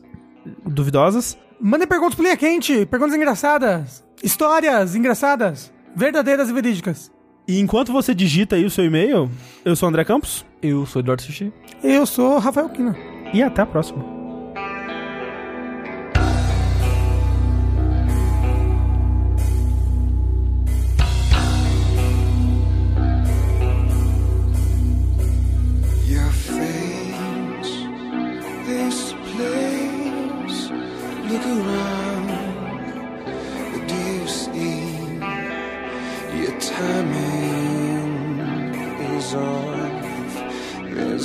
[0.65, 1.37] duvidosas.
[1.59, 7.11] Mandem perguntas pro Linha Quente, perguntas engraçadas, histórias engraçadas, verdadeiras e verídicas.
[7.47, 9.29] E enquanto você digita aí o seu e-mail,
[9.65, 11.51] eu sou o André Campos Eu sou Eduardo Sushi.
[11.83, 12.95] Eu sou Rafael Kina.
[13.33, 14.20] e até a próxima.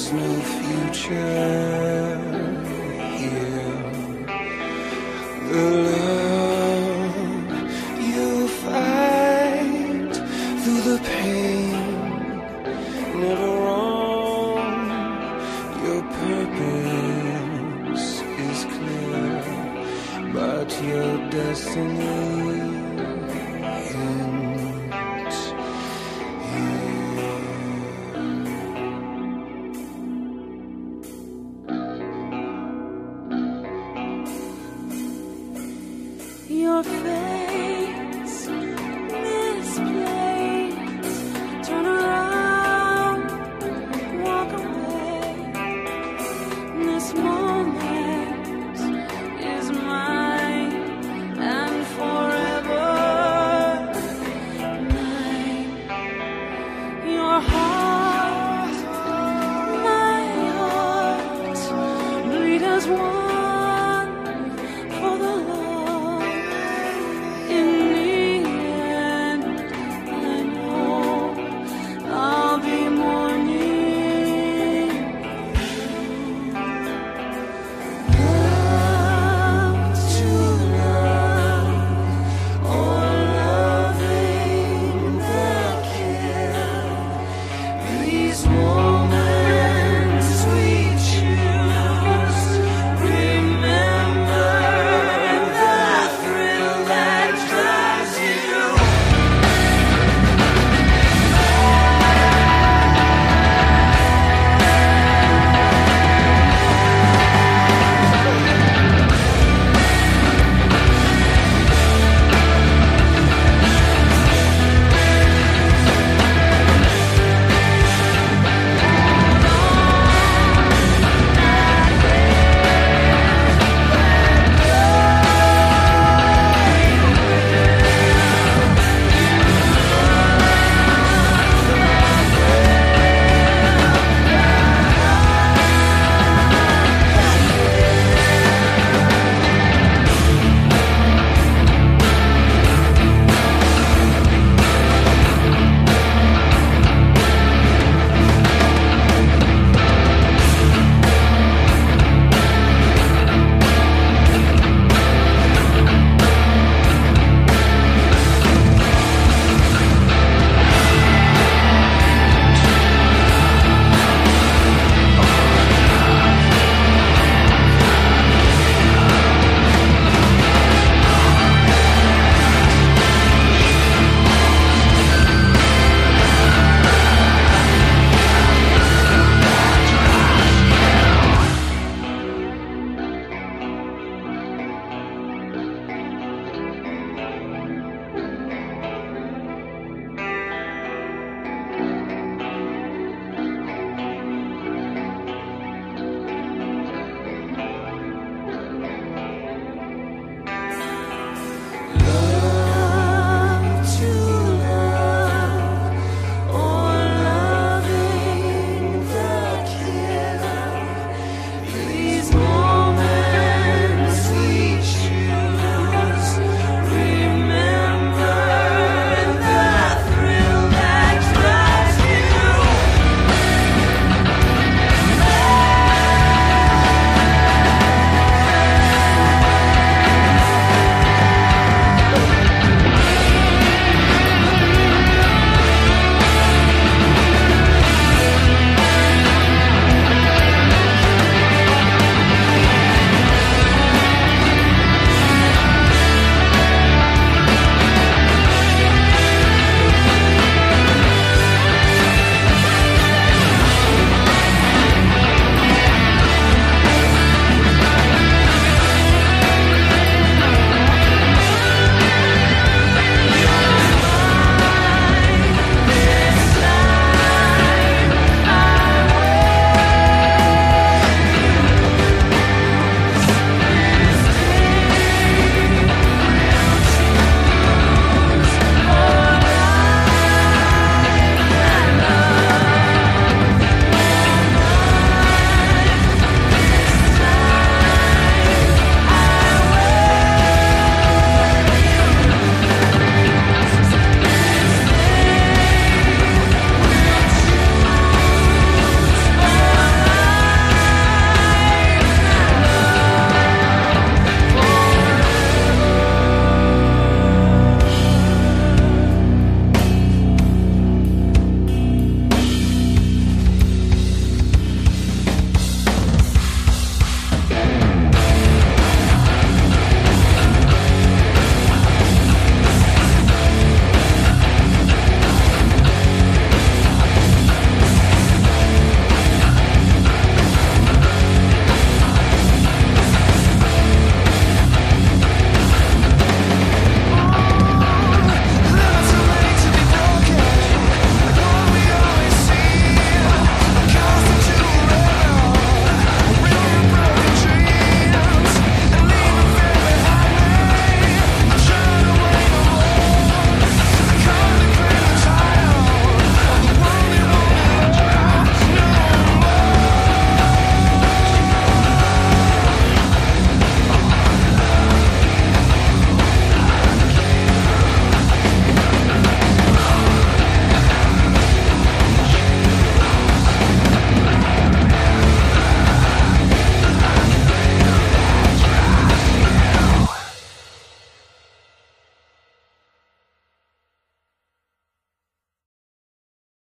[0.08, 1.10] There's no future
[3.18, 3.82] here.
[5.48, 7.18] The love
[8.00, 10.14] you fight
[10.62, 11.72] through the pain
[13.20, 14.86] never wrong.
[15.84, 18.08] Your purpose
[18.46, 19.42] is clear,
[20.32, 22.60] but your destiny
[23.92, 24.45] ends